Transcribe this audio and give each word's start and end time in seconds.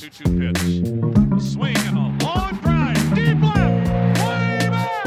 2-2 0.00 0.40
pitch. 0.40 0.62
A 1.36 1.40
swing 1.42 1.76
and 1.76 1.98
a 1.98 2.24
long 2.24 2.56
drive. 2.62 3.14
Deep 3.14 3.38
left. 3.42 4.24
Way 4.24 4.68
back. 4.70 5.04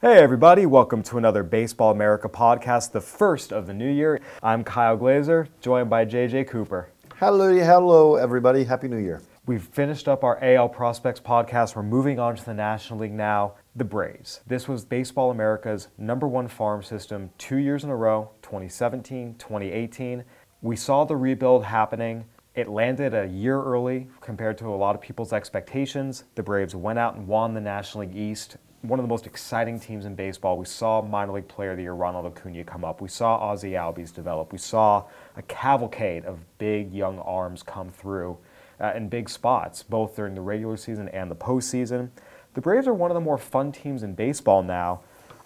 Hey, 0.00 0.18
everybody, 0.18 0.64
welcome 0.64 1.02
to 1.02 1.18
another 1.18 1.42
Baseball 1.42 1.90
America 1.90 2.28
podcast, 2.28 2.92
the 2.92 3.00
first 3.00 3.52
of 3.52 3.66
the 3.66 3.74
new 3.74 3.90
year. 3.90 4.20
I'm 4.44 4.62
Kyle 4.62 4.96
Glaser, 4.96 5.48
joined 5.60 5.90
by 5.90 6.04
JJ 6.04 6.46
Cooper. 6.46 6.90
Hello, 7.16 7.52
hello, 7.52 8.14
everybody. 8.14 8.62
Happy 8.62 8.86
New 8.86 8.98
Year. 8.98 9.22
We've 9.46 9.64
finished 9.64 10.06
up 10.06 10.22
our 10.22 10.38
AL 10.40 10.68
Prospects 10.68 11.18
podcast. 11.18 11.74
We're 11.74 11.82
moving 11.82 12.20
on 12.20 12.36
to 12.36 12.44
the 12.44 12.54
National 12.54 13.00
League 13.00 13.12
now, 13.12 13.54
the 13.76 13.84
Braves. 13.84 14.40
This 14.46 14.66
was 14.66 14.86
Baseball 14.86 15.30
America's 15.30 15.88
number 15.98 16.26
one 16.26 16.48
farm 16.48 16.82
system 16.82 17.30
two 17.36 17.58
years 17.58 17.84
in 17.84 17.90
a 17.90 17.96
row, 17.96 18.30
2017, 18.40 19.34
2018. 19.38 20.24
We 20.62 20.76
saw 20.76 21.04
the 21.04 21.16
rebuild 21.16 21.64
happening. 21.64 22.24
It 22.54 22.68
landed 22.68 23.12
a 23.12 23.26
year 23.26 23.62
early 23.62 24.08
compared 24.22 24.56
to 24.58 24.68
a 24.68 24.74
lot 24.74 24.94
of 24.94 25.02
people's 25.02 25.34
expectations. 25.34 26.24
The 26.36 26.42
Braves 26.42 26.74
went 26.74 26.98
out 26.98 27.16
and 27.16 27.28
won 27.28 27.52
the 27.52 27.60
National 27.60 28.06
League 28.06 28.16
East 28.16 28.56
one 28.82 29.00
of 29.00 29.04
the 29.04 29.08
most 29.08 29.26
exciting 29.26 29.80
teams 29.80 30.04
in 30.04 30.14
baseball. 30.14 30.56
We 30.56 30.64
saw 30.64 31.02
minor 31.02 31.32
league 31.32 31.48
player 31.48 31.72
of 31.72 31.76
the 31.76 31.82
year 31.82 31.92
Ronald 31.92 32.26
Acuna 32.26 32.62
come 32.62 32.84
up. 32.84 33.00
We 33.00 33.08
saw 33.08 33.36
Ozzie 33.36 33.72
Albies 33.72 34.14
develop. 34.14 34.52
We 34.52 34.58
saw 34.58 35.04
a 35.36 35.42
cavalcade 35.42 36.24
of 36.24 36.38
big 36.58 36.92
young 36.92 37.18
arms 37.20 37.62
come 37.62 37.90
through 37.90 38.38
uh, 38.80 38.92
in 38.94 39.08
big 39.08 39.28
spots, 39.28 39.82
both 39.82 40.16
during 40.16 40.34
the 40.34 40.40
regular 40.40 40.76
season 40.76 41.08
and 41.08 41.30
the 41.30 41.36
postseason. 41.36 42.10
The 42.56 42.62
Braves 42.62 42.88
are 42.88 42.94
one 42.94 43.10
of 43.10 43.14
the 43.14 43.20
more 43.20 43.36
fun 43.36 43.70
teams 43.70 44.02
in 44.02 44.14
baseball 44.14 44.62
now. 44.62 45.00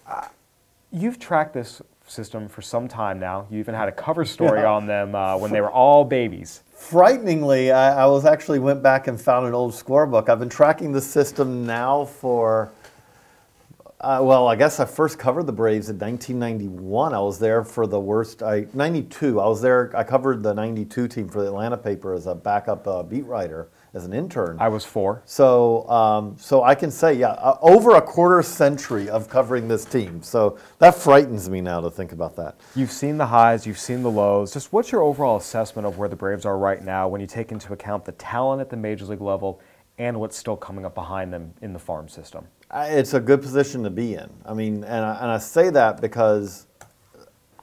Uh, 0.06 0.28
you've 0.92 1.18
tracked 1.18 1.52
this 1.52 1.82
system 2.06 2.48
for 2.48 2.62
some 2.62 2.87
time 2.87 3.18
now. 3.18 3.48
You 3.51 3.59
even 3.59 3.74
had 3.74 3.88
a 3.88 3.92
cover 3.92 4.24
story 4.24 4.60
Yeah. 4.60 4.70
on 4.70 4.87
them 4.87 5.16
uh, 5.16 5.37
when 5.37 5.51
they 5.51 5.60
were 5.60 5.73
all 5.73 6.04
babies. 6.04 6.62
Frighteningly, 6.73 7.73
I, 7.73 8.04
I 8.04 8.07
was 8.07 8.24
actually 8.24 8.60
went 8.60 8.80
back 8.80 9.09
and 9.09 9.20
found 9.20 9.45
an 9.48 9.54
old 9.54 9.73
scorebook. 9.73 10.29
I've 10.29 10.38
been 10.38 10.48
tracking 10.48 10.93
the 10.93 11.01
system 11.01 11.66
now 11.66 12.04
for, 12.04 12.70
uh, 14.01 14.18
well, 14.23 14.48
I 14.48 14.56
guess 14.56 14.80
I 14.80 14.87
first 14.87 15.18
covered 15.18 15.45
the 15.45 15.52
Braves 15.52 15.90
in 15.90 15.98
1991. 15.98 17.12
I 17.12 17.18
was 17.18 17.38
there 17.38 17.62
for 17.62 17.87
the 17.87 18.01
worst, 18.01 18.42
I 18.42 18.66
92. 18.73 19.38
I 19.38 19.46
was 19.46 19.60
there. 19.60 19.92
I 19.95 20.04
covered 20.04 20.42
the 20.42 20.54
92 20.54 21.07
team 21.07 21.29
for 21.29 21.42
the 21.42 21.48
Atlanta 21.48 21.76
paper 21.76 22.15
as 22.15 22.26
a 22.26 22.34
backup 22.34 22.87
uh, 22.87 23.02
beat 23.02 23.26
writer 23.26 23.68
as 23.92 24.07
an 24.07 24.15
intern. 24.15 24.57
I 24.59 24.68
was 24.68 24.87
four. 24.87 25.23
So, 25.26 25.87
um, 25.90 26.34
so 26.38 26.62
I 26.62 26.74
can 26.74 26.90
say, 26.90 27.12
yeah, 27.12 27.32
uh, 27.32 27.59
over 27.60 27.96
a 27.96 28.01
quarter 28.01 28.42
century 28.42 29.10
of 29.10 29.29
covering 29.29 29.68
this 29.68 29.84
team. 29.84 30.23
So 30.23 30.59
that 30.79 30.95
frightens 30.95 31.51
me 31.51 31.60
now 31.60 31.82
to 31.82 31.90
think 31.90 32.12
about 32.12 32.37
that. 32.37 32.59
You've 32.74 32.92
seen 32.92 33.18
the 33.18 33.26
highs, 33.26 33.66
you've 33.66 33.79
seen 33.79 34.02
the 34.02 34.10
lows. 34.10 34.54
Just 34.54 34.73
what's 34.73 34.90
your 34.90 35.02
overall 35.02 35.37
assessment 35.37 35.87
of 35.87 35.98
where 35.98 36.09
the 36.09 36.16
Braves 36.16 36.46
are 36.46 36.57
right 36.57 36.82
now 36.82 37.07
when 37.07 37.20
you 37.20 37.26
take 37.26 37.52
into 37.52 37.74
account 37.74 38.07
the 38.07 38.12
talent 38.12 38.62
at 38.62 38.70
the 38.70 38.76
major 38.76 39.04
league 39.04 39.20
level 39.20 39.60
and 39.98 40.18
what's 40.18 40.38
still 40.38 40.57
coming 40.57 40.87
up 40.87 40.95
behind 40.95 41.30
them 41.30 41.52
in 41.60 41.74
the 41.74 41.79
farm 41.79 42.09
system? 42.09 42.46
It's 42.73 43.15
a 43.15 43.21
good 43.21 43.43
position 43.43 43.82
to 43.82 43.90
be 43.90 44.15
in. 44.15 44.30
I 44.45 44.54
mean, 44.54 44.85
and 44.85 45.04
I, 45.04 45.18
and 45.21 45.30
I 45.30 45.38
say 45.38 45.71
that 45.71 46.01
because 46.01 46.66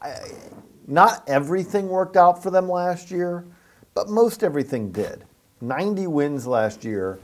I, 0.01 0.15
not 0.85 1.23
everything 1.27 1.87
worked 1.87 2.17
out 2.17 2.43
for 2.43 2.51
them 2.51 2.69
last 2.69 3.09
year, 3.09 3.45
but 3.93 4.09
most 4.09 4.43
everything 4.43 4.91
did. 4.91 5.23
90 5.61 6.07
wins 6.07 6.45
last 6.45 6.83
year 6.83 7.19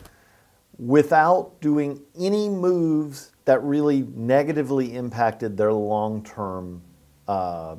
without 0.79 1.59
doing 1.61 2.01
any 2.17 2.49
moves 2.49 3.31
that 3.45 3.61
really 3.63 4.03
negatively 4.15 4.95
impacted 4.95 5.57
their 5.57 5.73
long-term, 5.73 6.81
uh, 7.27 7.75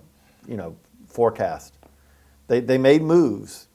you 0.47 0.57
know, 0.57 0.77
forecast. 1.09 1.75
They, 2.47 2.61
they 2.61 2.79
made 2.79 3.03
moves, 3.03 3.69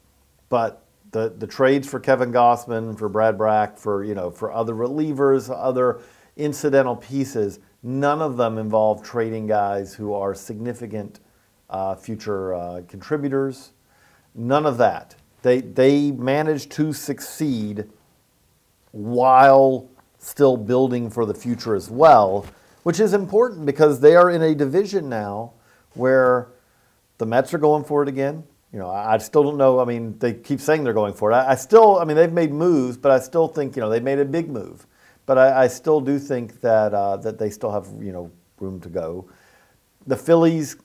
but 0.47 0.85
the, 1.11 1.33
the 1.38 1.47
trades 1.47 1.88
for 1.88 2.00
Kevin 2.00 2.31
Gausman, 2.31 2.97
for 2.97 3.09
Brad 3.09 3.38
Brach, 3.38 3.78
for 3.78 4.03
you 4.03 4.13
know, 4.13 4.29
for 4.29 4.51
other 4.51 4.73
relievers, 4.73 5.53
other 5.53 6.01
incidental 6.39 6.95
pieces, 6.95 7.59
none 7.83 8.22
of 8.22 8.38
them 8.38 8.57
involve 8.57 9.03
trading 9.03 9.45
guys 9.45 9.94
who 9.94 10.13
are 10.13 10.33
significant 10.33 11.19
uh, 11.69 11.95
future 11.95 12.53
uh, 12.53 12.81
contributors. 12.88 13.73
None 14.33 14.66
of 14.66 14.78
that. 14.78 15.16
They 15.41 15.61
they 15.61 16.11
managed 16.11 16.72
to 16.72 16.94
succeed 16.94 17.85
while 18.91 19.89
still 20.17 20.57
building 20.57 21.09
for 21.09 21.25
the 21.25 21.33
future 21.33 21.75
as 21.75 21.89
well, 21.89 22.45
which 22.83 22.99
is 22.99 23.13
important 23.13 23.66
because 23.66 23.99
they 23.99 24.16
are 24.16 24.29
in 24.29 24.41
a 24.41 24.55
division 24.55 25.07
now 25.07 25.53
where 25.94 26.49
the 27.17 27.25
Mets 27.25 27.53
are 27.53 27.57
going 27.57 27.83
for 27.83 28.03
it 28.03 28.09
again. 28.09 28.44
You 28.73 28.79
know, 28.79 28.89
I 28.89 29.17
still 29.17 29.44
don't 29.44 29.57
know. 29.57 29.79
I 29.79 29.85
mean, 29.85 30.17
they 30.19 30.33
keep 30.33 30.59
saying 30.59 30.83
they're 30.83 30.94
going 30.94 31.13
for 31.13 31.31
it. 31.31 31.35
I 31.35 31.55
still, 31.55 31.97
I 31.99 32.05
mean, 32.05 32.16
they've 32.16 32.31
made 32.31 32.51
moves, 32.51 32.97
but 32.97 33.11
I 33.11 33.19
still 33.19 33.47
think 33.47 33.75
you 33.75 33.81
know 33.81 33.89
they 33.89 33.99
made 33.99 34.19
a 34.19 34.25
big 34.25 34.49
move. 34.49 34.85
But 35.29 35.38
I, 35.38 35.66
I 35.66 35.67
still 35.67 36.01
do 36.01 36.17
think 36.17 36.59
that 36.62 36.91
uh, 36.91 37.17
that 37.17 37.38
they 37.38 37.51
still 37.51 37.69
have 37.69 37.88
you 38.01 38.12
know 38.12 38.31
room 38.59 38.79
to 38.79 38.90
go. 38.90 39.29
The 40.07 40.16
Phillies 40.16 40.78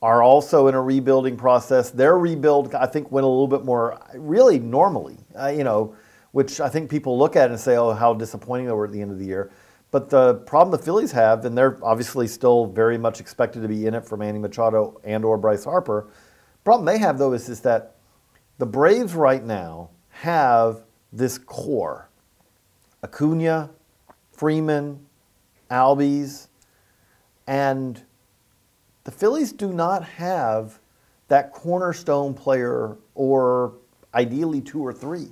are 0.00 0.22
also 0.22 0.68
in 0.68 0.74
a 0.74 0.80
rebuilding 0.80 1.36
process. 1.36 1.90
Their 1.90 2.16
rebuild, 2.16 2.74
I 2.74 2.86
think, 2.86 3.12
went 3.12 3.26
a 3.26 3.28
little 3.28 3.46
bit 3.46 3.66
more 3.66 4.00
really 4.14 4.58
normally. 4.58 5.18
Uh, 5.38 5.48
you 5.48 5.62
know, 5.62 5.94
which 6.32 6.58
I 6.58 6.70
think 6.70 6.88
people 6.88 7.18
look 7.18 7.36
at 7.36 7.50
and 7.50 7.60
say, 7.60 7.76
"Oh, 7.76 7.92
how 7.92 8.14
disappointing 8.14 8.64
they 8.64 8.72
were 8.72 8.86
at 8.86 8.92
the 8.92 9.02
end 9.02 9.10
of 9.10 9.18
the 9.18 9.26
year." 9.26 9.50
But 9.90 10.08
the 10.08 10.36
problem 10.46 10.70
the 10.74 10.82
Phillies 10.82 11.12
have, 11.12 11.44
and 11.44 11.54
they're 11.58 11.78
obviously 11.82 12.28
still 12.28 12.64
very 12.64 12.96
much 12.96 13.20
expected 13.20 13.60
to 13.60 13.68
be 13.68 13.84
in 13.86 13.92
it 13.92 14.06
for 14.06 14.16
Manny 14.16 14.38
Machado 14.38 14.98
and 15.04 15.22
or 15.22 15.36
Bryce 15.36 15.64
Harper. 15.64 16.08
Problem 16.64 16.86
they 16.86 16.96
have 16.96 17.18
though 17.18 17.34
is, 17.34 17.50
is 17.50 17.60
that 17.60 17.96
the 18.56 18.64
Braves 18.64 19.12
right 19.12 19.44
now 19.44 19.90
have 20.08 20.84
this 21.12 21.36
core: 21.36 22.09
Acuna, 23.02 23.70
Freeman, 24.32 25.06
Albies, 25.70 26.48
and 27.46 28.02
the 29.04 29.10
Phillies 29.10 29.52
do 29.52 29.72
not 29.72 30.04
have 30.04 30.78
that 31.28 31.52
cornerstone 31.52 32.34
player 32.34 32.96
or 33.14 33.74
ideally 34.14 34.60
two 34.60 34.84
or 34.84 34.92
three. 34.92 35.28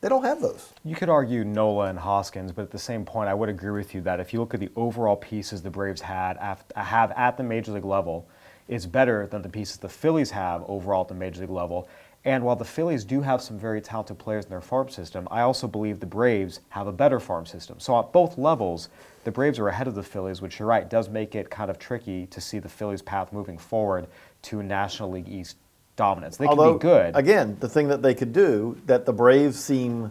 They 0.00 0.08
don't 0.08 0.22
have 0.22 0.40
those. 0.40 0.72
You 0.84 0.94
could 0.94 1.08
argue 1.08 1.44
Nola 1.44 1.86
and 1.86 1.98
Hoskins, 1.98 2.52
but 2.52 2.62
at 2.62 2.70
the 2.70 2.78
same 2.78 3.04
point, 3.04 3.28
I 3.28 3.34
would 3.34 3.48
agree 3.48 3.72
with 3.72 3.94
you 3.94 4.00
that 4.02 4.20
if 4.20 4.32
you 4.32 4.38
look 4.38 4.54
at 4.54 4.60
the 4.60 4.70
overall 4.76 5.16
pieces 5.16 5.60
the 5.62 5.70
Braves 5.70 6.00
had 6.00 6.36
have 6.76 7.10
at 7.12 7.36
the 7.36 7.42
major 7.42 7.72
league 7.72 7.84
level, 7.84 8.28
it's 8.68 8.86
better 8.86 9.26
than 9.26 9.42
the 9.42 9.48
pieces 9.48 9.78
the 9.78 9.88
Phillies 9.88 10.30
have 10.30 10.62
overall 10.68 11.00
at 11.00 11.08
the 11.08 11.14
major 11.14 11.40
league 11.40 11.50
level. 11.50 11.88
And 12.24 12.44
while 12.44 12.56
the 12.56 12.64
Phillies 12.64 13.04
do 13.04 13.22
have 13.22 13.40
some 13.40 13.58
very 13.58 13.80
talented 13.80 14.18
players 14.18 14.44
in 14.44 14.50
their 14.50 14.60
farm 14.60 14.88
system, 14.88 15.28
I 15.30 15.42
also 15.42 15.68
believe 15.68 16.00
the 16.00 16.06
Braves 16.06 16.60
have 16.70 16.86
a 16.86 16.92
better 16.92 17.20
farm 17.20 17.46
system. 17.46 17.78
So 17.80 17.98
at 17.98 18.12
both 18.12 18.36
levels, 18.36 18.88
the 19.24 19.30
Braves 19.30 19.58
are 19.58 19.68
ahead 19.68 19.86
of 19.86 19.94
the 19.94 20.02
Phillies, 20.02 20.42
which 20.42 20.58
you're 20.58 20.68
right 20.68 20.88
does 20.88 21.08
make 21.08 21.34
it 21.34 21.48
kind 21.48 21.70
of 21.70 21.78
tricky 21.78 22.26
to 22.26 22.40
see 22.40 22.58
the 22.58 22.68
Phillies' 22.68 23.02
path 23.02 23.32
moving 23.32 23.56
forward 23.56 24.08
to 24.42 24.62
National 24.62 25.10
League 25.10 25.28
East 25.28 25.56
dominance. 25.96 26.36
They 26.36 26.46
can 26.46 26.74
be 26.74 26.78
good. 26.78 27.16
Again, 27.16 27.56
the 27.60 27.68
thing 27.68 27.88
that 27.88 28.02
they 28.02 28.14
could 28.14 28.32
do 28.32 28.80
that 28.86 29.06
the 29.06 29.12
Braves 29.12 29.58
seem 29.58 30.10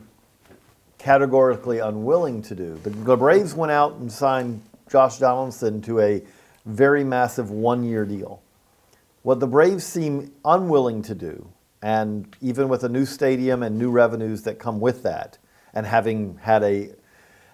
categorically 0.98 1.80
unwilling 1.80 2.42
to 2.44 2.56
do. 2.56 2.80
The, 2.84 2.90
the 2.90 3.18
Braves 3.18 3.54
went 3.54 3.72
out 3.72 3.96
and 3.96 4.12
signed 4.12 4.62
Josh 4.90 5.18
Donaldson 5.18 5.82
to 5.84 6.00
a 6.00 6.24
very 6.66 7.04
massive 7.04 7.52
one-year 7.52 8.06
deal. 8.06 8.42
What 9.24 9.40
the 9.40 9.48
Braves 9.48 9.86
seem 9.86 10.34
unwilling 10.44 11.02
to 11.04 11.16
do, 11.16 11.48
and 11.82 12.36
even 12.42 12.70
with 12.70 12.84
a 12.84 12.90
new 12.90 13.06
stadium 13.06 13.64
and 13.64 13.78
new 13.78 13.92
revenues 13.92 14.44
that 14.44 14.60
come 14.60 14.80
with 14.80 15.04
that, 15.04 15.38
and 15.74 15.86
having 15.86 16.38
had 16.38 16.64
a 16.64 16.90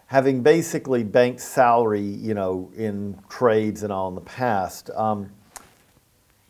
having 0.07 0.43
basically 0.43 1.03
banked 1.03 1.41
salary, 1.41 2.01
you 2.01 2.33
know, 2.33 2.71
in 2.75 3.19
trades 3.29 3.83
and 3.83 3.91
all 3.91 4.09
in 4.09 4.15
the 4.15 4.21
past, 4.21 4.89
um, 4.91 5.31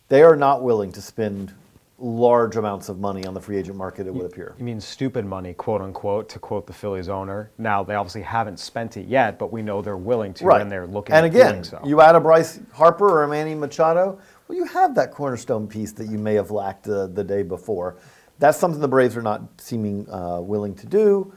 they 0.09 0.21
are 0.21 0.35
not 0.35 0.61
willing 0.61 0.91
to 0.91 1.01
spend 1.01 1.53
large 1.99 2.57
amounts 2.57 2.89
of 2.89 2.99
money 2.99 3.25
on 3.25 3.33
the 3.33 3.39
free 3.39 3.57
agent 3.57 3.77
market, 3.77 4.05
it 4.07 4.13
would 4.13 4.25
appear. 4.25 4.55
You 4.57 4.65
mean 4.65 4.81
stupid 4.81 5.25
money, 5.25 5.53
quote 5.53 5.81
unquote, 5.81 6.27
to 6.29 6.39
quote 6.39 6.67
the 6.67 6.73
Phillies 6.73 7.07
owner. 7.07 7.51
Now 7.57 7.83
they 7.83 7.95
obviously 7.95 8.23
haven't 8.23 8.59
spent 8.59 8.97
it 8.97 9.07
yet, 9.07 9.39
but 9.39 9.53
we 9.53 9.61
know 9.61 9.81
they're 9.81 9.95
willing 9.95 10.33
to, 10.35 10.51
and 10.51 10.69
they're 10.69 10.87
looking 10.87 11.15
And 11.15 11.25
at 11.25 11.31
again, 11.31 11.63
so. 11.63 11.79
you 11.85 12.01
add 12.01 12.15
a 12.15 12.19
Bryce 12.19 12.59
Harper 12.73 13.07
or 13.07 13.23
a 13.23 13.27
Manny 13.27 13.55
Machado, 13.55 14.19
well, 14.53 14.59
you 14.59 14.73
have 14.73 14.95
that 14.95 15.11
cornerstone 15.11 15.67
piece 15.67 15.91
that 15.93 16.07
you 16.07 16.17
may 16.17 16.35
have 16.35 16.51
lacked 16.51 16.87
uh, 16.87 17.07
the 17.07 17.23
day 17.23 17.43
before. 17.43 17.97
That's 18.39 18.57
something 18.57 18.81
the 18.81 18.87
Braves 18.87 19.17
are 19.17 19.21
not 19.21 19.41
seeming 19.57 20.09
uh, 20.09 20.41
willing 20.41 20.75
to 20.75 20.85
do. 20.85 21.33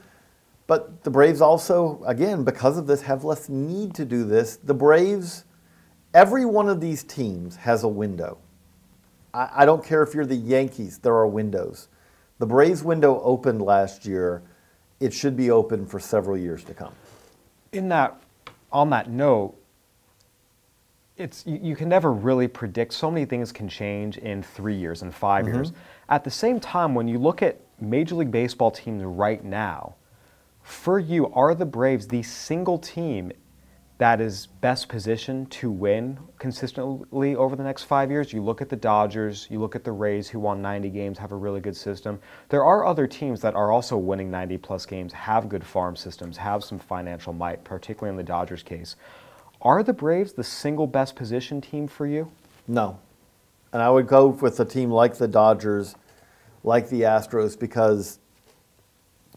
But 0.66 1.04
the 1.04 1.10
Braves 1.10 1.40
also, 1.40 2.02
again, 2.06 2.44
because 2.44 2.76
of 2.76 2.86
this, 2.86 3.02
have 3.02 3.24
less 3.24 3.48
need 3.48 3.94
to 3.94 4.04
do 4.04 4.24
this. 4.24 4.56
The 4.56 4.74
Braves, 4.74 5.44
every 6.12 6.44
one 6.44 6.68
of 6.68 6.80
these 6.80 7.04
teams 7.04 7.56
has 7.56 7.84
a 7.84 7.88
window. 7.88 8.38
I, 9.32 9.50
I 9.58 9.64
don't 9.66 9.84
care 9.84 10.02
if 10.02 10.14
you're 10.14 10.26
the 10.26 10.36
Yankees, 10.36 10.98
there 10.98 11.14
are 11.14 11.26
windows. 11.26 11.88
The 12.38 12.46
Braves 12.46 12.82
window 12.82 13.20
opened 13.22 13.62
last 13.62 14.04
year. 14.04 14.42
It 15.00 15.12
should 15.12 15.36
be 15.36 15.50
open 15.50 15.86
for 15.86 16.00
several 16.00 16.36
years 16.36 16.64
to 16.64 16.74
come. 16.74 16.92
in 17.72 17.88
that, 17.90 18.20
on 18.72 18.90
that 18.90 19.10
note, 19.10 19.54
it's 21.16 21.46
you, 21.46 21.58
you 21.62 21.76
can 21.76 21.88
never 21.88 22.12
really 22.12 22.48
predict. 22.48 22.92
So 22.92 23.10
many 23.10 23.24
things 23.24 23.52
can 23.52 23.68
change 23.68 24.18
in 24.18 24.42
three 24.42 24.76
years 24.76 25.02
and 25.02 25.14
5 25.14 25.44
mm-hmm. 25.44 25.54
years. 25.54 25.72
At 26.08 26.24
the 26.24 26.30
same 26.30 26.60
time, 26.60 26.94
when 26.94 27.08
you 27.08 27.18
look 27.18 27.42
at 27.42 27.60
Major 27.80 28.14
League 28.14 28.30
Baseball 28.30 28.70
teams 28.70 29.02
right 29.02 29.44
now, 29.44 29.96
for 30.62 30.98
you, 30.98 31.32
are 31.32 31.54
the 31.54 31.66
Braves 31.66 32.08
the 32.08 32.22
single 32.22 32.78
team 32.78 33.32
that 33.98 34.20
is 34.20 34.48
best 34.60 34.88
positioned 34.88 35.50
to 35.50 35.70
win 35.70 36.18
consistently 36.38 37.34
over 37.34 37.56
the 37.56 37.62
next 37.62 37.84
five 37.84 38.10
years? 38.10 38.32
You 38.32 38.42
look 38.42 38.60
at 38.60 38.68
the 38.68 38.76
Dodgers, 38.76 39.46
you 39.48 39.58
look 39.58 39.76
at 39.76 39.84
the 39.84 39.92
Rays, 39.92 40.28
who 40.28 40.40
won 40.40 40.60
90 40.60 40.90
games, 40.90 41.18
have 41.18 41.32
a 41.32 41.36
really 41.36 41.60
good 41.60 41.76
system. 41.76 42.18
There 42.48 42.64
are 42.64 42.84
other 42.84 43.06
teams 43.06 43.40
that 43.40 43.54
are 43.54 43.70
also 43.70 43.96
winning 43.96 44.30
90 44.30 44.58
plus 44.58 44.84
games, 44.84 45.12
have 45.12 45.48
good 45.48 45.64
farm 45.64 45.96
systems, 45.96 46.36
have 46.36 46.62
some 46.64 46.78
financial 46.78 47.32
might, 47.32 47.62
particularly 47.64 48.10
in 48.10 48.16
the 48.16 48.24
Dodgers 48.24 48.62
case. 48.62 48.96
Are 49.66 49.82
the 49.82 49.92
Braves 49.92 50.34
the 50.34 50.44
single 50.44 50.86
best 50.86 51.16
position 51.16 51.60
team 51.60 51.88
for 51.88 52.06
you? 52.06 52.30
No. 52.68 53.00
And 53.72 53.82
I 53.82 53.90
would 53.90 54.06
go 54.06 54.28
with 54.28 54.60
a 54.60 54.64
team 54.64 54.92
like 54.92 55.18
the 55.18 55.26
Dodgers, 55.26 55.96
like 56.62 56.88
the 56.88 57.00
Astros, 57.00 57.58
because 57.58 58.20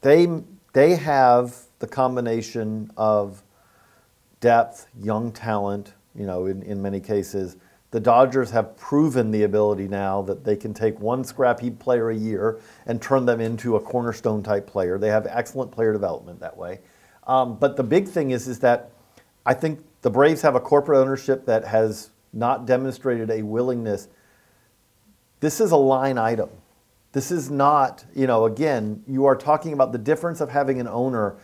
they, 0.02 0.28
they 0.74 0.98
have 0.98 1.58
the 1.80 1.88
combination 1.88 2.92
of 2.96 3.42
depth, 4.40 4.86
young 5.02 5.32
talent, 5.32 5.94
you 6.14 6.28
know, 6.28 6.46
in, 6.46 6.62
in 6.62 6.80
many 6.80 7.00
cases. 7.00 7.58
The 7.90 8.00
Dodgers 8.00 8.52
have 8.52 8.78
proven 8.78 9.32
the 9.32 9.42
ability 9.42 9.88
now 9.88 10.22
that 10.22 10.44
they 10.44 10.56
can 10.56 10.76
take 10.76 11.00
one 11.00 11.24
scrap 11.24 11.60
heap 11.60 11.80
player 11.80 12.12
a 12.12 12.16
year 12.16 12.60
and 12.86 13.02
turn 13.02 13.26
them 13.26 13.42
into 13.42 13.78
a 13.78 13.80
cornerstone 13.80 14.44
type 14.44 14.68
player. 14.68 15.00
They 15.00 15.10
have 15.10 15.26
excellent 15.26 15.72
player 15.72 15.92
development 15.92 16.40
that 16.42 16.56
way. 16.56 16.82
Um, 17.26 17.58
but 17.58 17.78
the 17.78 17.84
big 17.84 18.08
thing 18.08 18.30
is, 18.30 18.48
is 18.48 18.60
that 18.60 18.92
I 19.44 19.56
think 19.56 19.80
the 20.02 20.10
Braves 20.10 20.42
have 20.42 20.56
a 20.56 20.60
corporate 20.60 20.98
ownership 20.98 21.46
that 21.46 21.66
has 21.66 22.12
not 22.32 22.66
demonstrated 22.66 23.30
a 23.30 23.42
willingness. 23.42 24.08
This 25.40 25.60
is 25.60 25.72
a 25.72 25.78
line 25.78 26.18
item. 26.18 26.50
This 27.12 27.32
is 27.32 27.50
not, 27.50 28.06
you 28.16 28.28
know, 28.28 28.46
again, 28.46 29.04
you 29.08 29.26
are 29.26 29.36
talking 29.36 29.74
about 29.74 29.92
the 29.92 29.98
difference 29.98 30.42
of 30.42 30.50
having 30.50 30.80
an 30.80 30.88
owner. 30.88 31.38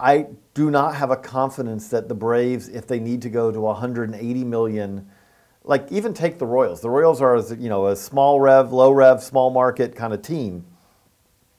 I 0.00 0.26
do 0.54 0.70
not 0.70 0.96
have 0.96 1.10
a 1.10 1.16
confidence 1.16 1.88
that 1.88 2.08
the 2.08 2.14
Braves, 2.14 2.68
if 2.68 2.86
they 2.86 2.98
need 2.98 3.22
to 3.22 3.30
go 3.30 3.52
to 3.52 3.60
180 3.60 4.44
million, 4.44 5.08
like 5.62 5.90
even 5.92 6.12
take 6.12 6.38
the 6.38 6.46
Royals. 6.46 6.80
The 6.80 6.90
Royals 6.90 7.20
are, 7.20 7.36
you 7.54 7.68
know, 7.68 7.86
a 7.86 7.96
small 7.96 8.40
rev, 8.40 8.72
low 8.72 8.90
rev, 8.90 9.22
small 9.22 9.50
market 9.50 9.94
kind 9.94 10.12
of 10.12 10.22
team. 10.22 10.64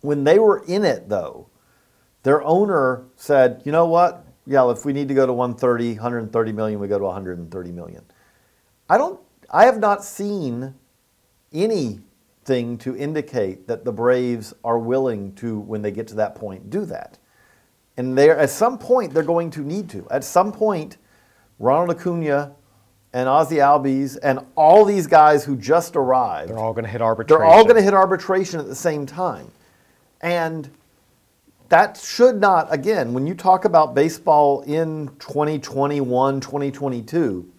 When 0.01 0.23
they 0.23 0.39
were 0.39 0.63
in 0.65 0.83
it, 0.83 1.07
though, 1.07 1.47
their 2.23 2.43
owner 2.43 3.05
said, 3.15 3.61
you 3.63 3.71
know 3.71 3.85
what? 3.85 4.20
Yeah, 4.45 4.69
if 4.71 4.85
we 4.85 4.93
need 4.93 5.07
to 5.07 5.13
go 5.13 5.25
to 5.25 5.33
130, 5.33 5.93
130 5.93 6.51
million, 6.51 6.79
we 6.79 6.87
go 6.87 6.97
to 6.97 7.05
130 7.05 7.71
million. 7.71 8.03
I 8.89 8.97
don't. 8.97 9.19
I 9.49 9.65
have 9.65 9.79
not 9.79 10.03
seen 10.03 10.73
anything 11.53 12.77
to 12.79 12.95
indicate 12.95 13.67
that 13.67 13.85
the 13.85 13.91
Braves 13.91 14.53
are 14.63 14.79
willing 14.79 15.33
to, 15.35 15.59
when 15.59 15.81
they 15.81 15.91
get 15.91 16.07
to 16.07 16.15
that 16.15 16.35
point, 16.35 16.69
do 16.69 16.85
that. 16.85 17.17
And 17.97 18.17
there, 18.17 18.37
at 18.37 18.49
some 18.49 18.77
point, 18.77 19.13
they're 19.13 19.23
going 19.23 19.51
to 19.51 19.61
need 19.61 19.89
to. 19.89 20.07
At 20.09 20.23
some 20.23 20.51
point, 20.51 20.97
Ronald 21.59 21.97
Acuna 21.97 22.53
and 23.13 23.27
Ozzie 23.27 23.57
Albies 23.57 24.17
and 24.23 24.39
all 24.55 24.85
these 24.85 25.05
guys 25.05 25.43
who 25.43 25.57
just 25.57 25.95
arrived, 25.95 26.49
They're 26.49 26.57
all 26.57 26.73
going 26.73 26.85
to 26.85 26.89
hit 26.89 27.01
arbitration. 27.01 27.39
they're 27.41 27.47
all 27.47 27.63
going 27.63 27.75
to 27.75 27.81
hit 27.81 27.93
arbitration 27.93 28.59
at 28.59 28.67
the 28.67 28.75
same 28.75 29.05
time. 29.05 29.51
And 30.21 30.69
that 31.71 31.95
should 31.95 32.41
not, 32.41 32.67
again, 32.69 33.13
when 33.13 33.25
you 33.25 33.33
talk 33.33 33.63
about 33.63 33.95
baseball 33.95 34.59
in 34.63 35.07
2021, 35.19 36.41
2022, 36.41 37.49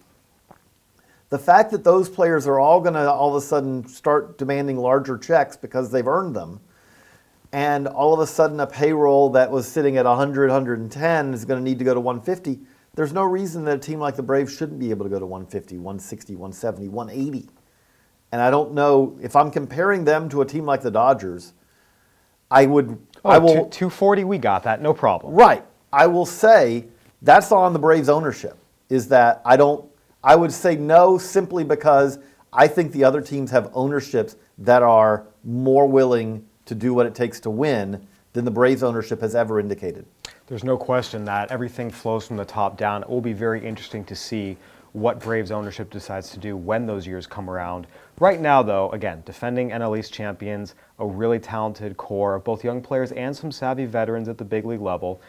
the 1.29 1.39
fact 1.39 1.71
that 1.71 1.83
those 1.83 2.09
players 2.09 2.45
are 2.45 2.59
all 2.59 2.79
going 2.79 2.93
to 2.93 3.11
all 3.11 3.35
of 3.35 3.43
a 3.43 3.45
sudden 3.45 3.87
start 3.87 4.37
demanding 4.37 4.77
larger 4.77 5.17
checks 5.17 5.57
because 5.57 5.91
they've 5.91 6.07
earned 6.07 6.35
them, 6.35 6.59
and 7.53 7.87
all 7.87 8.13
of 8.13 8.19
a 8.19 8.27
sudden 8.27 8.59
a 8.59 8.67
payroll 8.67 9.31
that 9.31 9.49
was 9.49 9.67
sitting 9.67 9.97
at 9.97 10.05
100, 10.05 10.51
110 10.51 11.33
is 11.33 11.43
going 11.43 11.59
to 11.59 11.63
need 11.67 11.79
to 11.79 11.85
go 11.85 11.95
to 11.95 11.99
150, 11.99 12.59
there's 12.93 13.13
no 13.13 13.23
reason 13.23 13.65
that 13.65 13.77
a 13.77 13.79
team 13.79 13.99
like 13.99 14.15
the 14.15 14.21
Braves 14.21 14.55
shouldn't 14.55 14.77
be 14.77 14.91
able 14.91 15.05
to 15.05 15.09
go 15.09 15.17
to 15.17 15.25
150, 15.25 15.77
160, 15.77 16.35
170, 16.35 16.87
180. 16.87 17.49
And 18.31 18.39
I 18.39 18.51
don't 18.51 18.73
know 18.73 19.17
if 19.23 19.35
I'm 19.35 19.49
comparing 19.49 20.05
them 20.05 20.29
to 20.29 20.43
a 20.43 20.45
team 20.45 20.65
like 20.65 20.83
the 20.83 20.91
Dodgers, 20.91 21.53
I 22.51 22.67
would 22.67 22.99
Oh, 23.25 23.29
I 23.29 23.37
will 23.37 23.67
240, 23.69 24.23
we 24.25 24.37
got 24.37 24.63
that, 24.63 24.81
no 24.81 24.93
problem. 24.93 25.33
Right. 25.33 25.63
I 25.91 26.07
will 26.07 26.25
say 26.25 26.85
that's 27.21 27.51
on 27.51 27.73
the 27.73 27.79
Braves 27.79 28.09
ownership. 28.09 28.57
Is 28.89 29.07
that 29.07 29.41
I 29.45 29.57
don't 29.57 29.85
I 30.23 30.35
would 30.35 30.51
say 30.51 30.75
no 30.75 31.17
simply 31.17 31.63
because 31.63 32.19
I 32.51 32.67
think 32.67 32.91
the 32.91 33.03
other 33.03 33.21
teams 33.21 33.51
have 33.51 33.71
ownerships 33.73 34.37
that 34.59 34.83
are 34.83 35.25
more 35.43 35.85
willing 35.87 36.45
to 36.65 36.75
do 36.75 36.93
what 36.93 37.05
it 37.05 37.13
takes 37.13 37.39
to 37.41 37.49
win 37.49 38.07
than 38.31 38.45
the 38.45 38.51
Braves 38.51 38.83
ownership 38.83 39.19
has 39.21 39.35
ever 39.35 39.59
indicated. 39.59 40.05
There's 40.47 40.63
no 40.63 40.77
question 40.77 41.25
that 41.25 41.51
everything 41.51 41.89
flows 41.89 42.27
from 42.27 42.37
the 42.37 42.45
top 42.45 42.77
down. 42.77 43.03
It 43.03 43.09
will 43.09 43.21
be 43.21 43.33
very 43.33 43.65
interesting 43.65 44.05
to 44.05 44.15
see 44.15 44.57
what 44.93 45.19
Braves 45.19 45.51
ownership 45.51 45.89
decides 45.89 46.29
to 46.31 46.39
do 46.39 46.55
when 46.55 46.85
those 46.85 47.05
years 47.05 47.27
come 47.27 47.49
around. 47.49 47.87
Right 48.19 48.39
now, 48.39 48.61
though, 48.61 48.89
again, 48.91 49.23
defending 49.25 49.71
NL 49.71 49.97
East 49.97 50.13
champions, 50.13 50.75
a 50.99 51.05
really 51.05 51.39
talented 51.39 51.97
core 51.97 52.35
of 52.35 52.43
both 52.43 52.63
young 52.63 52.81
players 52.81 53.11
and 53.13 53.35
some 53.35 53.51
savvy 53.51 53.85
veterans 53.85 54.27
at 54.27 54.37
the 54.37 54.45
big 54.45 54.65
league 54.65 54.81
level, 54.81 55.21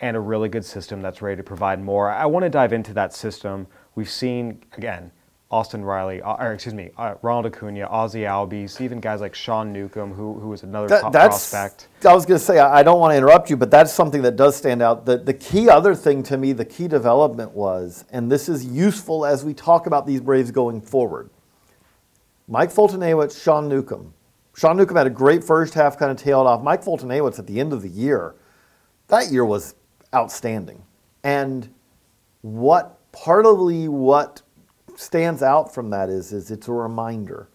and 0.00 0.16
a 0.16 0.20
really 0.20 0.48
good 0.48 0.64
system 0.64 1.00
that's 1.00 1.22
ready 1.22 1.36
to 1.36 1.42
provide 1.42 1.80
more. 1.82 2.10
I 2.10 2.26
want 2.26 2.42
to 2.44 2.50
dive 2.50 2.72
into 2.72 2.92
that 2.94 3.14
system. 3.14 3.66
We've 3.94 4.10
seen, 4.10 4.60
again, 4.76 5.12
Austin 5.50 5.84
Riley, 5.84 6.20
uh, 6.20 6.34
or 6.34 6.52
excuse 6.52 6.74
me, 6.74 6.90
uh, 6.98 7.14
Ronald 7.22 7.46
Acuna, 7.46 7.86
Ozzie 7.86 8.22
Albies, 8.22 8.80
even 8.80 8.98
guys 8.98 9.20
like 9.20 9.36
Sean 9.36 9.72
Newcomb, 9.72 10.12
who, 10.12 10.34
who 10.40 10.52
is 10.52 10.64
another 10.64 10.88
That- 10.88 11.02
top 11.02 11.12
that's, 11.12 11.50
prospect. 11.50 11.88
I 12.04 12.12
was 12.12 12.26
going 12.26 12.40
to 12.40 12.44
say, 12.44 12.58
I 12.58 12.80
I 12.80 12.82
don't 12.82 12.98
want 12.98 13.12
to 13.12 13.16
interrupt 13.16 13.50
you, 13.50 13.56
but 13.56 13.70
that's 13.70 13.92
something 13.92 14.22
that 14.22 14.34
does 14.34 14.56
stand 14.56 14.82
out. 14.82 15.06
The, 15.06 15.16
the 15.16 15.34
key 15.34 15.68
other 15.68 15.94
thing 15.94 16.24
to 16.24 16.36
me, 16.36 16.52
the 16.52 16.64
key 16.64 16.88
development 16.88 17.52
was, 17.52 18.04
and 18.10 18.32
this 18.32 18.48
is 18.48 18.64
useful 18.64 19.24
as 19.24 19.44
we 19.44 19.54
talk 19.54 19.86
about 19.86 20.06
these 20.08 20.20
Braves 20.20 20.50
going 20.50 20.80
forward. 20.80 21.30
Mike 22.48 22.70
Foltynewicz, 22.72 23.40
Sean 23.40 23.68
Newcomb. 23.68 24.12
Sean 24.56 24.76
Newcomb 24.76 24.96
had 24.96 25.06
a 25.06 25.10
great 25.10 25.42
first 25.42 25.74
half, 25.74 25.98
kind 25.98 26.10
of 26.10 26.16
tailed 26.16 26.46
off. 26.46 26.62
Mike 26.62 26.82
Foltynewicz 26.82 27.38
at 27.38 27.46
the 27.46 27.58
end 27.58 27.72
of 27.72 27.82
the 27.82 27.88
year, 27.88 28.36
that 29.08 29.30
year 29.30 29.44
was 29.44 29.74
outstanding. 30.14 30.82
And 31.24 31.68
what 32.42 33.00
partly 33.12 33.88
what 33.88 34.42
stands 34.96 35.42
out 35.42 35.74
from 35.74 35.90
that 35.90 36.08
is, 36.08 36.32
is 36.32 36.50
it's 36.50 36.68
a 36.68 36.72
reminder. 36.72 37.48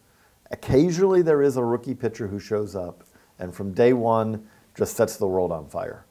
Occasionally 0.51 1.21
there 1.21 1.41
is 1.41 1.57
a 1.57 1.63
rookie 1.63 1.95
pitcher 1.95 2.27
who 2.27 2.39
shows 2.39 2.75
up 2.75 3.03
and 3.39 3.55
from 3.55 3.73
day 3.73 3.93
one 3.93 4.45
just 4.75 4.97
sets 4.97 5.15
the 5.15 5.27
world 5.27 5.51
on 5.51 5.67
fire. 5.67 6.05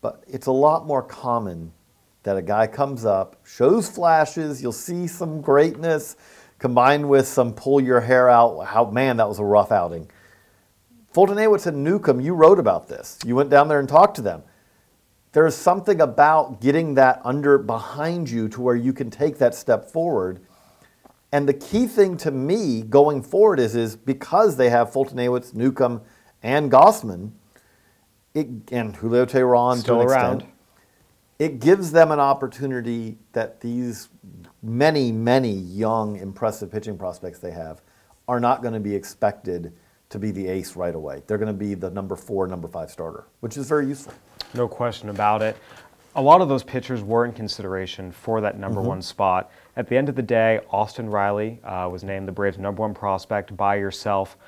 But 0.00 0.24
it's 0.26 0.46
a 0.46 0.52
lot 0.52 0.86
more 0.86 1.02
common 1.02 1.72
that 2.22 2.36
a 2.36 2.42
guy 2.42 2.66
comes 2.66 3.04
up, 3.04 3.36
shows 3.44 3.88
flashes, 3.88 4.62
you'll 4.62 4.72
see 4.72 5.06
some 5.06 5.40
greatness 5.40 6.16
combined 6.58 7.08
with 7.08 7.26
some 7.26 7.52
pull 7.52 7.80
your 7.80 8.00
hair 8.00 8.28
out. 8.28 8.64
How 8.64 8.90
man, 8.90 9.16
that 9.18 9.28
was 9.28 9.38
a 9.38 9.44
rough 9.44 9.72
outing. 9.72 10.10
Foltynewicz 11.16 11.66
and 11.66 11.82
Newcomb, 11.82 12.20
you 12.20 12.34
wrote 12.34 12.58
about 12.58 12.88
this. 12.88 13.18
You 13.24 13.34
went 13.34 13.48
down 13.48 13.68
there 13.68 13.80
and 13.80 13.88
talked 13.88 14.16
to 14.16 14.22
them. 14.22 14.42
There's 15.32 15.54
something 15.54 16.02
about 16.02 16.60
getting 16.60 16.92
that 16.96 17.22
under 17.24 17.56
behind 17.56 18.28
you 18.28 18.50
to 18.50 18.60
where 18.60 18.76
you 18.76 18.92
can 18.92 19.10
take 19.10 19.38
that 19.38 19.54
step 19.54 19.90
forward. 19.90 20.40
And 21.32 21.48
the 21.48 21.54
key 21.54 21.86
thing 21.86 22.18
to 22.18 22.30
me 22.30 22.82
going 22.82 23.22
forward 23.22 23.58
is, 23.58 23.74
is 23.74 23.96
because 23.96 24.58
they 24.58 24.68
have 24.68 24.90
Foltynewicz, 24.90 25.54
Newcomb, 25.54 26.02
and 26.42 26.70
Gausman, 26.70 27.30
it, 28.34 28.48
and 28.70 28.94
Julio 28.94 29.24
Teheran 29.24 29.78
Still 29.78 29.96
to 29.96 30.00
an 30.02 30.06
around. 30.08 30.34
extent, 30.34 30.54
it 31.38 31.60
gives 31.60 31.92
them 31.92 32.12
an 32.12 32.20
opportunity 32.20 33.16
that 33.32 33.62
these 33.62 34.10
many, 34.62 35.12
many 35.12 35.52
young, 35.52 36.16
impressive 36.16 36.70
pitching 36.70 36.98
prospects 36.98 37.38
they 37.38 37.52
have 37.52 37.80
are 38.28 38.38
not 38.38 38.60
going 38.60 38.74
to 38.74 38.80
be 38.80 38.94
expected 38.94 39.72
to 40.16 40.20
be 40.20 40.30
the 40.30 40.48
ace 40.48 40.76
right 40.76 40.94
away. 40.94 41.22
They're 41.26 41.36
going 41.36 41.52
to 41.52 41.52
be 41.52 41.74
the 41.74 41.90
number 41.90 42.16
four, 42.16 42.46
number 42.46 42.68
five 42.68 42.90
starter, 42.90 43.26
which 43.40 43.58
is 43.58 43.68
very 43.68 43.86
useful. 43.86 44.14
No 44.54 44.66
question 44.66 45.10
about 45.10 45.42
it. 45.42 45.58
A 46.14 46.22
lot 46.22 46.40
of 46.40 46.48
those 46.48 46.62
pitchers 46.62 47.02
were 47.02 47.26
in 47.26 47.32
consideration 47.32 48.10
for 48.10 48.40
that 48.40 48.58
number 48.58 48.80
one 48.80 49.02
spot. 49.02 49.50
At 49.76 49.86
the 49.88 49.98
end 49.98 50.08
of 50.08 50.14
the 50.14 50.22
day, 50.22 50.60
Austin 50.70 51.10
Riley 51.10 51.60
uh, 51.62 51.90
was 51.92 52.02
named 52.02 52.26
the 52.26 52.32
Braves' 52.32 52.56
number 52.56 52.80
one 52.80 52.94
prospect 52.94 53.54
by 53.54 53.76
yourself. 53.76 54.38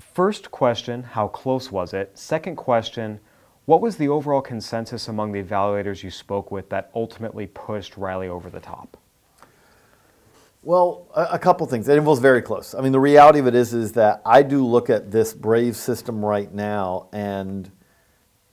First 0.00 0.50
question, 0.50 1.02
how 1.02 1.28
close 1.28 1.70
was 1.70 1.92
it? 1.92 2.16
Second 2.16 2.56
question, 2.56 3.20
what 3.66 3.82
was 3.82 3.98
the 3.98 4.08
overall 4.08 4.40
consensus 4.40 5.06
among 5.06 5.32
the 5.32 5.42
evaluators 5.42 6.02
you 6.02 6.10
spoke 6.10 6.50
with 6.50 6.70
that 6.70 6.90
ultimately 6.94 7.46
pushed 7.46 7.98
Riley 7.98 8.28
over 8.28 8.48
the 8.48 8.60
top? 8.60 8.96
Well, 10.64 11.08
a, 11.14 11.30
a 11.32 11.38
couple 11.38 11.66
things. 11.66 11.88
It 11.88 12.02
was 12.02 12.20
very 12.20 12.40
close. 12.40 12.72
I 12.74 12.80
mean, 12.80 12.92
the 12.92 13.00
reality 13.00 13.40
of 13.40 13.48
it 13.48 13.54
is, 13.56 13.74
is 13.74 13.92
that 13.92 14.22
I 14.24 14.42
do 14.42 14.64
look 14.64 14.90
at 14.90 15.10
this 15.10 15.34
Brave 15.34 15.76
system 15.76 16.24
right 16.24 16.52
now, 16.52 17.08
and 17.12 17.70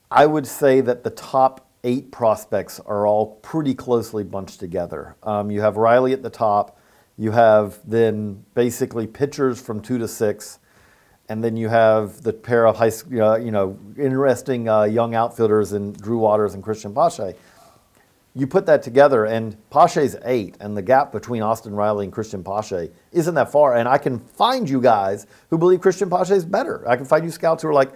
I 0.10 0.25
would 0.25 0.48
say 0.48 0.82
that 0.82 1.04
the 1.04 1.12
top 1.12 1.68
eight 1.84 2.12
prospects 2.12 2.80
are 2.80 3.06
all 3.06 3.36
pretty 3.44 3.75
closely 3.75 4.24
bunched 4.24 4.60
together. 4.60 5.16
Um, 5.22 5.51
you 5.51 5.62
have 5.62 5.78
Riley 5.78 6.12
at 6.13 6.24
the 6.24 6.32
top. 6.32 6.80
You 7.16 7.32
have 7.32 7.78
then 7.86 8.44
basically 8.56 9.06
pitchers 9.06 9.62
from 9.62 9.80
two 9.80 10.00
to 10.00 10.08
six, 10.08 10.60
and 11.30 11.44
then 11.44 11.56
you 11.56 11.70
have 11.70 12.24
the 12.24 12.34
pair 12.34 12.66
of 12.66 12.78
high, 12.78 12.92
uh, 13.22 13.36
you 13.36 13.51
know, 13.51 13.78
interesting 14.00 14.68
uh, 14.68 14.84
young 14.84 15.13
outfielders 15.13 15.74
in 15.74 15.94
Drew 15.94 16.18
Waters 16.18 16.56
and 16.56 16.63
Cristian 16.63 16.96
Pache. 16.96 17.38
You 18.36 18.45
put 18.48 18.65
that 18.67 18.83
together, 18.83 19.25
and 19.25 19.57
Pache's 19.69 20.15
eight, 20.24 20.55
and 20.59 20.77
the 20.77 20.81
gap 20.81 21.12
between 21.12 21.41
Austin 21.41 21.74
Riley 21.74 22.05
and 22.05 22.13
Cristian 22.13 22.45
Pache 22.45 22.89
isn't 23.12 23.33
that 23.36 23.51
far. 23.51 23.75
And 23.75 23.89
I 23.89 23.98
can 23.98 24.19
find 24.19 24.69
you 24.69 24.79
guys 24.79 25.25
who 25.50 25.57
believe 25.57 25.79
Cristian 25.81 26.09
Pache 26.09 26.33
is 26.33 26.45
better. 26.45 26.88
I 26.88 26.95
can 26.95 27.05
find 27.05 27.25
you 27.25 27.31
scouts 27.31 27.63
who 27.63 27.69
are 27.69 27.74
like, 27.74 27.91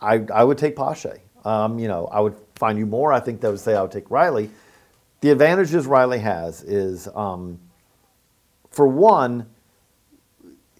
I, 0.00 0.24
I 0.34 0.44
would 0.44 0.58
take 0.58 0.76
Pache. 0.76 1.22
Um, 1.44 1.78
you 1.78 1.88
know, 1.88 2.06
I 2.06 2.20
would 2.20 2.34
find 2.56 2.78
you 2.78 2.86
more. 2.86 3.12
I 3.12 3.20
think 3.20 3.40
they 3.40 3.48
would 3.48 3.60
say 3.60 3.76
I 3.76 3.82
would 3.82 3.92
take 3.92 4.10
Riley. 4.10 4.50
The 5.20 5.30
advantages 5.30 5.86
Riley 5.86 6.18
has 6.18 6.62
is, 6.62 7.08
um, 7.14 7.58
for 8.70 8.86
one, 8.86 9.46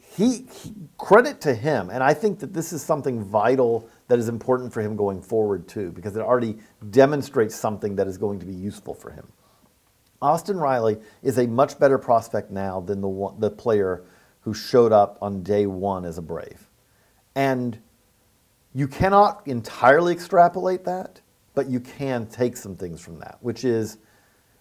he, 0.01 0.43
he- 0.53 0.75
credit 0.99 1.41
to 1.43 1.55
him, 1.55 1.91
and 1.91 2.03
I 2.03 2.13
think 2.15 2.41
that 2.41 2.53
this 2.53 2.73
is 2.73 2.83
something 2.83 3.23
vital 3.23 3.89
that 4.09 4.19
is 4.19 4.29
important 4.29 4.73
for 4.73 4.81
him 4.81 4.97
going 4.97 5.23
forward 5.23 5.69
too, 5.69 5.93
because 5.93 6.17
it 6.17 6.21
already 6.21 6.59
demonstrates 6.91 7.55
something 7.55 7.95
that 7.97 8.09
is 8.09 8.19
going 8.19 8.39
to 8.41 8.47
be 8.47 8.55
useful 8.55 8.95
for 8.95 9.11
him. 9.11 9.27
Austin 10.21 10.59
Riley 10.59 10.99
is 11.23 11.39
a 11.39 11.47
much 11.47 11.79
better 11.79 11.99
prospect 11.99 12.51
now 12.51 12.81
than 12.81 13.01
the 13.01 13.09
one, 13.09 13.39
the 13.39 13.51
player 13.51 14.05
who 14.41 14.53
showed 14.53 14.93
up 14.93 15.19
on 15.23 15.43
day 15.43 15.67
one 15.67 16.05
as 16.05 16.19
a 16.19 16.23
Brave, 16.23 16.69
and 17.35 17.79
you 18.75 18.89
cannot 18.89 19.47
entirely 19.47 20.13
extrapolate 20.13 20.85
that, 20.85 21.21
but 21.55 21.69
you 21.69 21.81
can 21.81 22.27
take 22.27 22.57
some 22.57 22.77
things 22.77 23.01
from 23.01 23.19
that, 23.19 23.39
which 23.41 23.65
is 23.65 23.99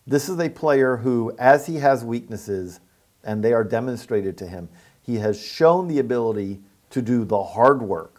this 0.06 0.30
is 0.30 0.40
a 0.40 0.50
player 0.50 0.96
who, 0.98 1.36
as 1.38 1.66
he 1.66 1.76
has 1.76 2.04
weaknesses, 2.04 2.80
and 3.24 3.44
they 3.44 3.54
are 3.54 3.64
demonstrated 3.64 4.38
to 4.38 4.48
him, 4.48 4.70
he 5.02 5.16
has 5.16 5.40
shown 5.40 5.88
the 5.88 6.00
ability 6.00 6.62
to 6.90 7.02
do 7.02 7.26
the 7.26 7.44
hard 7.44 7.82
work 7.82 8.17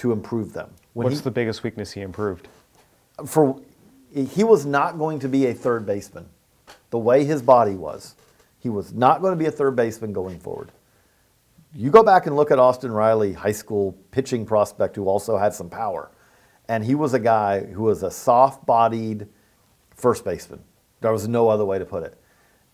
to 0.00 0.12
improve 0.12 0.52
them. 0.52 0.70
When 0.94 1.04
What's 1.04 1.18
he, 1.18 1.24
the 1.24 1.30
biggest 1.30 1.62
weakness 1.62 1.92
he 1.92 2.00
improved? 2.00 2.48
for 3.26 3.60
he 4.14 4.44
was 4.44 4.64
not 4.64 4.98
going 4.98 5.18
to 5.18 5.28
be 5.28 5.46
a 5.46 5.54
third 5.54 5.84
baseman 5.84 6.26
the 6.88 6.98
way 6.98 7.22
his 7.22 7.42
body 7.42 7.74
was 7.74 8.14
he 8.58 8.70
was 8.70 8.94
not 8.94 9.20
going 9.20 9.30
to 9.30 9.36
be 9.36 9.44
a 9.44 9.50
third 9.50 9.76
baseman 9.76 10.10
going 10.10 10.38
forward 10.38 10.72
you 11.74 11.90
go 11.90 12.02
back 12.02 12.26
and 12.26 12.34
look 12.34 12.50
at 12.50 12.58
austin 12.58 12.90
riley 12.90 13.34
high 13.34 13.52
school 13.52 13.92
pitching 14.10 14.46
prospect 14.46 14.96
who 14.96 15.06
also 15.06 15.36
had 15.36 15.52
some 15.52 15.68
power 15.68 16.10
and 16.66 16.82
he 16.82 16.94
was 16.94 17.12
a 17.12 17.18
guy 17.18 17.60
who 17.60 17.82
was 17.82 18.02
a 18.02 18.10
soft-bodied 18.10 19.28
first 19.94 20.24
baseman 20.24 20.64
there 21.02 21.12
was 21.12 21.28
no 21.28 21.50
other 21.50 21.66
way 21.66 21.78
to 21.78 21.84
put 21.84 22.02
it 22.02 22.18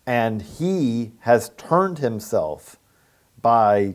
and 0.05 0.41
he 0.41 1.11
has 1.19 1.49
turned 1.57 1.99
himself 1.99 2.79
by 3.41 3.93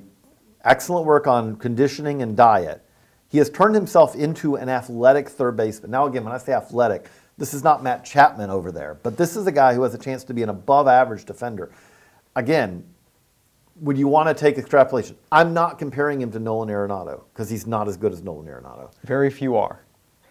excellent 0.64 1.06
work 1.06 1.26
on 1.26 1.56
conditioning 1.56 2.22
and 2.22 2.36
diet, 2.36 2.84
he 3.32 3.38
has 3.38 3.48
turned 3.48 3.74
himself 3.74 4.14
into 4.14 4.56
an 4.56 4.68
athletic 4.68 5.26
third 5.26 5.56
baseman. 5.56 5.90
Now, 5.90 6.06
again, 6.06 6.22
when 6.22 6.34
I 6.34 6.38
say 6.38 6.52
athletic, 6.52 7.08
this 7.38 7.54
is 7.54 7.64
not 7.64 7.82
Matt 7.82 8.04
Chapman 8.04 8.50
over 8.50 8.70
there, 8.70 8.98
but 9.02 9.16
this 9.16 9.36
is 9.36 9.46
a 9.46 9.52
guy 9.52 9.72
who 9.72 9.82
has 9.84 9.94
a 9.94 9.98
chance 9.98 10.22
to 10.24 10.34
be 10.34 10.42
an 10.42 10.50
above 10.50 10.86
average 10.86 11.24
defender. 11.24 11.70
Again, 12.36 12.84
would 13.76 13.96
you 13.96 14.06
want 14.06 14.28
to 14.28 14.34
take 14.34 14.58
extrapolation? 14.58 15.16
I'm 15.32 15.54
not 15.54 15.78
comparing 15.78 16.20
him 16.20 16.30
to 16.32 16.38
Nolan 16.38 16.68
Arenado 16.68 17.22
because 17.32 17.48
he's 17.48 17.66
not 17.66 17.88
as 17.88 17.96
good 17.96 18.12
as 18.12 18.22
Nolan 18.22 18.46
Arenado. 18.46 18.92
Very 19.04 19.30
few 19.30 19.56
are. 19.56 19.82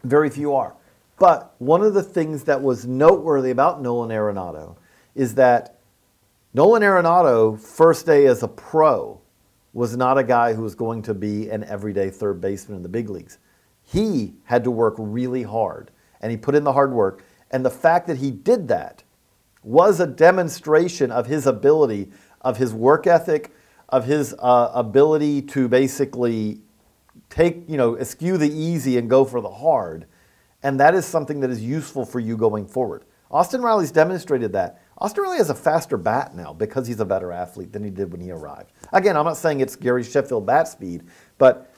Very 0.03 0.29
few 0.29 0.53
are. 0.53 0.75
But 1.17 1.55
one 1.58 1.81
of 1.81 1.96
the 1.96 2.03
things 2.03 2.43
that 2.43 2.62
was 2.62 2.86
noteworthy 2.86 3.50
about 3.50 3.81
Nolan 3.81 4.12
Arenado 4.12 4.75
is 5.15 5.34
that 5.36 5.79
Nolan 6.53 6.84
Arenado, 6.84 7.60
first 7.60 8.05
day 8.05 8.27
as 8.27 8.43
a 8.43 8.48
pro, 8.48 9.20
was 9.73 9.95
not 9.95 10.17
a 10.17 10.23
guy 10.23 10.53
who 10.53 10.61
was 10.61 10.75
going 10.75 11.01
to 11.03 11.13
be 11.13 11.49
an 11.49 11.63
everyday 11.63 12.09
third 12.09 12.41
baseman 12.41 12.77
in 12.77 12.83
the 12.83 12.89
big 12.89 13.09
leagues. 13.09 13.37
He 13.83 14.35
had 14.43 14.63
to 14.65 14.71
work 14.71 14.95
really 14.97 15.43
hard, 15.43 15.91
and 16.21 16.31
he 16.31 16.37
put 16.37 16.55
in 16.55 16.63
the 16.63 16.73
hard 16.73 16.91
work. 16.93 17.23
And 17.51 17.65
the 17.65 17.69
fact 17.69 18.07
that 18.07 18.17
he 18.17 18.31
did 18.31 18.67
that 18.67 19.03
was 19.63 19.99
a 19.99 20.07
demonstration 20.07 21.11
of 21.11 21.27
his 21.27 21.45
ability, 21.45 22.11
of 22.41 22.57
his 22.57 22.73
work 22.73 23.07
ethic, 23.07 23.53
of 23.89 24.05
his 24.05 24.33
uh, 24.39 24.71
ability 24.73 25.41
to 25.41 25.67
basically 25.67 26.61
take, 27.29 27.63
you 27.67 27.77
know, 27.77 27.97
eschew 27.97 28.37
the 28.37 28.49
easy 28.49 28.97
and 28.97 29.09
go 29.09 29.25
for 29.25 29.41
the 29.41 29.49
hard. 29.49 30.05
And 30.63 30.79
that 30.79 30.95
is 30.95 31.05
something 31.05 31.39
that 31.41 31.49
is 31.49 31.61
useful 31.61 32.05
for 32.05 32.19
you 32.19 32.37
going 32.37 32.67
forward. 32.67 33.03
Austin 33.29 33.61
Riley's 33.61 33.91
demonstrated 33.91 34.53
that. 34.53 34.81
Austin 35.01 35.24
Riley 35.24 35.38
has 35.38 35.50
a 35.50 35.55
faster 35.55 35.98
bat 35.98 36.36
now 36.36 36.53
because 36.53 36.86
he's 36.86 37.00
a 37.00 37.05
better 37.05 37.31
athlete 37.31 37.74
than 37.74 37.84
he 37.84 37.89
did 37.89 38.12
when 38.12 38.22
he 38.22 38.29
arrived. 38.29 38.72
Again, 38.93 39.17
I'm 39.17 39.25
not 39.25 39.36
saying 39.36 39.60
it's 39.60 39.75
Gary 39.75 40.03
Sheffield 40.03 40.46
bat 40.46 40.67
speed, 40.67 41.01
but 41.39 41.74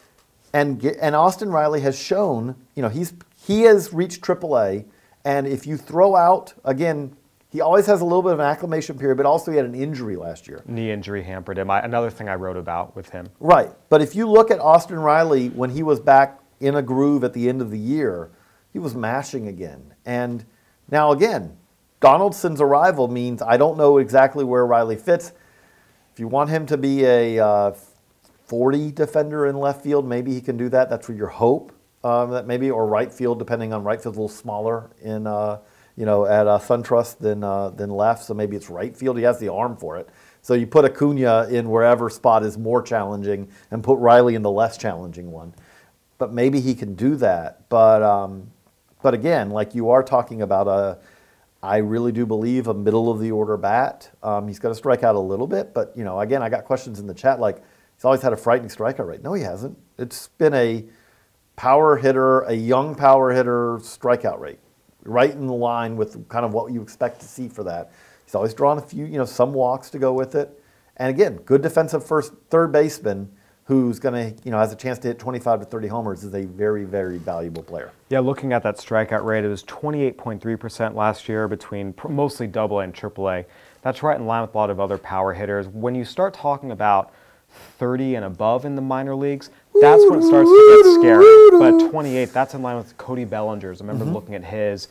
and 0.52 0.84
and 0.84 1.16
Austin 1.16 1.50
Riley 1.50 1.80
has 1.82 1.98
shown, 1.98 2.54
you 2.76 2.82
know, 2.82 2.90
he's 2.90 3.14
he 3.46 3.62
has 3.62 3.94
reached 3.94 4.22
AAA, 4.22 4.84
and 5.24 5.48
if 5.48 5.66
you 5.66 5.78
throw 5.78 6.18
out 6.18 6.54
again, 6.66 7.16
he 7.50 7.62
always 7.62 7.86
has 7.86 8.02
a 8.02 8.04
little 8.04 8.24
bit 8.24 8.34
of 8.34 8.40
an 8.40 8.46
acclimation 8.46 9.00
period, 9.00 9.16
but 9.16 9.26
also 9.26 9.52
he 9.52 9.58
had 9.58 9.66
an 9.66 9.76
injury 9.76 10.18
last 10.18 10.46
year. 10.46 10.62
Knee 10.66 10.92
injury 10.92 11.24
hampered 11.24 11.58
him. 11.58 11.72
I, 11.72 11.80
another 11.80 12.10
thing 12.10 12.28
I 12.28 12.36
wrote 12.36 12.58
about 12.58 12.94
with 12.94 13.10
him. 13.10 13.30
Right. 13.40 13.72
But 13.88 14.02
if 14.02 14.16
you 14.16 14.30
look 14.30 14.52
at 14.52 14.60
Austin 14.60 15.00
Riley 15.00 15.48
when 15.48 15.70
he 15.70 15.82
was 15.82 16.02
back 16.02 16.40
in 16.60 16.76
a 16.76 16.82
groove 16.82 17.24
at 17.24 17.32
the 17.32 17.48
end 17.48 17.62
of 17.62 17.72
the 17.72 17.80
year, 17.80 18.32
he 18.74 18.80
was 18.80 18.96
mashing 18.96 19.48
again. 19.48 19.94
And 20.04 20.44
now, 20.90 21.12
again, 21.12 21.58
Donaldson's 22.04 22.60
arrival 22.60 23.08
means 23.08 23.42
I 23.42 23.56
don't 23.56 23.78
know 23.78 23.98
exactly 23.98 24.44
where 24.44 24.66
Riley 24.66 24.98
fits. 24.98 25.32
If 26.12 26.20
you 26.20 26.28
want 26.28 26.50
him 26.50 26.66
to 26.66 26.76
be 26.76 27.06
a 27.06 27.40
uh, 27.40 27.72
40 28.44 28.92
defender 28.92 29.48
in 29.48 29.56
left 29.56 29.82
field, 29.82 30.06
maybe 30.06 30.34
he 30.34 30.42
can 30.42 30.58
do 30.58 30.68
that. 30.68 30.90
That's 30.90 31.08
your 31.08 31.30
hope. 31.30 31.72
Um, 32.04 32.32
that 32.32 32.46
maybe 32.46 32.70
or 32.70 32.86
right 32.88 33.10
field, 33.10 33.40
depending 33.40 33.72
on 33.72 33.86
right 33.86 34.02
field, 34.02 34.16
a 34.16 34.20
little 34.20 34.28
smaller 34.28 34.90
in 35.02 35.26
uh, 35.26 35.60
you 35.96 36.06
know 36.06 36.26
at 36.26 36.46
uh, 36.46 36.60
SunTrust 36.60 37.20
than 37.20 37.42
uh, 37.42 37.70
than 37.70 37.90
left. 37.90 38.26
So 38.26 38.34
maybe 38.34 38.58
it's 38.58 38.70
right 38.70 38.94
field. 38.94 39.16
He 39.16 39.24
has 39.24 39.40
the 39.40 39.48
arm 39.48 39.78
for 39.78 39.96
it. 39.96 40.10
So 40.42 40.56
you 40.56 40.68
put 40.68 40.84
Acuna 40.84 41.48
in 41.50 41.70
wherever 41.70 42.10
spot 42.10 42.44
is 42.44 42.58
more 42.58 42.82
challenging, 42.82 43.48
and 43.72 43.82
put 43.82 43.98
Riley 44.00 44.36
in 44.36 44.42
the 44.42 44.52
less 44.52 44.78
challenging 44.78 45.32
one. 45.32 45.54
But 46.18 46.34
maybe 46.34 46.60
he 46.60 46.76
can 46.76 46.96
do 46.96 47.16
that. 47.16 47.70
But 47.70 48.04
um, 48.04 48.52
but 49.02 49.14
again, 49.14 49.52
like 49.52 49.74
you 49.74 49.90
are 49.92 50.04
talking 50.04 50.42
about 50.42 50.68
a, 50.68 50.98
I 51.64 51.78
really 51.78 52.12
do 52.12 52.26
believe 52.26 52.68
a 52.68 52.74
middle 52.74 53.10
of 53.10 53.22
the 53.22 53.32
order 53.32 53.56
bat. 53.56 54.12
Um, 54.22 54.50
he's 54.50 54.60
got 54.60 54.68
to 54.70 54.76
strike 54.76 55.02
out 55.02 55.16
a 55.16 55.20
little 55.20 55.48
bit, 55.48 55.74
but 55.74 55.94
you 55.96 56.04
know, 56.04 56.20
again, 56.20 56.44
I 56.44 56.50
got 56.50 56.66
questions 56.66 57.00
in 57.00 57.08
the 57.08 57.14
chat 57.14 57.40
like 57.40 57.64
he's 57.96 58.04
always 58.04 58.22
had 58.22 58.34
a 58.34 58.36
frightening 58.36 58.70
strikeout 58.70 59.08
rate. 59.08 59.24
No, 59.24 59.34
he 59.34 59.44
hasn't. 59.44 59.78
It's 59.98 60.28
been 60.28 60.54
a 60.54 60.84
power 61.56 61.96
hitter, 61.96 62.42
a 62.42 62.54
young 62.54 62.96
power 62.96 63.32
hitter 63.32 63.78
strikeout 63.78 64.40
rate, 64.40 64.60
right 65.06 65.32
in 65.32 65.48
the 65.48 65.54
line 65.54 65.96
with 65.96 66.28
kind 66.28 66.44
of 66.44 66.52
what 66.52 66.74
you 66.74 66.82
expect 66.82 67.22
to 67.22 67.26
see 67.26 67.48
for 67.48 67.64
that. 67.64 67.94
He's 68.26 68.36
always 68.36 68.54
drawn 68.54 68.78
a 68.78 68.82
few, 68.82 69.06
you 69.06 69.18
know, 69.18 69.26
some 69.26 69.54
walks 69.54 69.90
to 69.92 70.00
go 70.00 70.12
with 70.12 70.36
it, 70.36 70.62
and 70.98 71.10
again, 71.10 71.38
good 71.38 71.62
defensive 71.62 72.06
first, 72.06 72.34
third 72.50 72.74
baseman 72.74 73.32
who's 73.66 74.00
going 74.00 74.14
to, 74.14 74.44
you 74.44 74.52
know, 74.52 74.58
has 74.58 74.74
a 74.74 74.76
chance 74.76 75.00
to 75.00 75.08
hit 75.08 75.20
25 75.20 75.62
to 75.62 75.66
30 75.66 75.88
homers 75.88 76.24
is 76.24 76.34
a 76.34 76.44
very, 76.44 76.84
very 76.84 77.18
valuable 77.18 77.64
player. 77.64 77.92
Yeah, 78.10 78.20
looking 78.20 78.52
at 78.52 78.62
that 78.64 78.78
strikeout 78.78 79.24
rate, 79.24 79.46
it 79.46 79.48
was 79.48 79.64
28.3% 79.64 80.96
last 80.96 81.30
year 81.30 81.48
between 81.48 81.94
pr- 81.94 82.10
mostly 82.10 82.48
double 82.48 82.80
A 82.80 82.84
and 82.84 82.94
triple 82.94 83.30
A. 83.30 83.46
That's 83.82 84.04
right 84.04 84.18
in 84.20 84.26
line 84.26 84.42
with 84.42 84.54
a 84.54 84.58
lot 84.58 84.70
of 84.70 84.80
other 84.80 84.98
power 84.98 85.34
hitters. 85.34 85.68
When 85.68 85.96
you 85.96 86.04
start 86.04 86.34
talking 86.34 86.72
about 86.72 87.14
30 87.78 88.16
and 88.16 88.26
above 88.26 88.66
in 88.66 88.76
the 88.76 88.82
minor 88.82 89.16
leagues, 89.16 89.50
that's 89.82 90.04
when 90.10 90.20
it 90.20 90.24
starts 90.24 90.50
to 90.50 90.84
get 90.84 91.02
scary. 91.02 91.50
But 91.60 91.90
28, 91.90 92.34
that's 92.34 92.54
in 92.54 92.62
line 92.62 92.78
with 92.78 92.98
Cody 92.98 93.26
Bellinger's. 93.26 93.82
I 93.82 93.86
remember 93.86 94.06
mm-hmm. 94.06 94.14
looking 94.14 94.36
at 94.36 94.44
his. 94.44 94.88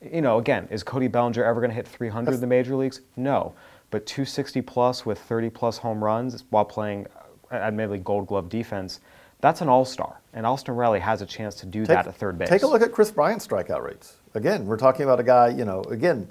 You 0.00 0.20
know, 0.20 0.38
again, 0.38 0.66
is 0.70 0.82
Cody 0.82 1.06
Bellinger 1.06 1.44
ever 1.44 1.60
going 1.60 1.70
to 1.70 1.76
hit 1.76 1.86
300 1.86 2.34
in 2.34 2.40
the 2.40 2.46
major 2.46 2.74
leagues? 2.74 3.02
No. 3.16 3.54
But 3.90 4.06
260 4.06 4.62
plus 4.62 5.06
with 5.06 5.18
30 5.18 5.50
plus 5.50 5.78
home 5.78 6.02
runs 6.02 6.44
while 6.50 6.64
playing, 6.64 7.06
Uh, 7.52 7.56
admittedly, 7.56 7.98
gold 7.98 8.26
glove 8.26 8.48
defense, 8.48 9.00
that's 9.42 9.60
an 9.60 9.68
all 9.68 9.84
star. 9.84 10.20
And 10.32 10.46
Austin 10.46 10.74
Riley 10.74 11.00
has 11.00 11.20
a 11.20 11.26
chance 11.26 11.56
to 11.56 11.66
do 11.66 11.84
that 11.86 12.06
at 12.06 12.16
third 12.16 12.38
base. 12.38 12.48
Take 12.48 12.62
a 12.62 12.66
look 12.66 12.80
at 12.80 12.92
Kris 12.92 13.10
Bryant's 13.10 13.46
strikeout 13.46 13.82
rates. 13.82 14.16
Again, 14.34 14.64
we're 14.64 14.78
talking 14.78 15.04
about 15.04 15.20
a 15.20 15.22
guy, 15.22 15.48
you 15.48 15.66
know, 15.66 15.82
again, 15.90 16.28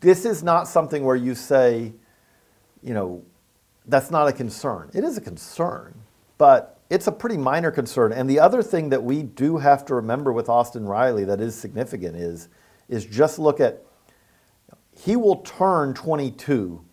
this 0.00 0.24
is 0.24 0.42
not 0.42 0.68
something 0.68 1.04
where 1.04 1.16
you 1.16 1.34
say, 1.34 1.92
you 2.82 2.94
know, 2.94 3.22
that's 3.86 4.10
not 4.10 4.28
a 4.28 4.32
concern. 4.32 4.90
It 4.94 5.04
is 5.04 5.18
a 5.18 5.20
concern, 5.20 5.94
but 6.38 6.78
it's 6.88 7.06
a 7.06 7.12
pretty 7.12 7.36
minor 7.36 7.70
concern. 7.70 8.12
And 8.12 8.30
the 8.30 8.40
other 8.40 8.62
thing 8.62 8.88
that 8.90 9.02
we 9.02 9.22
do 9.22 9.58
have 9.58 9.84
to 9.86 9.94
remember 9.94 10.32
with 10.32 10.48
Austin 10.48 10.86
Riley 10.86 11.24
that 11.24 11.40
is 11.40 11.54
significant 11.54 12.16
is, 12.16 12.48
is 12.88 13.04
just 13.04 13.38
look 13.38 13.60
at 13.60 13.84
he 14.96 15.16
will 15.16 15.36
turn 15.36 15.94
22 15.94 16.84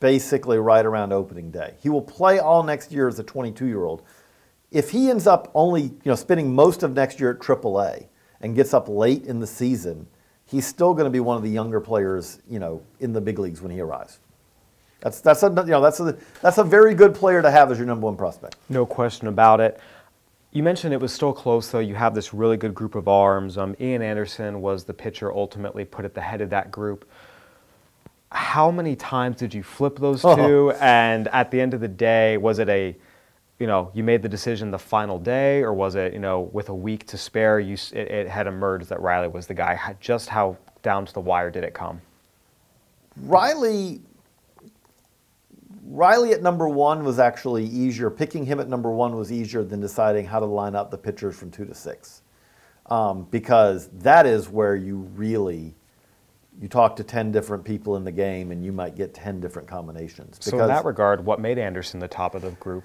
basically 0.00 0.58
right 0.58 0.84
around 0.84 1.12
opening 1.12 1.50
day. 1.50 1.74
He 1.82 1.88
will 1.88 2.02
play 2.02 2.38
all 2.38 2.62
next 2.62 2.92
year 2.92 3.08
as 3.08 3.18
a 3.18 3.24
22 3.24 3.66
year 3.66 3.84
old. 3.84 4.02
If 4.70 4.90
he 4.90 5.08
ends 5.08 5.26
up 5.26 5.50
only 5.54 5.82
you 5.82 6.02
know 6.04 6.14
spending 6.14 6.54
most 6.54 6.82
of 6.82 6.94
next 6.94 7.20
year 7.20 7.30
at 7.30 7.38
AAA 7.38 8.06
and 8.40 8.54
gets 8.54 8.74
up 8.74 8.88
late 8.88 9.24
in 9.24 9.40
the 9.40 9.46
season, 9.46 10.06
he's 10.46 10.66
still 10.66 10.94
going 10.94 11.04
to 11.04 11.10
be 11.10 11.20
one 11.20 11.36
of 11.36 11.42
the 11.42 11.50
younger 11.50 11.80
players, 11.80 12.40
you 12.48 12.58
know, 12.58 12.82
in 13.00 13.12
the 13.12 13.20
big 13.20 13.38
leagues 13.38 13.60
when 13.60 13.70
he 13.70 13.80
arrives. 13.80 14.18
That's 15.00 15.20
that's 15.20 15.42
a 15.42 15.48
you 15.48 15.66
know 15.66 15.82
that's 15.82 16.00
a 16.00 16.16
that's 16.40 16.58
a 16.58 16.64
very 16.64 16.94
good 16.94 17.14
player 17.14 17.42
to 17.42 17.50
have 17.50 17.70
as 17.70 17.78
your 17.78 17.86
number 17.86 18.06
one 18.06 18.16
prospect. 18.16 18.56
No 18.68 18.86
question 18.86 19.28
about 19.28 19.60
it. 19.60 19.78
You 20.54 20.62
mentioned 20.62 20.94
it 20.94 21.00
was 21.00 21.12
still 21.12 21.32
close, 21.32 21.68
though. 21.70 21.80
You 21.80 21.96
have 21.96 22.14
this 22.14 22.32
really 22.32 22.56
good 22.56 22.74
group 22.74 22.94
of 22.94 23.08
arms. 23.08 23.58
Um, 23.58 23.74
Ian 23.80 24.02
Anderson 24.02 24.62
was 24.62 24.84
the 24.84 24.94
pitcher 24.94 25.32
ultimately 25.32 25.84
put 25.84 26.04
at 26.04 26.14
the 26.14 26.20
head 26.20 26.40
of 26.40 26.48
that 26.50 26.70
group. 26.70 27.10
How 28.34 28.70
many 28.70 28.96
times 28.96 29.36
did 29.36 29.54
you 29.54 29.62
flip 29.62 29.98
those 29.98 30.22
two? 30.22 30.28
Oh. 30.28 30.76
And 30.80 31.28
at 31.28 31.50
the 31.50 31.60
end 31.60 31.72
of 31.72 31.80
the 31.80 31.88
day, 31.88 32.36
was 32.36 32.58
it 32.58 32.68
a, 32.68 32.96
you 33.60 33.66
know, 33.68 33.90
you 33.94 34.02
made 34.02 34.22
the 34.22 34.28
decision 34.28 34.70
the 34.72 34.78
final 34.78 35.18
day, 35.18 35.62
or 35.62 35.72
was 35.72 35.94
it, 35.94 36.12
you 36.12 36.18
know, 36.18 36.40
with 36.52 36.68
a 36.68 36.74
week 36.74 37.06
to 37.06 37.16
spare, 37.16 37.60
you 37.60 37.74
it, 37.92 38.10
it 38.10 38.28
had 38.28 38.46
emerged 38.46 38.88
that 38.88 39.00
Riley 39.00 39.28
was 39.28 39.46
the 39.46 39.54
guy? 39.54 39.94
Just 40.00 40.28
how 40.28 40.56
down 40.82 41.06
to 41.06 41.14
the 41.14 41.20
wire 41.20 41.50
did 41.50 41.62
it 41.64 41.74
come? 41.74 42.00
Riley 43.22 44.00
Riley 45.86 46.32
at 46.32 46.42
number 46.42 46.68
one 46.68 47.04
was 47.04 47.18
actually 47.18 47.64
easier. 47.64 48.10
Picking 48.10 48.44
him 48.46 48.58
at 48.58 48.68
number 48.68 48.90
one 48.90 49.16
was 49.16 49.30
easier 49.30 49.62
than 49.62 49.80
deciding 49.80 50.26
how 50.26 50.40
to 50.40 50.46
line 50.46 50.74
up 50.74 50.90
the 50.90 50.98
pitchers 50.98 51.36
from 51.36 51.50
two 51.50 51.64
to 51.64 51.74
six, 51.74 52.22
um, 52.86 53.28
because 53.30 53.88
that 53.88 54.26
is 54.26 54.48
where 54.48 54.74
you 54.74 54.96
really 55.14 55.76
you 56.60 56.68
talk 56.68 56.96
to 56.96 57.04
ten 57.04 57.32
different 57.32 57.64
people 57.64 57.96
in 57.96 58.04
the 58.04 58.12
game 58.12 58.52
and 58.52 58.64
you 58.64 58.72
might 58.72 58.96
get 58.96 59.14
ten 59.14 59.40
different 59.40 59.68
combinations. 59.68 60.38
So 60.40 60.60
in 60.60 60.68
that 60.68 60.84
regard, 60.84 61.24
what 61.24 61.40
made 61.40 61.58
Anderson 61.58 62.00
the 62.00 62.08
top 62.08 62.34
of 62.34 62.42
the 62.42 62.50
group? 62.52 62.84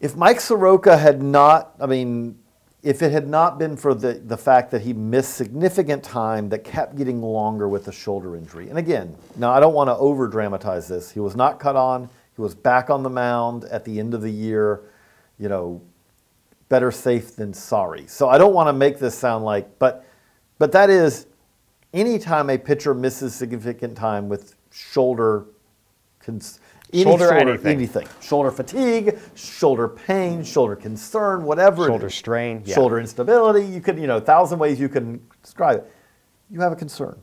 if 0.00 0.16
Mike 0.16 0.40
Soroka 0.40 0.96
had 0.96 1.22
not, 1.22 1.74
I 1.80 1.86
mean, 1.86 2.38
if 2.82 3.02
it 3.02 3.10
had 3.10 3.26
not 3.26 3.58
been 3.58 3.76
for 3.76 3.94
the, 3.94 4.14
the 4.14 4.36
fact 4.36 4.70
that 4.70 4.82
he 4.82 4.92
missed 4.92 5.34
significant 5.34 6.04
time 6.04 6.48
that 6.50 6.62
kept 6.62 6.96
getting 6.96 7.20
longer 7.20 7.68
with 7.68 7.88
a 7.88 7.92
shoulder 7.92 8.36
injury. 8.36 8.68
And 8.68 8.78
again, 8.78 9.16
now 9.36 9.50
I 9.50 9.58
don't 9.58 9.74
want 9.74 9.88
to 9.88 9.96
over 9.96 10.28
dramatize 10.28 10.86
this. 10.86 11.10
He 11.10 11.20
was 11.20 11.34
not 11.34 11.58
cut 11.58 11.74
on, 11.74 12.08
he 12.36 12.42
was 12.42 12.54
back 12.54 12.88
on 12.88 13.02
the 13.02 13.10
mound 13.10 13.64
at 13.64 13.84
the 13.84 13.98
end 13.98 14.14
of 14.14 14.22
the 14.22 14.30
year, 14.30 14.82
you 15.38 15.48
know, 15.48 15.82
better 16.68 16.92
safe 16.92 17.34
than 17.34 17.52
sorry. 17.52 18.06
So 18.06 18.28
I 18.28 18.38
don't 18.38 18.54
want 18.54 18.68
to 18.68 18.72
make 18.72 18.98
this 18.98 19.16
sound 19.16 19.44
like, 19.44 19.78
but 19.78 20.04
but 20.58 20.72
that 20.72 20.90
is 20.90 21.26
anytime 21.92 22.50
a 22.50 22.58
pitcher 22.58 22.94
misses 22.94 23.34
significant 23.34 23.96
time 23.96 24.28
with 24.28 24.54
shoulder 24.70 25.46
cons- 26.20 26.60
Shoulder 26.94 27.28
shoulder 27.28 27.36
anything. 27.50 27.76
anything. 27.76 28.08
Shoulder 28.22 28.50
fatigue, 28.50 29.18
shoulder 29.34 29.88
pain, 29.88 30.42
shoulder 30.42 30.74
concern, 30.74 31.44
whatever. 31.44 31.86
Shoulder 31.86 32.08
strain, 32.08 32.62
yeah. 32.64 32.74
Shoulder 32.74 32.98
instability. 32.98 33.66
You 33.66 33.82
could, 33.82 33.98
you 33.98 34.06
know, 34.06 34.16
a 34.16 34.20
thousand 34.22 34.58
ways 34.58 34.80
you 34.80 34.88
can 34.88 35.20
describe 35.42 35.80
it. 35.80 35.92
You 36.50 36.60
have 36.62 36.72
a 36.72 36.76
concern. 36.76 37.20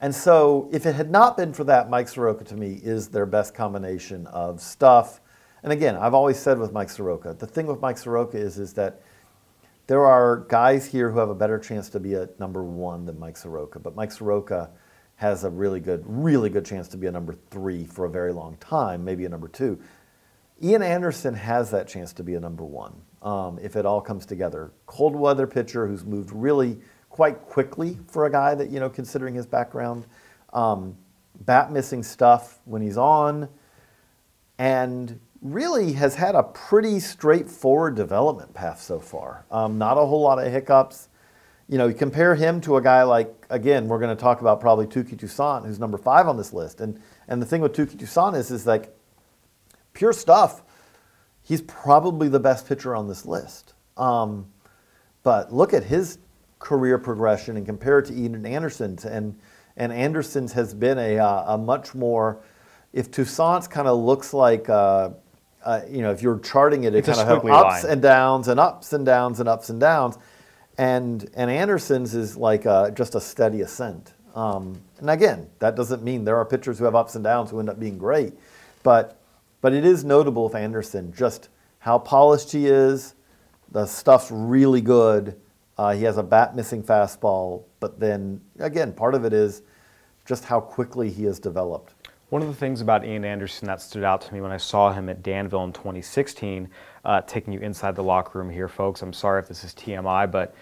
And 0.00 0.14
so, 0.14 0.70
if 0.72 0.86
it 0.86 0.94
had 0.94 1.10
not 1.10 1.36
been 1.36 1.52
for 1.52 1.64
that, 1.64 1.90
Mike 1.90 2.08
Soroka 2.08 2.42
to 2.44 2.56
me 2.56 2.80
is 2.82 3.08
their 3.08 3.26
best 3.26 3.54
combination 3.54 4.26
of 4.28 4.62
stuff. 4.62 5.20
And 5.62 5.70
again, 5.70 5.94
I've 5.96 6.14
always 6.14 6.38
said 6.38 6.58
with 6.58 6.72
Mike 6.72 6.88
Soroka, 6.88 7.34
the 7.34 7.46
thing 7.46 7.66
with 7.66 7.82
Mike 7.82 7.98
Soroka 7.98 8.38
is, 8.38 8.58
is 8.58 8.72
that 8.72 9.02
there 9.90 10.06
are 10.06 10.46
guys 10.48 10.86
here 10.86 11.10
who 11.10 11.18
have 11.18 11.30
a 11.30 11.34
better 11.34 11.58
chance 11.58 11.88
to 11.88 11.98
be 11.98 12.14
a 12.14 12.28
number 12.38 12.62
one 12.62 13.04
than 13.04 13.18
Mike 13.18 13.36
Soroka. 13.36 13.80
But 13.80 13.96
Mike 13.96 14.12
Soroka 14.12 14.70
has 15.16 15.42
a 15.42 15.50
really 15.50 15.80
good, 15.80 16.04
really 16.06 16.48
good 16.48 16.64
chance 16.64 16.86
to 16.90 16.96
be 16.96 17.08
a 17.08 17.10
number 17.10 17.34
three 17.50 17.86
for 17.86 18.04
a 18.04 18.08
very 18.08 18.32
long 18.32 18.56
time, 18.58 19.04
maybe 19.04 19.24
a 19.24 19.28
number 19.28 19.48
two. 19.48 19.80
Ian 20.62 20.84
Anderson 20.84 21.34
has 21.34 21.72
that 21.72 21.88
chance 21.88 22.12
to 22.12 22.22
be 22.22 22.36
a 22.36 22.40
number 22.40 22.62
one 22.62 23.02
um, 23.20 23.58
if 23.60 23.74
it 23.74 23.84
all 23.84 24.00
comes 24.00 24.26
together. 24.26 24.70
Cold 24.86 25.16
weather 25.16 25.48
pitcher 25.48 25.88
who's 25.88 26.04
moved 26.04 26.30
really 26.30 26.78
quite 27.08 27.42
quickly 27.42 27.98
for 28.06 28.26
a 28.26 28.30
guy 28.30 28.54
that, 28.54 28.70
you 28.70 28.78
know, 28.78 28.88
considering 28.88 29.34
his 29.34 29.44
background. 29.48 30.06
Um, 30.52 30.96
bat 31.40 31.72
missing 31.72 32.04
stuff 32.04 32.60
when 32.64 32.80
he's 32.80 32.96
on, 32.96 33.48
and 34.56 35.18
really 35.42 35.94
has 35.94 36.14
had 36.14 36.34
a 36.34 36.42
pretty 36.42 37.00
straightforward 37.00 37.94
development 37.94 38.52
path 38.52 38.80
so 38.80 39.00
far. 39.00 39.46
Um, 39.50 39.78
not 39.78 39.96
a 39.96 40.04
whole 40.04 40.20
lot 40.20 40.38
of 40.38 40.52
hiccups. 40.52 41.08
You 41.68 41.78
know, 41.78 41.86
you 41.86 41.94
compare 41.94 42.34
him 42.34 42.60
to 42.62 42.76
a 42.76 42.82
guy 42.82 43.04
like, 43.04 43.46
again, 43.48 43.88
we're 43.88 44.00
going 44.00 44.14
to 44.14 44.20
talk 44.20 44.40
about 44.40 44.60
probably 44.60 44.86
Touki 44.86 45.16
Toussaint, 45.16 45.64
who's 45.64 45.78
number 45.78 45.96
five 45.96 46.28
on 46.28 46.36
this 46.36 46.52
list. 46.52 46.80
And, 46.80 47.00
and 47.28 47.40
the 47.40 47.46
thing 47.46 47.60
with 47.60 47.72
Touki 47.72 47.96
Toussaint 47.96 48.36
is, 48.36 48.50
is 48.50 48.66
like, 48.66 48.94
pure 49.92 50.12
stuff, 50.12 50.62
he's 51.42 51.62
probably 51.62 52.28
the 52.28 52.40
best 52.40 52.68
pitcher 52.68 52.94
on 52.94 53.08
this 53.08 53.24
list. 53.24 53.74
Um, 53.96 54.46
but 55.22 55.52
look 55.52 55.72
at 55.72 55.84
his 55.84 56.18
career 56.58 56.98
progression 56.98 57.56
and 57.56 57.64
compare 57.64 58.00
it 58.00 58.06
to 58.06 58.14
Ian 58.14 58.44
Anderson's. 58.44 59.04
And, 59.04 59.38
and 59.76 59.92
Anderson's 59.92 60.52
has 60.52 60.74
been 60.74 60.98
a, 60.98 61.18
uh, 61.18 61.54
a 61.54 61.58
much 61.58 61.94
more, 61.94 62.42
if 62.92 63.10
Toussaint's 63.10 63.68
kind 63.68 63.88
of 63.88 63.98
looks 63.98 64.34
like, 64.34 64.68
uh, 64.68 65.10
uh, 65.64 65.82
you 65.88 66.02
know, 66.02 66.10
if 66.10 66.22
you're 66.22 66.38
charting 66.38 66.84
it, 66.84 66.94
it 66.94 66.98
It's 66.98 67.08
kind 67.08 67.20
of 67.20 67.26
have 67.28 67.42
squiggly 67.42 67.52
ups 67.52 67.84
line. 67.84 67.92
and 67.92 68.02
downs 68.02 68.48
and 68.48 68.58
ups 68.60 68.92
and 68.92 69.04
downs 69.04 69.40
and 69.40 69.48
ups 69.48 69.70
and 69.70 69.80
downs. 69.80 70.18
And, 70.78 71.28
and 71.34 71.50
Anderson's 71.50 72.14
is 72.14 72.36
like 72.36 72.64
uh, 72.66 72.90
just 72.90 73.14
a 73.14 73.20
steady 73.20 73.60
ascent. 73.60 74.14
Um, 74.34 74.80
and 74.98 75.10
again, 75.10 75.48
that 75.58 75.76
doesn't 75.76 76.02
mean 76.02 76.24
there 76.24 76.36
are 76.36 76.44
pitchers 76.44 76.78
who 76.78 76.84
have 76.84 76.94
ups 76.94 77.14
and 77.14 77.24
downs 77.24 77.50
who 77.50 77.58
end 77.60 77.68
up 77.68 77.78
being 77.78 77.98
great. 77.98 78.32
But, 78.82 79.20
but 79.60 79.74
it 79.74 79.84
is 79.84 80.04
notable 80.04 80.44
with 80.44 80.54
Anderson 80.54 81.12
just 81.12 81.48
how 81.80 81.98
polished 81.98 82.52
he 82.52 82.66
is. 82.66 83.14
The 83.72 83.86
stuff's 83.86 84.30
really 84.30 84.80
good. 84.80 85.38
Uh, 85.76 85.94
he 85.94 86.04
has 86.04 86.16
a 86.16 86.22
bat 86.22 86.56
missing 86.56 86.82
fastball. 86.82 87.64
But 87.80 88.00
then, 88.00 88.40
again, 88.58 88.92
part 88.92 89.14
of 89.14 89.24
it 89.24 89.32
is 89.32 89.62
just 90.24 90.44
how 90.44 90.60
quickly 90.60 91.10
he 91.10 91.24
has 91.24 91.38
developed. 91.38 91.99
One 92.30 92.42
of 92.42 92.48
the 92.48 92.54
things 92.54 92.80
about 92.80 93.04
Ian 93.04 93.24
Anderson 93.24 93.66
that 93.66 93.82
stood 93.82 94.04
out 94.04 94.20
to 94.20 94.32
me 94.32 94.40
when 94.40 94.52
I 94.52 94.56
saw 94.56 94.92
him 94.92 95.08
at 95.08 95.20
Danville 95.20 95.64
in 95.64 95.72
2016, 95.72 96.68
uh, 97.04 97.22
taking 97.22 97.52
you 97.52 97.58
inside 97.58 97.96
the 97.96 98.04
locker 98.04 98.38
room 98.38 98.48
here, 98.48 98.68
folks. 98.68 99.02
I'm 99.02 99.12
sorry 99.12 99.40
if 99.40 99.48
this 99.48 99.64
is 99.64 99.74
TMI, 99.74 100.30
but 100.30 100.54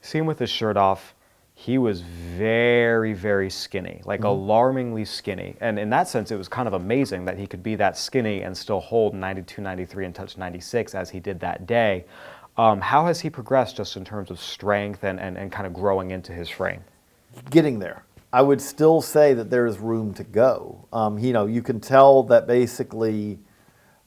seeing 0.00 0.22
him 0.22 0.26
with 0.26 0.38
his 0.38 0.50
shirt 0.50 0.76
off. 0.78 1.14
He 1.54 1.76
was 1.76 2.00
very, 2.00 3.12
very 3.12 3.50
skinny, 3.50 4.00
like 4.06 4.24
alarmingly 4.24 5.04
skinny. 5.04 5.56
And 5.60 5.78
in 5.78 5.90
that 5.90 6.08
sense, 6.08 6.30
it 6.30 6.36
was 6.36 6.48
kind 6.48 6.66
of 6.66 6.72
amazing 6.72 7.26
that 7.26 7.36
he 7.36 7.46
could 7.46 7.62
be 7.62 7.74
that 7.74 7.98
skinny 7.98 8.40
and 8.40 8.56
still 8.56 8.80
hold 8.80 9.12
92, 9.12 9.60
93, 9.60 10.06
and 10.06 10.14
touch 10.14 10.38
96 10.38 10.94
as 10.94 11.10
he 11.10 11.20
did 11.20 11.38
that 11.40 11.66
day. 11.66 12.06
Um, 12.56 12.80
how 12.80 13.04
has 13.04 13.20
he 13.20 13.28
progressed 13.28 13.76
just 13.76 13.94
in 13.98 14.06
terms 14.06 14.30
of 14.30 14.40
strength 14.40 15.04
and, 15.04 15.20
and, 15.20 15.36
and 15.36 15.52
kind 15.52 15.66
of 15.66 15.74
growing 15.74 16.12
into 16.12 16.32
his 16.32 16.48
frame? 16.48 16.82
getting 17.50 17.78
there. 17.78 18.04
I 18.32 18.42
would 18.42 18.60
still 18.60 19.00
say 19.00 19.34
that 19.34 19.50
there 19.50 19.66
is 19.66 19.78
room 19.78 20.14
to 20.14 20.24
go. 20.24 20.86
Um, 20.92 21.18
you 21.18 21.32
know, 21.32 21.46
you 21.46 21.62
can 21.62 21.80
tell 21.80 22.22
that 22.24 22.46
basically 22.46 23.40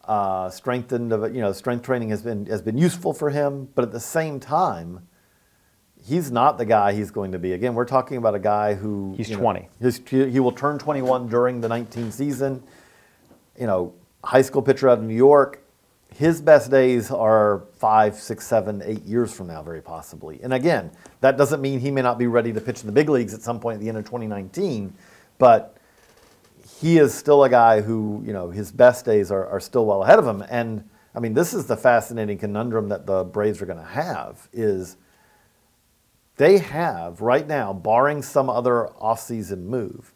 uh, 0.06 0.50
strengthened, 0.50 1.12
you 1.36 1.42
know, 1.42 1.52
strength 1.52 1.84
training 1.84 2.10
has 2.10 2.22
been 2.22 2.46
has 2.46 2.62
been 2.62 2.78
useful 2.78 3.14
for 3.14 3.30
him, 3.30 3.70
but 3.76 3.84
at 3.84 3.92
the 3.92 4.00
same 4.00 4.40
time, 4.40 5.08
he's 6.02 6.32
not 6.32 6.58
the 6.58 6.66
guy 6.66 6.94
he's 6.94 7.12
going 7.12 7.32
to 7.34 7.40
be. 7.40 7.54
Again, 7.54 7.74
we're 7.74 7.86
talking 7.86 8.18
about 8.18 8.36
a 8.36 8.40
guy 8.40 8.74
who 8.76 9.14
He's 9.18 9.30
you 9.30 9.36
know, 9.36 9.42
20. 9.42 9.70
his- 9.80 10.02
he 10.08 10.40
will 10.40 10.52
turn 10.52 10.78
21 10.78 11.28
during 11.28 11.62
the 11.62 11.68
19 11.68 12.12
season. 12.12 12.64
You 13.60 13.68
know, 13.68 13.94
high 14.24 14.42
school 14.42 14.62
pitcher 14.62 14.90
out 14.90 15.00
of 15.00 15.04
New 15.04 15.16
York. 15.16 15.63
His 16.16 16.42
best 16.42 16.70
days 16.70 17.10
are 17.10 17.64
five, 17.78 18.16
six, 18.16 18.46
seven, 18.46 18.84
eight 18.86 19.04
years 19.04 19.34
from 19.34 19.48
now, 19.48 19.64
very 19.64 19.82
possibly. 19.82 20.40
And 20.44 20.54
again, 20.54 20.92
that 21.22 21.38
doesn't 21.38 21.60
mean 21.60 21.80
he 21.80 21.90
may 21.90 22.02
not 22.02 22.20
be 22.20 22.28
ready 22.28 22.54
to 22.54 22.62
pitch 22.62 22.82
in 22.82 22.86
the 22.86 22.92
big 22.92 23.10
leagues 23.10 23.34
at 23.34 23.42
some 23.42 23.60
point 23.60 23.76
at 23.76 23.82
the 23.82 23.90
end 23.90 23.98
of 23.98 24.06
2019, 24.06 24.94
but 25.40 25.76
he 26.80 27.00
is 27.00 27.14
still 27.14 27.44
a 27.44 27.50
guy 27.50 27.82
who, 27.82 28.22
you 28.26 28.32
know, 28.32 28.52
his 28.52 28.72
best 28.72 29.06
days 29.06 29.32
are, 29.32 29.48
are 29.48 29.60
still 29.60 29.86
well 29.86 30.04
ahead 30.04 30.20
of 30.20 30.28
him. 30.28 30.44
And 30.50 30.88
I 31.16 31.20
mean, 31.20 31.34
this 31.34 31.54
is 31.54 31.66
the 31.66 31.78
fascinating 31.78 32.38
conundrum 32.38 32.90
that 32.90 33.08
the 33.08 33.24
Braves 33.24 33.62
are 33.62 33.66
going 33.66 33.80
to 33.80 33.84
have 33.84 34.48
is 34.54 34.98
they 36.38 36.60
have 36.60 37.22
right 37.22 37.48
now, 37.48 37.74
barring 37.74 38.22
some 38.22 38.50
other 38.50 38.90
offseason 39.02 39.64
move, 39.64 40.14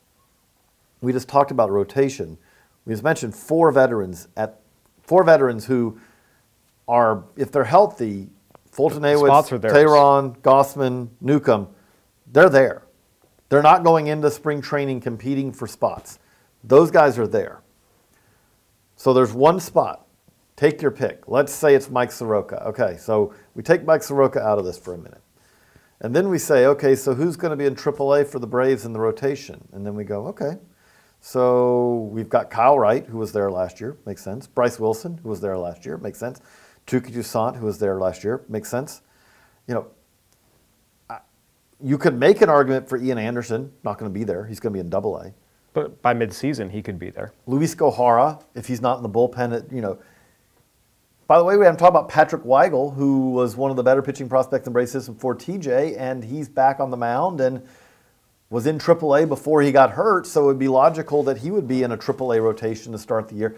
we 1.02 1.12
just 1.12 1.28
talked 1.28 1.52
about 1.52 1.72
rotation. 1.72 2.38
We 2.86 2.94
just 2.94 3.04
mentioned 3.04 3.36
four 3.36 3.72
veterans 3.72 4.28
at 4.36 4.60
four 5.08 5.24
veterans 5.24 5.66
who 5.66 6.00
are, 6.88 7.24
if 7.36 7.52
they're 7.52 7.64
healthy, 7.64 8.30
Fulton 8.70 9.02
Awitz. 9.02 9.30
Teheran, 9.72 10.38
Gausman, 10.42 11.10
Newcomb, 11.22 11.70
they're 12.32 12.50
there. 12.50 12.84
They're 13.50 13.64
not 13.64 13.84
going 13.84 14.08
into 14.08 14.30
spring 14.30 14.62
training 14.62 15.00
competing 15.02 15.52
for 15.54 15.66
spots. 15.68 16.20
Those 16.64 16.92
guys 16.92 17.18
are 17.18 17.28
there. 17.28 17.62
So 18.98 19.14
there's 19.14 19.34
one 19.34 19.60
spot. 19.60 20.06
Take 20.58 20.82
your 20.82 20.92
pick. 20.92 21.28
Let's 21.28 21.54
say 21.54 21.74
it's 21.74 21.90
Mike 21.90 22.12
Soroka. 22.12 22.68
Okay, 22.68 22.98
so 22.98 23.34
we 23.56 23.64
take 23.64 23.86
Mike 23.86 24.04
Soroka 24.04 24.42
out 24.42 24.60
of 24.60 24.66
this 24.66 24.78
for 24.78 24.94
a 24.94 24.98
minute. 24.98 25.22
And 26.02 26.16
then 26.16 26.30
we 26.30 26.38
say, 26.38 26.66
okay, 26.66 26.96
so 26.96 27.14
who's 27.14 27.38
going 27.38 27.52
to 27.52 27.56
be 27.56 27.66
in 27.66 27.76
AAA 27.76 28.28
for 28.28 28.40
the 28.40 28.48
Braves 28.48 28.86
in 28.86 28.92
the 28.92 29.00
rotation? 29.00 29.68
And 29.72 29.86
then 29.86 29.96
we 29.96 30.04
go, 30.04 30.28
okay. 30.28 30.58
So 31.20 32.10
we've 32.12 32.30
got 32.30 32.50
Kyle 32.50 32.78
Wright, 32.80 33.06
who 33.06 33.18
was 33.18 33.32
there 33.32 33.52
last 33.52 33.82
year, 33.82 33.98
makes 34.06 34.24
sense. 34.24 34.48
Bryce 34.48 34.80
Wilson, 34.80 35.20
who 35.24 35.30
was 35.30 35.42
there 35.42 35.58
last 35.58 35.86
year, 35.86 35.98
makes 35.98 36.20
sense. 36.20 36.42
Touki 36.86 37.12
Toussaint, 37.12 37.58
who 37.58 37.66
was 37.66 37.80
there 37.80 38.00
last 38.00 38.24
year, 38.24 38.44
makes 38.48 38.70
sense. 38.70 39.02
You 39.68 39.74
know, 39.76 39.88
you 41.84 41.98
could 41.98 42.18
make 42.18 42.42
an 42.42 42.50
argument 42.50 42.90
for 42.90 42.98
Ian 42.98 43.18
Anderson, 43.18 43.72
not 43.84 43.98
going 43.98 44.12
to 44.12 44.18
be 44.18 44.24
there. 44.24 44.46
He's 44.46 44.60
going 44.60 44.74
to 44.74 44.78
be 44.78 44.80
in 44.80 44.90
Double 44.90 45.18
A. 45.18 45.34
But 45.74 46.02
by 46.02 46.14
midseason, 46.14 46.72
he 46.72 46.82
could 46.82 46.98
be 46.98 47.10
there. 47.10 47.34
Luiz 47.46 47.76
Gohara, 47.76 48.44
if 48.56 48.68
he's 48.68 48.82
not 48.82 48.98
in 48.98 49.04
the 49.04 49.10
bullpen, 49.10 49.56
at, 49.56 49.72
you 49.72 49.82
know. 49.82 50.00
By 51.28 51.38
the 51.38 51.44
way, 51.44 51.58
we 51.58 51.66
haven't 51.66 51.78
talked 51.78 51.92
about 51.92 52.10
Patrick 52.10 52.44
Weigel, 52.44 52.96
who 52.96 53.32
was 53.32 53.56
one 53.58 53.70
of 53.70 53.78
the 53.78 53.84
better 53.84 54.02
pitching 54.02 54.30
prospects 54.30 54.66
in 54.66 54.74
Braves 54.74 54.92
system 54.92 55.16
for 55.16 55.36
TJ, 55.36 56.00
and 56.00 56.24
he's 56.24 56.48
back 56.48 56.80
on 56.80 56.90
the 56.90 56.98
mound 56.98 57.42
and 57.42 57.62
was 58.50 58.66
in 58.66 58.78
AAA 58.78 59.28
before 59.28 59.62
he 59.62 59.72
got 59.72 59.92
hurt, 59.92 60.26
so 60.26 60.44
it 60.44 60.46
would 60.46 60.60
be 60.60 60.68
logical 60.68 61.24
that 61.24 61.40
he 61.40 61.52
would 61.52 61.68
be 61.68 61.84
in 61.84 61.92
a 61.92 61.98
AAA 61.98 62.42
rotation 62.42 62.92
to 62.92 62.98
start 62.98 63.28
the 63.28 63.36
year. 63.36 63.58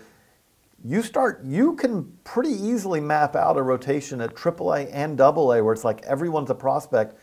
You 0.83 1.01
start, 1.01 1.43
you 1.43 1.75
can 1.75 2.11
pretty 2.23 2.51
easily 2.51 2.99
map 2.99 3.35
out 3.35 3.57
a 3.57 3.61
rotation 3.61 4.21
at 4.21 4.33
AAA 4.33 4.89
and 4.91 5.19
AA 5.19 5.61
where 5.61 5.73
it's 5.73 5.83
like 5.83 6.01
everyone's 6.03 6.49
a 6.49 6.55
prospect 6.55 7.15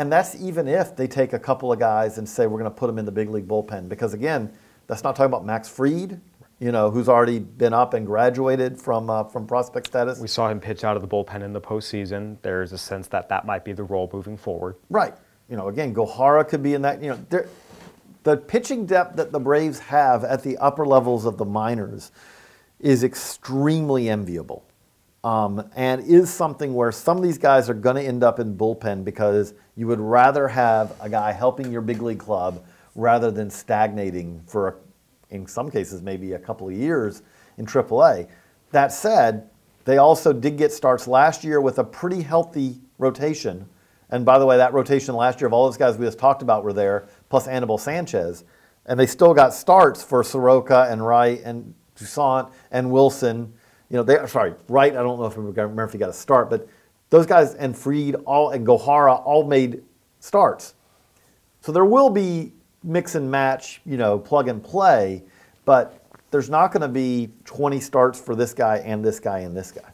and 0.00 0.10
that's 0.10 0.34
even 0.40 0.68
if 0.68 0.96
they 0.96 1.06
take 1.06 1.34
a 1.34 1.38
couple 1.38 1.72
of 1.72 1.78
guys 1.78 2.16
and 2.16 2.28
say, 2.28 2.46
we're 2.46 2.58
going 2.58 2.70
to 2.70 2.76
put 2.76 2.86
them 2.86 2.98
in 2.98 3.04
the 3.04 3.12
big 3.12 3.28
league 3.28 3.46
bullpen. 3.46 3.86
Because 3.86 4.14
again, 4.14 4.50
that's 4.86 5.04
not 5.04 5.14
talking 5.14 5.26
about 5.26 5.44
Max 5.44 5.68
Fried, 5.68 6.18
you 6.58 6.72
know, 6.72 6.90
who's 6.90 7.06
already 7.06 7.38
been 7.38 7.74
up 7.74 7.92
and 7.92 8.06
graduated 8.06 8.80
from, 8.80 9.10
uh, 9.10 9.24
from 9.24 9.46
prospect 9.46 9.88
status. 9.88 10.18
We 10.18 10.26
saw 10.26 10.48
him 10.48 10.58
pitch 10.58 10.84
out 10.84 10.96
of 10.96 11.02
the 11.02 11.08
bullpen 11.08 11.42
in 11.42 11.52
the 11.52 11.60
postseason. 11.60 12.38
There's 12.40 12.72
a 12.72 12.78
sense 12.78 13.08
that 13.08 13.28
that 13.28 13.44
might 13.44 13.62
be 13.62 13.72
the 13.72 13.84
role 13.84 14.08
moving 14.10 14.38
forward. 14.38 14.76
Right. 14.88 15.14
You 15.50 15.56
know, 15.56 15.68
again, 15.68 15.92
Gohara 15.92 16.48
could 16.48 16.62
be 16.62 16.74
in 16.74 16.82
that. 16.82 17.02
You 17.02 17.10
know, 17.10 17.44
the 18.22 18.36
pitching 18.36 18.86
depth 18.86 19.16
that 19.16 19.32
the 19.32 19.40
Braves 19.40 19.80
have 19.80 20.24
at 20.24 20.42
the 20.42 20.56
upper 20.58 20.86
levels 20.86 21.26
of 21.26 21.36
the 21.36 21.44
minors 21.44 22.12
is 22.78 23.02
extremely 23.02 24.08
enviable 24.08 24.64
um, 25.24 25.68
and 25.74 26.02
is 26.06 26.30
something 26.32 26.74
where 26.74 26.92
some 26.92 27.16
of 27.16 27.22
these 27.22 27.38
guys 27.38 27.68
are 27.68 27.74
going 27.74 27.96
to 27.96 28.02
end 28.02 28.22
up 28.22 28.38
in 28.38 28.56
bullpen 28.56 29.04
because 29.04 29.54
you 29.76 29.86
would 29.86 30.00
rather 30.00 30.48
have 30.48 30.94
a 31.00 31.08
guy 31.08 31.32
helping 31.32 31.70
your 31.70 31.82
big 31.82 32.00
league 32.00 32.18
club 32.18 32.64
rather 32.94 33.30
than 33.30 33.50
stagnating 33.50 34.42
for, 34.46 34.78
in 35.30 35.46
some 35.46 35.70
cases, 35.70 36.02
maybe 36.02 36.32
a 36.32 36.38
couple 36.38 36.68
of 36.68 36.74
years 36.74 37.22
in 37.58 37.66
AAA. 37.66 38.28
That 38.72 38.92
said, 38.92 39.50
they 39.84 39.98
also 39.98 40.32
did 40.32 40.56
get 40.56 40.72
starts 40.72 41.06
last 41.06 41.44
year 41.44 41.60
with 41.60 41.78
a 41.78 41.84
pretty 41.84 42.22
healthy 42.22 42.78
rotation. 42.98 43.66
And 44.10 44.24
by 44.24 44.38
the 44.38 44.46
way, 44.46 44.56
that 44.56 44.72
rotation 44.72 45.14
last 45.14 45.40
year 45.40 45.46
of 45.46 45.52
all 45.52 45.66
those 45.66 45.76
guys 45.76 45.96
we 45.96 46.06
just 46.06 46.18
talked 46.18 46.42
about 46.42 46.64
were 46.64 46.72
there, 46.72 47.06
plus 47.28 47.46
Anibal 47.46 47.78
Sanchez. 47.78 48.44
And 48.86 48.98
they 48.98 49.06
still 49.06 49.34
got 49.34 49.54
starts 49.54 50.02
for 50.02 50.24
Soroka 50.24 50.88
and 50.90 51.04
Wright 51.04 51.40
and 51.44 51.74
Toussaint 51.94 52.50
and 52.70 52.90
Wilson 52.90 53.52
you 53.90 53.96
know, 53.96 54.04
they 54.04 54.24
sorry, 54.26 54.54
Wright. 54.68 54.92
I 54.92 55.02
don't 55.02 55.18
know 55.18 55.26
if 55.26 55.36
I 55.36 55.40
remember 55.40 55.84
if 55.84 55.92
he 55.92 55.98
got 55.98 56.08
a 56.08 56.14
start, 56.14 56.48
but 56.48 56.66
those 57.10 57.26
guys 57.26 57.54
and 57.54 57.76
Fried 57.76 58.14
all 58.24 58.50
and 58.50 58.66
Gohara 58.66 59.20
all 59.24 59.44
made 59.44 59.82
starts. 60.20 60.74
So 61.60 61.72
there 61.72 61.84
will 61.84 62.08
be 62.08 62.52
mix 62.84 63.16
and 63.16 63.28
match, 63.28 63.82
you 63.84 63.96
know, 63.96 64.18
plug 64.18 64.48
and 64.48 64.62
play, 64.62 65.24
but 65.64 66.06
there's 66.30 66.48
not 66.48 66.72
going 66.72 66.82
to 66.82 66.88
be 66.88 67.30
20 67.44 67.80
starts 67.80 68.20
for 68.20 68.36
this 68.36 68.54
guy 68.54 68.76
and 68.78 69.04
this 69.04 69.18
guy 69.18 69.40
and 69.40 69.56
this 69.56 69.72
guy. 69.72 69.89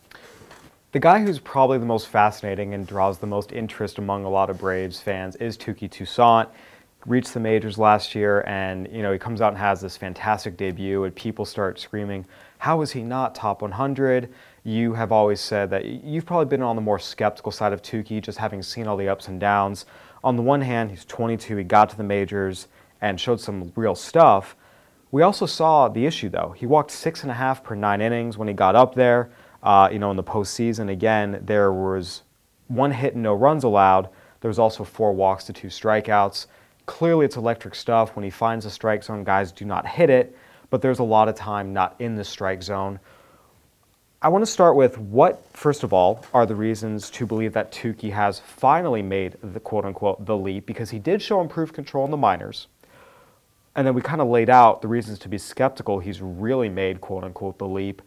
The 0.96 1.00
guy 1.00 1.20
who's 1.20 1.38
probably 1.38 1.76
the 1.76 1.84
most 1.84 2.08
fascinating 2.08 2.72
and 2.72 2.86
draws 2.86 3.18
the 3.18 3.26
most 3.26 3.52
interest 3.52 3.98
among 3.98 4.24
a 4.24 4.30
lot 4.30 4.48
of 4.48 4.56
Braves 4.56 4.98
fans 4.98 5.36
is 5.36 5.58
Touki 5.58 5.90
Toussaint. 5.90 6.48
Reached 7.04 7.34
the 7.34 7.40
majors 7.40 7.76
last 7.76 8.14
year, 8.14 8.42
and 8.46 8.88
you 8.90 9.02
know 9.02 9.12
he 9.12 9.18
comes 9.18 9.42
out 9.42 9.50
and 9.50 9.58
has 9.58 9.82
this 9.82 9.98
fantastic 9.98 10.56
debut, 10.56 11.04
and 11.04 11.14
people 11.14 11.44
start 11.44 11.78
screaming, 11.78 12.24
how 12.56 12.80
is 12.80 12.92
he 12.92 13.02
not 13.02 13.34
top 13.34 13.60
100? 13.60 14.32
You 14.64 14.94
have 14.94 15.12
always 15.12 15.38
said 15.38 15.68
that 15.68 15.84
you've 15.84 16.24
probably 16.24 16.46
been 16.46 16.62
on 16.62 16.76
the 16.76 16.80
more 16.80 16.98
skeptical 16.98 17.52
side 17.52 17.74
of 17.74 17.82
Touki, 17.82 18.22
just 18.22 18.38
having 18.38 18.62
seen 18.62 18.86
all 18.86 18.96
the 18.96 19.10
ups 19.10 19.28
and 19.28 19.38
downs. 19.38 19.84
On 20.24 20.34
the 20.34 20.42
one 20.42 20.62
hand, 20.62 20.88
he's 20.88 21.04
22, 21.04 21.58
he 21.58 21.62
got 21.62 21.90
to 21.90 21.96
the 21.98 22.04
majors 22.04 22.68
and 23.02 23.20
showed 23.20 23.38
some 23.38 23.70
real 23.76 23.94
stuff. 23.94 24.56
We 25.10 25.20
also 25.20 25.44
saw 25.44 25.88
the 25.88 26.06
issue, 26.06 26.30
though. 26.30 26.54
He 26.56 26.64
walked 26.64 26.90
six 26.90 27.20
and 27.20 27.30
a 27.30 27.34
half 27.34 27.62
per 27.62 27.74
nine 27.74 28.00
innings 28.00 28.38
when 28.38 28.48
he 28.48 28.54
got 28.54 28.74
up 28.74 28.94
there. 28.94 29.28
Uh, 29.62 29.88
you 29.90 29.98
know, 29.98 30.10
in 30.10 30.16
the 30.16 30.24
postseason, 30.24 30.90
again, 30.90 31.40
there 31.44 31.72
was 31.72 32.22
one 32.68 32.92
hit 32.92 33.14
and 33.14 33.22
no 33.22 33.34
runs 33.34 33.64
allowed. 33.64 34.08
There 34.40 34.48
was 34.48 34.58
also 34.58 34.84
four 34.84 35.12
walks 35.12 35.44
to 35.44 35.52
two 35.52 35.68
strikeouts. 35.68 36.46
Clearly, 36.86 37.24
it's 37.26 37.36
electric 37.36 37.74
stuff. 37.74 38.14
When 38.14 38.24
he 38.24 38.30
finds 38.30 38.64
the 38.64 38.70
strike 38.70 39.02
zone, 39.02 39.24
guys 39.24 39.50
do 39.52 39.64
not 39.64 39.86
hit 39.86 40.10
it 40.10 40.36
but 40.70 40.82
there's 40.82 40.98
a 40.98 41.04
lot 41.04 41.28
of 41.28 41.34
time 41.34 41.72
not 41.72 41.96
in 41.98 42.16
the 42.16 42.24
strike 42.24 42.62
zone. 42.62 42.98
I 44.22 44.28
want 44.28 44.44
to 44.44 44.50
start 44.50 44.76
with 44.76 44.98
what, 44.98 45.44
first 45.52 45.84
of 45.84 45.92
all, 45.92 46.24
are 46.32 46.46
the 46.46 46.54
reasons 46.54 47.10
to 47.10 47.26
believe 47.26 47.52
that 47.52 47.70
Touki 47.70 48.12
has 48.12 48.40
finally 48.40 49.02
made 49.02 49.36
the 49.42 49.60
quote 49.60 49.84
unquote 49.84 50.24
the 50.24 50.36
leap 50.36 50.66
because 50.66 50.90
he 50.90 50.98
did 50.98 51.22
show 51.22 51.40
improved 51.40 51.74
control 51.74 52.04
in 52.04 52.10
the 52.10 52.16
minors. 52.16 52.66
And 53.74 53.86
then 53.86 53.94
we 53.94 54.00
kind 54.00 54.22
of 54.22 54.28
laid 54.28 54.48
out 54.48 54.80
the 54.80 54.88
reasons 54.88 55.18
to 55.20 55.28
be 55.28 55.36
skeptical 55.36 55.98
he's 55.98 56.22
really 56.22 56.70
made 56.70 57.00
quote 57.00 57.24
unquote 57.24 57.58
the 57.58 57.68
leap. 57.68 58.02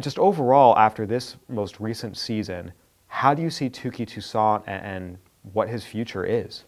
Just 0.00 0.18
overall, 0.18 0.78
after 0.78 1.06
this 1.06 1.36
most 1.48 1.80
recent 1.80 2.16
season, 2.16 2.72
how 3.08 3.34
do 3.34 3.42
you 3.42 3.50
see 3.50 3.68
Touki 3.68 4.06
Toussaint 4.06 4.62
and, 4.66 4.84
and 4.84 5.18
what 5.52 5.68
his 5.68 5.84
future 5.84 6.24
is? 6.24 6.64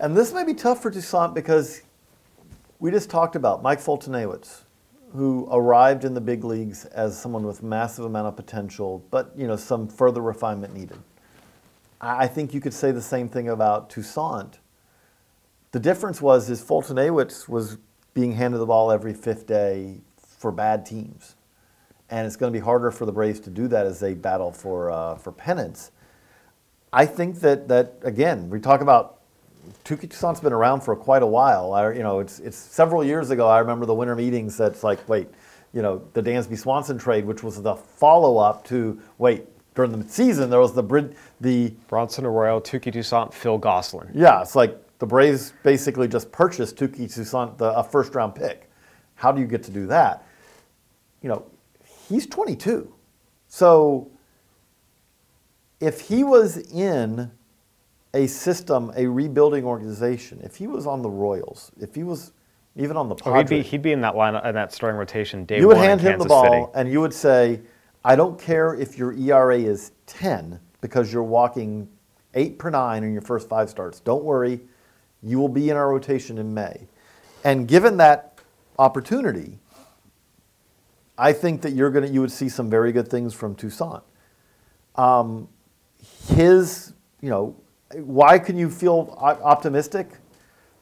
And 0.00 0.16
this 0.16 0.32
may 0.32 0.44
be 0.44 0.54
tough 0.54 0.82
for 0.82 0.90
Toussaint 0.90 1.34
because 1.34 1.82
we 2.80 2.90
just 2.90 3.08
talked 3.08 3.36
about 3.36 3.62
Mike 3.62 3.78
Foltynewicz, 3.78 4.64
who 5.12 5.48
arrived 5.52 6.04
in 6.04 6.14
the 6.14 6.20
big 6.20 6.42
leagues 6.42 6.84
as 6.86 7.16
someone 7.16 7.46
with 7.46 7.62
massive 7.62 8.04
amount 8.04 8.26
of 8.26 8.34
potential, 8.34 9.04
but 9.12 9.32
you 9.36 9.46
know 9.46 9.54
some 9.54 9.86
further 9.86 10.20
refinement 10.20 10.74
needed. 10.74 10.98
I 12.00 12.26
think 12.26 12.52
you 12.52 12.60
could 12.60 12.74
say 12.74 12.90
the 12.90 13.00
same 13.00 13.28
thing 13.28 13.50
about 13.50 13.88
Toussaint. 13.88 14.58
The 15.70 15.78
difference 15.78 16.20
was 16.20 16.50
is 16.50 16.60
Foltynewicz 16.60 17.48
was 17.48 17.78
being 18.14 18.32
handed 18.32 18.58
the 18.58 18.66
ball 18.66 18.90
every 18.90 19.14
fifth 19.14 19.46
day 19.46 20.00
for 20.16 20.50
bad 20.50 20.84
teams, 20.84 21.36
and 22.12 22.26
it's 22.26 22.36
going 22.36 22.52
to 22.52 22.56
be 22.56 22.62
harder 22.62 22.90
for 22.90 23.06
the 23.06 23.12
Braves 23.12 23.40
to 23.40 23.50
do 23.50 23.66
that 23.68 23.86
as 23.86 23.98
they 23.98 24.12
battle 24.12 24.52
for 24.52 24.90
uh, 24.90 25.16
for 25.16 25.32
pennants. 25.32 25.90
I 26.92 27.06
think 27.06 27.40
that 27.40 27.68
that 27.68 27.94
again 28.02 28.50
we 28.50 28.60
talk 28.60 28.82
about 28.82 29.20
Touki 29.84 30.08
Toussaint's 30.08 30.40
been 30.40 30.52
around 30.52 30.82
for 30.82 30.94
quite 30.94 31.22
a 31.22 31.26
while. 31.26 31.72
I, 31.72 31.92
you 31.92 32.02
know, 32.02 32.18
it's, 32.18 32.40
it's 32.40 32.56
several 32.56 33.04
years 33.04 33.30
ago. 33.30 33.48
I 33.48 33.60
remember 33.60 33.86
the 33.86 33.94
winter 33.94 34.16
meetings. 34.16 34.56
That's 34.56 34.82
like, 34.82 35.08
wait, 35.08 35.28
you 35.72 35.82
know, 35.82 36.02
the 36.14 36.22
Dansby 36.22 36.58
Swanson 36.58 36.98
trade, 36.98 37.24
which 37.24 37.42
was 37.42 37.62
the 37.62 37.76
follow 37.76 38.38
up 38.38 38.64
to 38.64 39.00
wait 39.18 39.46
during 39.74 39.92
the 39.92 40.06
season 40.06 40.50
there 40.50 40.60
was 40.60 40.74
the 40.74 41.14
the 41.40 41.72
Bronson 41.88 42.26
Arroyo, 42.26 42.60
Touki 42.60 42.92
Toussaint, 42.92 43.32
Phil 43.32 43.56
Gosselin. 43.56 44.10
Yeah, 44.14 44.42
it's 44.42 44.54
like 44.54 44.78
the 44.98 45.06
Braves 45.06 45.54
basically 45.62 46.08
just 46.08 46.30
purchased 46.30 46.76
Touki 46.76 47.12
Toussaint, 47.12 47.56
the, 47.56 47.72
a 47.72 47.82
first 47.82 48.14
round 48.14 48.34
pick. 48.34 48.68
How 49.14 49.32
do 49.32 49.40
you 49.40 49.46
get 49.46 49.62
to 49.62 49.70
do 49.70 49.86
that? 49.86 50.26
You 51.22 51.30
know, 51.30 51.46
he's 52.12 52.26
22, 52.26 52.92
so 53.48 54.10
if 55.80 56.00
he 56.00 56.22
was 56.22 56.58
in 56.72 57.30
a 58.14 58.26
system, 58.26 58.92
a 58.96 59.06
rebuilding 59.06 59.64
organization, 59.64 60.40
if 60.42 60.56
he 60.56 60.66
was 60.66 60.86
on 60.86 61.02
the 61.02 61.10
Royals, 61.10 61.72
if 61.80 61.94
he 61.94 62.04
was 62.04 62.32
even 62.76 62.96
on 62.96 63.08
the 63.08 63.14
Padres, 63.14 63.34
oh, 63.34 63.38
he'd 63.38 63.48
be 63.48 63.68
he'd 63.68 63.82
be 63.82 63.92
in 63.92 64.00
that 64.00 64.16
line 64.16 64.34
in 64.34 64.54
that 64.54 64.72
starting 64.72 64.98
rotation. 64.98 65.44
Day 65.44 65.58
you 65.58 65.68
would 65.68 65.76
hand 65.76 66.00
him 66.00 66.12
Kansas 66.12 66.24
the 66.24 66.28
ball, 66.28 66.44
City. 66.44 66.66
and 66.74 66.90
you 66.90 67.00
would 67.00 67.12
say, 67.12 67.60
"I 68.04 68.16
don't 68.16 68.38
care 68.38 68.74
if 68.74 68.96
your 68.96 69.12
ERA 69.12 69.58
is 69.58 69.92
ten 70.06 70.60
because 70.80 71.12
you're 71.12 71.22
walking 71.22 71.88
eight 72.34 72.58
per 72.58 72.70
nine 72.70 73.04
in 73.04 73.12
your 73.12 73.22
first 73.22 73.48
five 73.48 73.68
starts. 73.68 74.00
Don't 74.00 74.24
worry, 74.24 74.60
you 75.22 75.38
will 75.38 75.48
be 75.48 75.68
in 75.70 75.76
our 75.76 75.90
rotation 75.90 76.38
in 76.38 76.54
May." 76.54 76.86
And 77.44 77.66
given 77.66 77.96
that 77.96 78.38
opportunity, 78.78 79.58
I 81.18 81.32
think 81.32 81.62
that 81.62 81.72
you're 81.72 81.90
gonna 81.90 82.08
you 82.08 82.20
would 82.20 82.32
see 82.32 82.48
some 82.48 82.70
very 82.70 82.92
good 82.92 83.08
things 83.08 83.34
from 83.34 83.54
Toussaint. 83.54 84.02
Um, 84.96 85.48
his, 86.28 86.94
you 87.20 87.30
know, 87.30 87.56
why 87.94 88.38
can 88.38 88.56
you 88.56 88.70
feel 88.70 89.16
optimistic? 89.18 90.08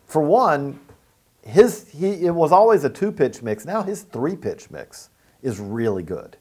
For 0.07 0.23
one, 0.23 0.81
his 1.43 1.89
he 1.91 2.27
it 2.27 2.35
was 2.35 2.53
always 2.53 2.85
a 2.85 2.91
two 2.91 3.13
pitch 3.13 3.43
mix. 3.43 3.65
Now 3.65 3.83
his 3.83 4.03
three 4.03 4.37
pitch 4.37 4.71
mix 4.71 5.11
is 5.43 5.59
really 5.59 6.03
good. 6.03 6.37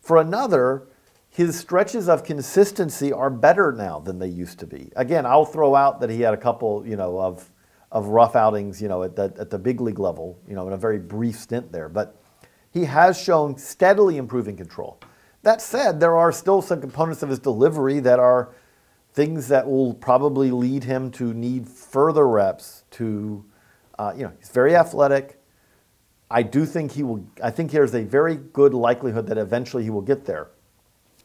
For 0.00 0.18
another, 0.18 0.88
his 1.30 1.58
stretches 1.58 2.08
of 2.08 2.24
consistency 2.24 3.12
are 3.12 3.30
better 3.30 3.72
now 3.72 3.98
than 3.98 4.18
they 4.18 4.28
used 4.28 4.58
to 4.60 4.66
be. 4.66 4.90
Again, 4.96 5.26
I'll 5.26 5.44
throw 5.44 5.74
out 5.74 6.00
that 6.00 6.10
he 6.10 6.20
had 6.20 6.34
a 6.34 6.36
couple, 6.36 6.86
you 6.86 6.96
know, 6.96 7.20
of 7.20 7.50
of 7.90 8.08
rough 8.08 8.34
outings, 8.34 8.82
you 8.82 8.88
know, 8.88 9.04
at 9.04 9.14
the, 9.14 9.32
at 9.38 9.50
the 9.50 9.58
big 9.58 9.80
league 9.80 10.00
level, 10.00 10.36
you 10.48 10.54
know, 10.56 10.66
in 10.66 10.72
a 10.72 10.76
very 10.76 10.98
brief 10.98 11.36
stint 11.36 11.70
there. 11.70 11.88
But 11.88 12.16
he 12.74 12.86
has 12.86 13.18
shown 13.18 13.56
steadily 13.56 14.16
improving 14.16 14.56
control. 14.56 14.98
That 15.42 15.62
said, 15.62 16.00
there 16.00 16.16
are 16.16 16.32
still 16.32 16.60
some 16.60 16.80
components 16.80 17.22
of 17.22 17.28
his 17.28 17.38
delivery 17.38 18.00
that 18.00 18.18
are 18.18 18.50
things 19.12 19.46
that 19.48 19.70
will 19.70 19.94
probably 19.94 20.50
lead 20.50 20.82
him 20.82 21.12
to 21.12 21.32
need 21.32 21.68
further 21.68 22.26
reps 22.26 22.82
to, 22.90 23.44
uh, 23.96 24.12
you 24.16 24.24
know, 24.24 24.32
he's 24.40 24.48
very 24.48 24.74
athletic. 24.74 25.40
I 26.28 26.42
do 26.42 26.66
think 26.66 26.90
he 26.92 27.04
will, 27.04 27.24
I 27.40 27.52
think 27.52 27.70
there's 27.70 27.94
a 27.94 28.02
very 28.02 28.34
good 28.34 28.74
likelihood 28.74 29.28
that 29.28 29.38
eventually 29.38 29.84
he 29.84 29.90
will 29.90 30.02
get 30.02 30.24
there. 30.24 30.48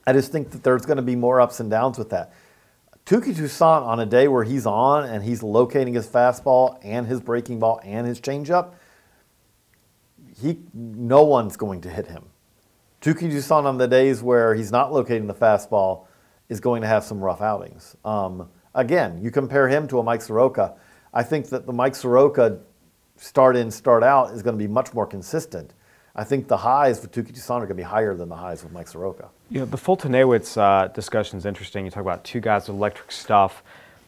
I 0.06 0.14
just 0.14 0.32
think 0.32 0.52
that 0.52 0.64
there's 0.64 0.86
going 0.86 0.98
to 0.98 1.04
be 1.04 1.16
more 1.16 1.42
ups 1.42 1.60
and 1.60 1.72
downs 1.72 1.98
with 1.98 2.12
that. 2.12 2.32
Touki 3.08 3.36
Toussaint 3.36 3.84
on 3.84 4.00
a 4.00 4.06
day 4.06 4.28
where 4.28 4.44
he's 4.44 4.68
on 4.68 5.06
and 5.06 5.24
he's 5.24 5.42
locating 5.42 5.96
his 5.96 6.06
fastball 6.06 6.78
and 6.84 7.08
his 7.08 7.20
breaking 7.22 7.58
ball 7.58 7.82
and 7.84 8.06
his 8.06 8.22
changeup, 8.22 8.74
he 10.41 10.60
no 10.73 11.23
one's 11.23 11.58
going 11.58 11.82
to 11.82 11.89
hit 11.89 12.08
him. 12.08 12.25
Touki 13.02 13.32
Toussaint 13.32 13.65
on 13.65 13.78
the 13.78 13.88
days 13.88 14.21
where 14.21 14.54
he's 14.56 14.71
not 14.71 14.91
locating 14.91 15.28
the 15.28 15.34
fastball 15.34 16.06
is 16.49 16.60
going 16.60 16.82
to 16.82 16.88
have 16.88 17.04
some 17.04 17.19
rough 17.19 17.41
outings. 17.41 17.95
Um, 18.04 18.49
again, 18.75 19.21
you 19.21 19.32
compare 19.32 19.69
him 19.69 19.88
to 19.88 19.99
a 19.99 20.04
Mike 20.04 20.21
Soroka. 20.21 20.75
I 21.13 21.23
think 21.23 21.49
that 21.49 21.65
the 21.65 21.73
Mike 21.73 21.95
Soroka 21.95 22.60
start 23.15 23.56
in, 23.56 23.71
start 23.71 24.04
out 24.04 24.32
is 24.32 24.41
going 24.41 24.58
to 24.58 24.63
be 24.63 24.67
much 24.67 24.93
more 24.93 25.06
consistent. 25.06 25.73
I 26.15 26.23
think 26.23 26.47
the 26.47 26.58
highs 26.58 26.99
for 26.99 27.08
Touki 27.08 27.34
Toussaint 27.34 27.62
are 27.63 27.67
going 27.67 27.69
to 27.69 27.75
be 27.75 27.84
higher 27.84 28.15
than 28.15 28.30
the 28.30 28.36
highs 28.36 28.63
with 28.63 28.73
Mike 28.73 28.88
Soroka. 28.88 29.30
You 29.49 29.60
know, 29.60 29.65
the 29.65 29.78
Foltynewicz 29.78 30.58
uh, 30.58 30.88
discussion 30.89 31.38
is 31.38 31.45
interesting. 31.45 31.86
You 31.86 31.91
talk 31.91 32.02
about 32.02 32.23
two 32.23 32.41
guys 32.41 32.67
with 32.67 32.75
electric 32.75 33.12
stuff. 33.12 33.63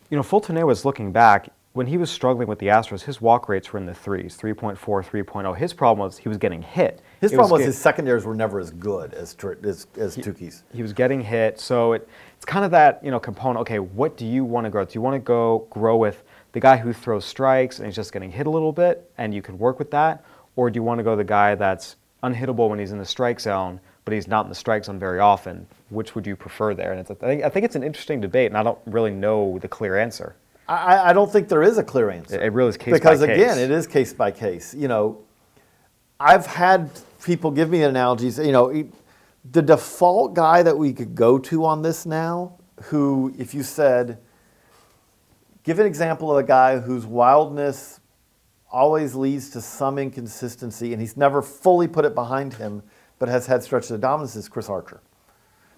You 0.09 0.17
know, 0.17 0.23
Foltynewicz, 0.23 0.83
looking 0.83 1.11
back, 1.11 1.49
when 1.73 1.87
he 1.87 1.97
was 1.97 2.11
struggling 2.11 2.47
with 2.47 2.59
the 2.59 2.67
Astros, 2.67 3.01
his 3.03 3.21
walk 3.21 3.47
rates 3.47 3.71
were 3.71 3.79
in 3.79 3.85
the 3.85 3.93
threes, 3.93 4.37
3.4, 4.37 4.77
3.0. 4.77 5.55
His 5.57 5.71
problem 5.73 6.05
was 6.05 6.17
he 6.17 6.27
was 6.27 6.37
getting 6.37 6.61
hit. 6.61 7.01
His 7.21 7.31
It 7.31 7.35
problem 7.35 7.51
was 7.53 7.59
get- 7.61 7.67
his 7.67 7.77
secondaries 7.77 8.25
were 8.25 8.35
never 8.35 8.59
as 8.59 8.71
good 8.71 9.13
as 9.13 9.37
as, 9.63 9.87
as 9.97 10.17
Touki's. 10.17 10.63
he 10.73 10.81
was 10.81 10.91
getting 10.91 11.21
hit. 11.21 11.59
So 11.59 11.93
it, 11.93 12.07
it's 12.35 12.45
kind 12.45 12.65
of 12.65 12.71
that 12.71 12.99
you 13.03 13.11
know 13.11 13.19
component. 13.19 13.61
Okay, 13.61 13.79
what 13.79 14.17
do 14.17 14.25
you 14.25 14.43
want 14.43 14.65
to 14.65 14.69
grow? 14.69 14.83
Do 14.83 14.91
you 14.93 15.01
want 15.01 15.15
to 15.15 15.19
go 15.19 15.67
grow 15.69 15.95
with 15.95 16.23
the 16.51 16.59
guy 16.59 16.75
who 16.77 16.91
throws 16.91 17.23
strikes 17.23 17.77
and 17.79 17.85
he's 17.85 17.95
just 17.95 18.11
getting 18.11 18.31
hit 18.31 18.47
a 18.47 18.49
little 18.49 18.73
bit, 18.73 19.09
and 19.17 19.33
you 19.33 19.41
can 19.41 19.57
work 19.57 19.79
with 19.79 19.91
that, 19.91 20.25
or 20.57 20.69
do 20.69 20.77
you 20.77 20.83
want 20.83 20.99
to 20.99 21.03
go 21.03 21.15
the 21.15 21.23
guy 21.23 21.55
that's 21.55 21.95
unhittable 22.23 22.69
when 22.69 22.79
he's 22.79 22.91
in 22.91 22.97
the 22.97 23.05
strike 23.05 23.39
zone, 23.39 23.79
but 24.03 24.13
he's 24.13 24.27
not 24.27 24.45
in 24.45 24.49
the 24.49 24.55
strike 24.55 24.83
zone 24.83 24.99
very 24.99 25.19
often? 25.19 25.65
Which 25.89 26.15
would 26.15 26.27
you 26.27 26.35
prefer 26.35 26.73
there? 26.73 26.91
And 26.91 26.99
it's, 26.99 27.11
I 27.11 27.13
think 27.13 27.43
I 27.45 27.49
think 27.49 27.63
it's 27.63 27.75
an 27.77 27.83
interesting 27.83 28.19
debate, 28.19 28.47
and 28.51 28.57
I 28.57 28.63
don't 28.63 28.79
really 28.85 29.11
know 29.11 29.57
the 29.61 29.69
clear 29.69 29.97
answer. 29.97 30.35
I, 30.67 31.09
I 31.09 31.13
don't 31.13 31.31
think 31.31 31.49
there 31.49 31.63
is 31.63 31.77
a 31.77 31.83
clear 31.83 32.09
answer. 32.09 32.41
It- 32.41 32.53
really 32.53 32.69
is 32.69 32.77
case 32.77 32.91
by 32.93 32.97
because 32.97 33.19
case. 33.19 33.29
again, 33.29 33.57
it 33.57 33.71
is 33.71 33.87
case 33.87 34.13
by 34.13 34.31
case. 34.31 34.73
You 34.73 34.87
know, 34.87 35.23
I've 36.19 36.45
had 36.45 36.89
people 37.23 37.51
give 37.51 37.69
me 37.69 37.83
analogies. 37.83 38.37
You 38.37 38.51
know, 38.51 38.89
the 39.51 39.61
default 39.61 40.33
guy 40.33 40.63
that 40.63 40.77
we 40.77 40.93
could 40.93 41.15
go 41.15 41.39
to 41.39 41.65
on 41.65 41.81
this 41.81 42.05
now, 42.05 42.57
who, 42.83 43.33
if 43.37 43.53
you 43.53 43.63
said, 43.63 44.19
give 45.63 45.79
an 45.79 45.85
example 45.85 46.31
of 46.31 46.37
a 46.37 46.47
guy 46.47 46.79
whose 46.79 47.05
wildness 47.05 47.99
always 48.71 49.15
leads 49.15 49.49
to 49.49 49.61
some 49.61 49.97
inconsistency, 49.97 50.93
and 50.93 51.01
he's 51.01 51.17
never 51.17 51.41
fully 51.41 51.87
put 51.87 52.05
it 52.05 52.15
behind 52.15 52.53
him, 52.53 52.81
but 53.19 53.27
has 53.27 53.45
had 53.45 53.61
stretches 53.61 53.91
of 53.91 53.99
dominance, 54.01 54.35
is 54.35 54.47
Chris 54.47 54.69
Archer. 54.69 55.01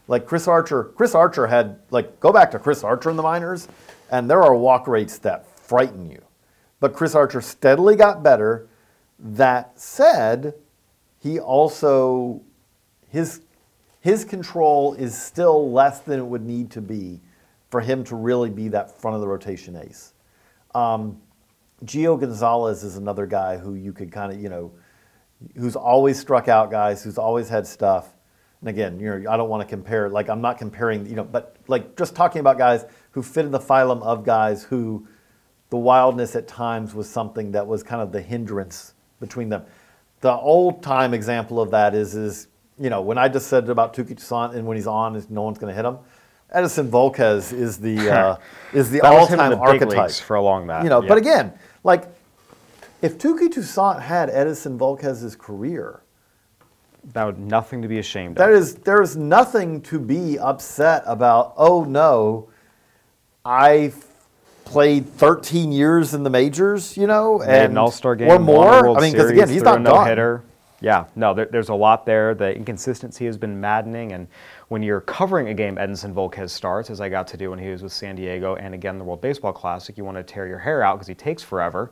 Like 0.08 0.26
Chris 0.26 0.48
Archer, 0.48 0.92
Chris 0.96 1.16
Archer 1.16 1.48
had 1.48 1.80
like 1.90 2.20
go 2.20 2.32
back 2.32 2.52
to 2.52 2.60
Chris 2.60 2.84
Archer 2.84 3.10
in 3.10 3.16
the 3.16 3.24
minors, 3.24 3.68
and 4.14 4.30
there 4.30 4.44
are 4.44 4.56
walk 4.56 4.88
rates 4.88 5.18
that 5.18 5.48
frighten 5.60 6.08
you. 6.08 6.22
But 6.80 6.94
Chris 6.94 7.16
Archer 7.16 7.42
steadily 7.42 7.96
got 7.96 8.22
better. 8.22 8.68
That 9.18 9.80
said, 9.80 10.54
he 11.20 11.40
also 11.40 12.44
his 13.10 13.42
his 14.02 14.24
control 14.24 14.94
is 14.94 15.20
still 15.20 15.72
less 15.72 16.02
than 16.02 16.20
it 16.20 16.26
would 16.26 16.46
need 16.46 16.70
to 16.72 16.82
be 16.82 17.22
for 17.72 17.82
him 17.82 18.04
to 18.04 18.16
really 18.16 18.52
be 18.52 18.68
that 18.68 19.02
front 19.02 19.16
of 19.16 19.22
the 19.22 19.28
rotation 19.28 19.76
ace. 19.76 20.14
Um, 20.76 21.20
Gio 21.84 22.20
Gonzalez 22.20 22.84
is 22.84 22.98
another 22.98 23.26
guy 23.26 23.58
who 23.58 23.74
you 23.74 23.94
could 23.94 24.12
kind 24.12 24.32
of, 24.32 24.40
you 24.40 24.50
know, 24.50 24.72
who's 25.56 25.76
always 25.76 26.20
struck 26.20 26.48
out 26.48 26.70
guys, 26.70 27.04
who's 27.04 27.18
always 27.18 27.50
had 27.50 27.66
stuff. 27.66 28.14
And 28.64 28.70
again, 28.70 28.98
you 28.98 29.20
know, 29.20 29.30
I 29.30 29.36
don't 29.36 29.50
want 29.50 29.62
to 29.62 29.68
compare, 29.68 30.08
like, 30.08 30.30
I'm 30.30 30.40
not 30.40 30.58
comparing, 30.58 31.06
you 31.06 31.18
know, 31.18 31.26
but 31.26 31.58
like 31.68 31.98
just 31.98 32.16
talking 32.16 32.40
about 32.40 32.58
guys 32.58 32.86
who 33.12 33.22
fit 33.22 33.44
in 33.44 33.52
the 33.52 33.60
phylum 33.60 34.02
of 34.04 34.24
guys 34.24 34.64
who 34.64 35.06
the 35.70 35.76
wildness 35.76 36.34
at 36.38 36.48
times 36.48 36.96
was 36.96 37.10
something 37.10 37.52
that 37.52 37.68
was 37.68 37.84
kind 37.84 38.02
of 38.02 38.14
the 38.14 38.22
hindrance 38.22 38.94
between 39.20 39.50
them. 39.50 39.66
The 40.22 40.32
old 40.32 40.82
time 40.82 41.14
example 41.14 41.60
of 41.60 41.72
that 41.72 41.94
is, 41.94 42.16
is 42.16 42.48
you 42.80 42.90
know, 42.90 43.02
when 43.02 43.18
I 43.18 43.28
just 43.28 43.48
said 43.48 43.68
about 43.68 43.94
Touki 43.94 44.16
Toussaint 44.16 44.56
and 44.56 44.66
when 44.66 44.78
he's 44.78 44.88
on, 44.88 45.18
is 45.18 45.30
no 45.30 45.42
one's 45.42 45.58
going 45.58 45.70
to 45.70 45.76
hit 45.76 45.84
him. 45.84 45.98
Edinson 46.56 46.90
Volquez 46.90 47.52
is 47.52 47.80
the 47.80 48.10
uh, 48.16 48.38
is 48.72 48.90
the 48.90 49.02
That 49.02 49.12
was 49.12 49.28
him 49.28 49.42
in 49.42 49.54
all-time 49.54 49.60
archetype 49.60 50.12
for 50.12 50.38
a 50.38 50.42
long 50.42 50.68
that. 50.68 50.84
you 50.84 50.90
know, 50.90 51.02
yeah. 51.02 51.10
but 51.10 51.18
again, 51.18 51.52
like 51.84 52.06
if 53.02 53.18
Touki 53.18 53.52
Toussaint 53.52 54.02
had 54.02 54.30
Edinson 54.30 54.78
Volquez's 54.78 55.36
career, 55.36 56.02
that 57.12 57.26
would 57.26 57.40
nothing 57.40 57.82
to 57.82 57.88
be 57.88 58.00
ashamed 58.00 58.38
that 58.38 58.50
of. 58.50 58.56
is 58.56 58.76
there 58.76 59.02
is 59.02 59.18
nothing 59.18 59.82
to 59.82 60.00
be 60.00 60.40
upset 60.40 61.04
about. 61.06 61.54
Oh 61.58 61.84
no, 61.84 62.50
I 63.44 63.92
played 64.66 65.08
13 65.08 65.72
years 65.72 66.14
in 66.14 66.24
the 66.24 66.30
majors, 66.30 66.96
you 66.98 67.08
know, 67.08 67.40
Made 67.40 67.50
and 67.50 67.72
an 67.74 67.78
All-Star 67.78 68.16
game, 68.16 68.30
or 68.30 68.40
more. 68.40 68.98
I 68.98 69.02
mean, 69.02 69.12
because 69.12 69.30
again, 69.30 69.50
he's 69.50 69.64
not 69.64 69.84
done. 69.84 69.84
no-hitter. 69.84 70.44
Yeah, 70.82 71.06
no, 71.16 71.34
there, 71.34 71.46
there's 71.46 71.70
a 71.70 71.76
lot 71.76 72.06
there. 72.06 72.36
The 72.36 72.54
inconsistency 72.54 73.26
has 73.26 73.38
been 73.38 73.60
maddening, 73.62 74.12
and 74.12 74.28
when 74.68 74.84
you're 74.84 75.02
covering 75.02 75.48
a 75.48 75.54
game 75.54 75.76
Edinson 75.78 76.14
Volquez 76.14 76.50
starts, 76.50 76.90
as 76.90 77.00
I 77.00 77.08
got 77.08 77.28
to 77.28 77.38
do 77.38 77.52
when 77.52 77.60
he 77.60 77.70
was 77.70 77.84
with 77.84 77.94
San 77.94 78.16
Diego, 78.16 78.56
and 78.56 78.74
again 78.74 78.98
the 78.98 79.04
World 79.04 79.22
Baseball 79.22 79.54
Classic, 79.54 79.98
you 79.98 80.04
want 80.04 80.18
to 80.18 80.24
tear 80.24 80.48
your 80.48 80.60
hair 80.60 80.84
out 80.84 80.96
because 80.96 81.08
he 81.08 81.16
takes 81.16 81.42
forever. 81.42 81.92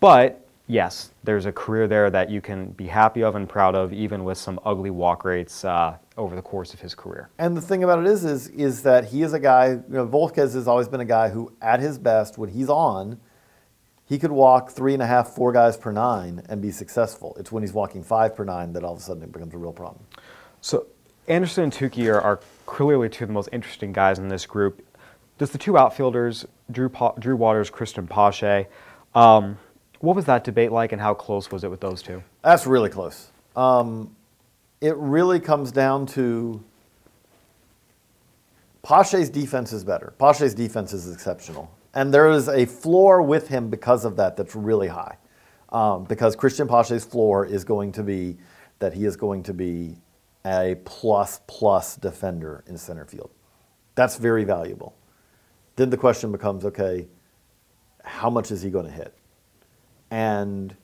But 0.00 0.46
yes, 0.70 1.10
there's 1.24 1.46
a 1.46 1.52
career 1.52 1.88
there 1.88 2.10
that 2.10 2.30
you 2.30 2.40
can 2.40 2.70
be 2.70 2.86
happy 2.86 3.22
of 3.22 3.34
and 3.34 3.48
proud 3.48 3.74
of, 3.74 3.92
even 3.92 4.22
with 4.22 4.38
some 4.38 4.60
ugly 4.64 4.90
walk 4.90 5.24
rates 5.24 5.64
uh, 5.64 5.96
over 6.16 6.36
the 6.36 6.42
course 6.42 6.72
of 6.72 6.80
his 6.80 6.94
career. 6.94 7.28
And 7.38 7.56
the 7.56 7.60
thing 7.60 7.82
about 7.82 7.98
it 7.98 8.06
is, 8.06 8.24
is, 8.24 8.48
is 8.48 8.82
that 8.84 9.06
he 9.06 9.22
is 9.22 9.32
a 9.32 9.40
guy. 9.40 9.70
You 9.70 9.84
know, 9.88 10.06
Volquez 10.06 10.54
has 10.54 10.68
always 10.68 10.88
been 10.88 11.00
a 11.00 11.04
guy 11.04 11.28
who, 11.28 11.52
at 11.60 11.80
his 11.80 11.98
best, 11.98 12.38
when 12.38 12.50
he's 12.50 12.68
on, 12.68 13.18
he 14.06 14.18
could 14.18 14.30
walk 14.30 14.70
three 14.70 14.94
and 14.94 15.02
a 15.02 15.06
half, 15.06 15.28
four 15.30 15.52
guys 15.52 15.76
per 15.76 15.92
nine 15.92 16.42
and 16.48 16.62
be 16.62 16.70
successful. 16.70 17.36
It's 17.38 17.50
when 17.50 17.62
he's 17.62 17.72
walking 17.72 18.02
five 18.02 18.36
per 18.36 18.44
nine 18.44 18.72
that 18.74 18.84
all 18.84 18.92
of 18.92 18.98
a 18.98 19.02
sudden 19.02 19.22
it 19.22 19.32
becomes 19.32 19.54
a 19.54 19.58
real 19.58 19.72
problem. 19.72 20.04
So 20.60 20.86
Anderson 21.26 21.64
and 21.64 21.72
Touki 21.72 22.12
are, 22.12 22.20
are 22.20 22.40
clearly 22.66 23.08
two 23.08 23.24
of 23.24 23.28
the 23.28 23.34
most 23.34 23.48
interesting 23.52 23.92
guys 23.92 24.18
in 24.18 24.28
this 24.28 24.46
group. 24.46 24.86
Does 25.38 25.50
the 25.50 25.58
two 25.58 25.78
outfielders, 25.78 26.44
Drew, 26.70 26.88
pa- 26.88 27.12
Drew 27.12 27.34
Waters, 27.34 27.70
Cristian 27.70 28.08
Pache, 28.08 28.66
um, 29.14 29.58
what 30.00 30.16
was 30.16 30.24
that 30.26 30.44
debate 30.44 30.72
like, 30.72 30.92
and 30.92 31.00
how 31.00 31.14
close 31.14 31.50
was 31.50 31.64
it 31.64 31.70
with 31.70 31.80
those 31.80 32.02
two? 32.02 32.22
That's 32.42 32.66
really 32.66 32.90
close. 32.90 33.30
Um, 33.54 34.14
it 34.80 34.96
really 34.96 35.40
comes 35.40 35.72
down 35.72 36.06
to 36.06 36.62
Pache's 38.82 39.28
defense 39.28 39.72
is 39.72 39.84
better. 39.84 40.14
Pache's 40.18 40.54
defense 40.54 40.92
is 40.92 41.12
exceptional. 41.12 41.70
And 41.94 42.14
there 42.14 42.30
is 42.30 42.48
a 42.48 42.66
floor 42.66 43.20
with 43.20 43.48
him 43.48 43.68
because 43.68 44.04
of 44.04 44.16
that 44.16 44.36
that's 44.36 44.54
really 44.54 44.88
high. 44.88 45.16
Um, 45.70 46.04
because 46.04 46.34
Cristian 46.34 46.68
Pache's 46.68 47.04
floor 47.04 47.46
is 47.46 47.64
going 47.64 47.92
to 47.92 48.02
be 48.02 48.36
that 48.78 48.94
he 48.94 49.04
is 49.04 49.16
going 49.16 49.42
to 49.44 49.54
be 49.54 49.96
a 50.46 50.76
plus 50.84 51.40
plus 51.46 51.96
defender 51.96 52.64
in 52.66 52.78
center 52.78 53.04
field. 53.04 53.30
That's 53.94 54.16
very 54.16 54.44
valuable. 54.44 54.96
Then 55.76 55.90
the 55.90 55.96
question 55.96 56.32
becomes 56.32 56.64
okay, 56.64 57.06
how 58.02 58.30
much 58.30 58.50
is 58.50 58.62
he 58.62 58.70
going 58.70 58.86
to 58.86 58.90
hit? 58.90 59.14
And 60.10 60.76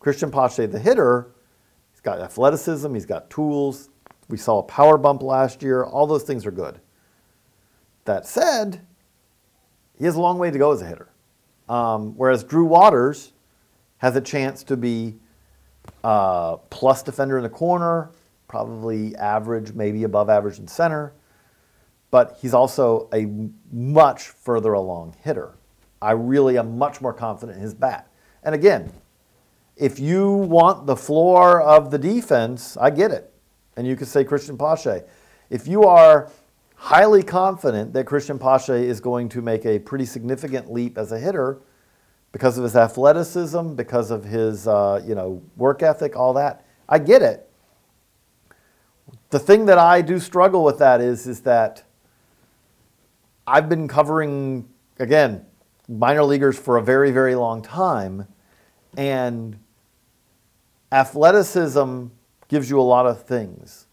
Cristian 0.00 0.32
Pache, 0.32 0.66
the 0.66 0.78
hitter, 0.78 1.32
he's 1.92 2.00
got 2.00 2.20
athleticism, 2.20 2.92
he's 2.94 3.06
got 3.06 3.30
tools. 3.30 3.90
We 4.28 4.36
saw 4.36 4.58
a 4.58 4.62
power 4.62 4.96
bump 4.96 5.22
last 5.22 5.62
year. 5.62 5.84
All 5.84 6.06
those 6.06 6.22
things 6.22 6.46
are 6.46 6.50
good. 6.50 6.80
That 8.04 8.26
said, 8.26 8.80
he 9.98 10.04
has 10.04 10.16
a 10.16 10.20
long 10.20 10.38
way 10.38 10.50
to 10.50 10.58
go 10.58 10.72
as 10.72 10.82
a 10.82 10.86
hitter. 10.86 11.10
Um, 11.68 12.14
whereas 12.16 12.42
Drew 12.42 12.64
Waters 12.64 13.32
has 13.98 14.16
a 14.16 14.20
chance 14.20 14.64
to 14.64 14.76
be 14.76 15.16
uh, 16.02 16.56
plus 16.56 17.02
defender 17.02 17.36
in 17.36 17.42
the 17.42 17.50
corner, 17.50 18.10
probably 18.48 19.14
average, 19.16 19.74
maybe 19.74 20.04
above 20.04 20.30
average 20.30 20.58
in 20.58 20.66
center. 20.66 21.12
But 22.10 22.38
he's 22.40 22.54
also 22.54 23.08
a 23.12 23.26
much 23.70 24.28
further 24.28 24.72
along 24.72 25.16
hitter. 25.22 25.54
I 26.02 26.12
really 26.12 26.58
am 26.58 26.78
much 26.78 27.00
more 27.00 27.12
confident 27.12 27.58
in 27.58 27.62
his 27.62 27.74
bat. 27.74 28.09
And 28.42 28.54
again, 28.54 28.92
if 29.76 29.98
you 29.98 30.30
want 30.30 30.86
the 30.86 30.96
floor 30.96 31.60
of 31.60 31.90
the 31.90 31.98
defense, 31.98 32.76
I 32.76 32.90
get 32.90 33.10
it. 33.10 33.32
And 33.76 33.86
you 33.86 33.96
could 33.96 34.08
say 34.08 34.24
Cristian 34.24 34.58
Pache. 34.58 35.06
If 35.48 35.66
you 35.66 35.84
are 35.84 36.30
highly 36.76 37.22
confident 37.22 37.92
that 37.92 38.06
Cristian 38.06 38.40
Pache 38.40 38.86
is 38.86 39.00
going 39.00 39.28
to 39.30 39.42
make 39.42 39.64
a 39.66 39.78
pretty 39.78 40.06
significant 40.06 40.72
leap 40.72 40.96
as 40.96 41.12
a 41.12 41.18
hitter 41.18 41.60
because 42.32 42.56
of 42.56 42.64
his 42.64 42.76
athleticism, 42.76 43.74
because 43.74 44.10
of 44.10 44.24
his 44.24 44.66
uh, 44.66 45.02
you 45.06 45.14
know 45.14 45.42
work 45.56 45.82
ethic, 45.82 46.16
all 46.16 46.32
that, 46.34 46.64
I 46.88 46.98
get 46.98 47.22
it. 47.22 47.48
The 49.30 49.38
thing 49.38 49.66
that 49.66 49.78
I 49.78 50.02
do 50.02 50.18
struggle 50.18 50.64
with 50.64 50.78
that 50.78 51.00
is 51.00 51.26
is 51.26 51.40
that 51.42 51.84
I've 53.46 53.68
been 53.68 53.88
covering 53.88 54.68
again 54.98 55.46
minor 55.90 56.22
leaguers 56.22 56.58
for 56.58 56.76
a 56.76 56.82
very 56.82 57.10
very 57.10 57.34
long 57.34 57.60
time, 57.62 58.26
and 58.96 59.58
athleticism 60.92 62.06
gives 62.48 62.70
you 62.70 62.80
a 62.80 62.82
lot 62.82 63.06
of 63.06 63.22
things. 63.22 63.86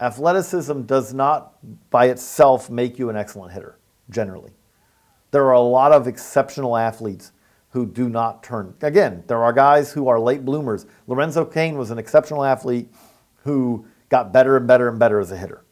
Athleticism 0.00 0.82
does 0.82 1.12
not 1.12 1.54
by 1.90 2.06
itself 2.06 2.70
make 2.70 2.98
you 2.98 3.10
an 3.10 3.16
excellent 3.16 3.52
hitter. 3.52 3.78
generally. 4.10 4.52
There 5.30 5.44
are 5.46 5.52
a 5.52 5.60
lot 5.60 5.92
of 5.92 6.06
exceptional 6.06 6.76
athletes 6.76 7.32
who 7.70 7.86
do 7.86 8.08
not 8.08 8.42
turn. 8.42 8.74
Again, 8.82 9.24
there 9.26 9.42
are 9.42 9.52
guys 9.52 9.92
who 9.92 10.08
are 10.08 10.20
late 10.20 10.44
bloomers. 10.44 10.86
Lorenzo 11.06 11.44
Cain 11.44 11.78
was 11.78 11.90
an 11.90 11.98
exceptional 11.98 12.44
athlete 12.44 12.92
who 13.44 13.86
got 14.10 14.32
better 14.32 14.56
and 14.56 14.66
better 14.66 14.88
and 14.88 14.98
better 14.98 15.18
as 15.18 15.32
a 15.32 15.38
hitter. 15.38 15.64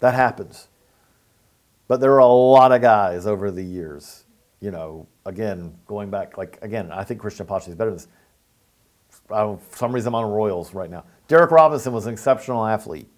That 0.00 0.14
happens. 0.14 0.68
But 1.86 2.00
there 2.00 2.12
are 2.12 2.18
a 2.18 2.26
lot 2.26 2.72
of 2.72 2.80
guys 2.80 3.26
over 3.26 3.50
the 3.50 3.62
years, 3.62 4.24
you 4.60 4.70
know, 4.70 5.06
again, 5.24 5.74
going 5.86 6.10
back, 6.10 6.36
like, 6.36 6.58
again, 6.62 6.90
I 6.90 7.04
think 7.04 7.20
Cristian 7.20 7.46
Pache 7.46 7.70
is 7.70 7.76
better 7.76 7.90
than 7.90 7.98
this. 7.98 8.08
I 9.30 9.40
don't, 9.40 9.62
for 9.62 9.76
some 9.76 9.92
reason, 9.92 10.08
I'm 10.08 10.14
on 10.16 10.30
Royals 10.30 10.74
right 10.74 10.90
now. 10.90 11.04
Derrick 11.28 11.50
Robinson 11.50 11.92
was 11.92 12.06
an 12.06 12.12
exceptional 12.12 12.64
athlete, 12.64 13.08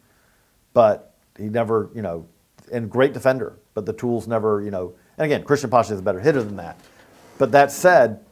but 0.72 1.14
he 1.38 1.44
never, 1.44 1.90
you 1.94 2.02
know, 2.02 2.26
and 2.72 2.90
great 2.90 3.12
defender, 3.12 3.58
but 3.74 3.86
the 3.86 3.92
tools 3.92 4.28
never, 4.28 4.62
you 4.62 4.70
know, 4.70 4.94
and 5.18 5.26
again, 5.26 5.44
Cristian 5.44 5.70
Pache 5.70 5.92
is 5.92 6.00
a 6.00 6.02
better 6.02 6.20
hitter 6.20 6.42
than 6.42 6.56
that. 6.56 6.78
But 7.38 7.52
that 7.52 7.72
said, 7.72 8.24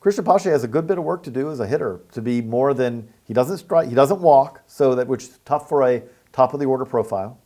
Cristian 0.00 0.24
Pache 0.24 0.50
has 0.50 0.64
a 0.64 0.68
good 0.68 0.86
bit 0.86 0.98
of 0.98 1.04
work 1.04 1.22
to 1.24 1.30
do 1.30 1.50
as 1.50 1.60
a 1.60 1.66
hitter 1.66 2.00
to 2.12 2.22
be 2.22 2.40
more 2.40 2.72
than 2.72 3.08
he 3.24 3.34
doesn't 3.34 3.58
strike, 3.58 3.88
he 3.88 3.94
doesn't 3.94 4.20
walk, 4.20 4.62
so 4.66 4.94
that 4.94 5.06
which 5.06 5.24
is 5.24 5.38
tough 5.44 5.68
for 5.68 5.82
a 5.82 6.02
top 6.32 6.54
of 6.54 6.60
the 6.60 6.66
order 6.66 6.84
profile, 6.84 7.38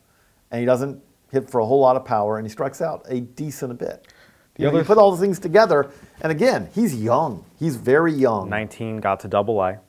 and 0.51 0.61
he 0.61 0.67
doesn't 0.67 1.03
hit 1.31 1.49
for 1.49 1.61
a 1.61 1.67
whole 1.67 1.81
lot 1.81 1.97
of 1.97 2.05
power, 2.05 2.39
and 2.39 2.47
he 2.47 2.51
strikes 2.51 2.83
out 2.83 3.05
a 3.09 3.21
decent 3.21 3.79
bit. 3.79 4.12
The 4.55 4.65
You, 4.65 4.71
know, 4.71 4.79
you 4.79 4.85
put 4.85 4.99
all 4.99 5.13
the 5.13 5.21
things 5.21 5.39
together, 5.39 5.91
and 6.21 6.31
again, 6.31 6.69
he's 6.75 6.95
young. 6.95 7.45
He's 7.59 7.77
very 7.77 8.13
young. 8.13 8.51
19 8.51 9.01
got 9.01 9.21
to 9.21 9.29
double 9.29 9.63
A. 9.63 9.81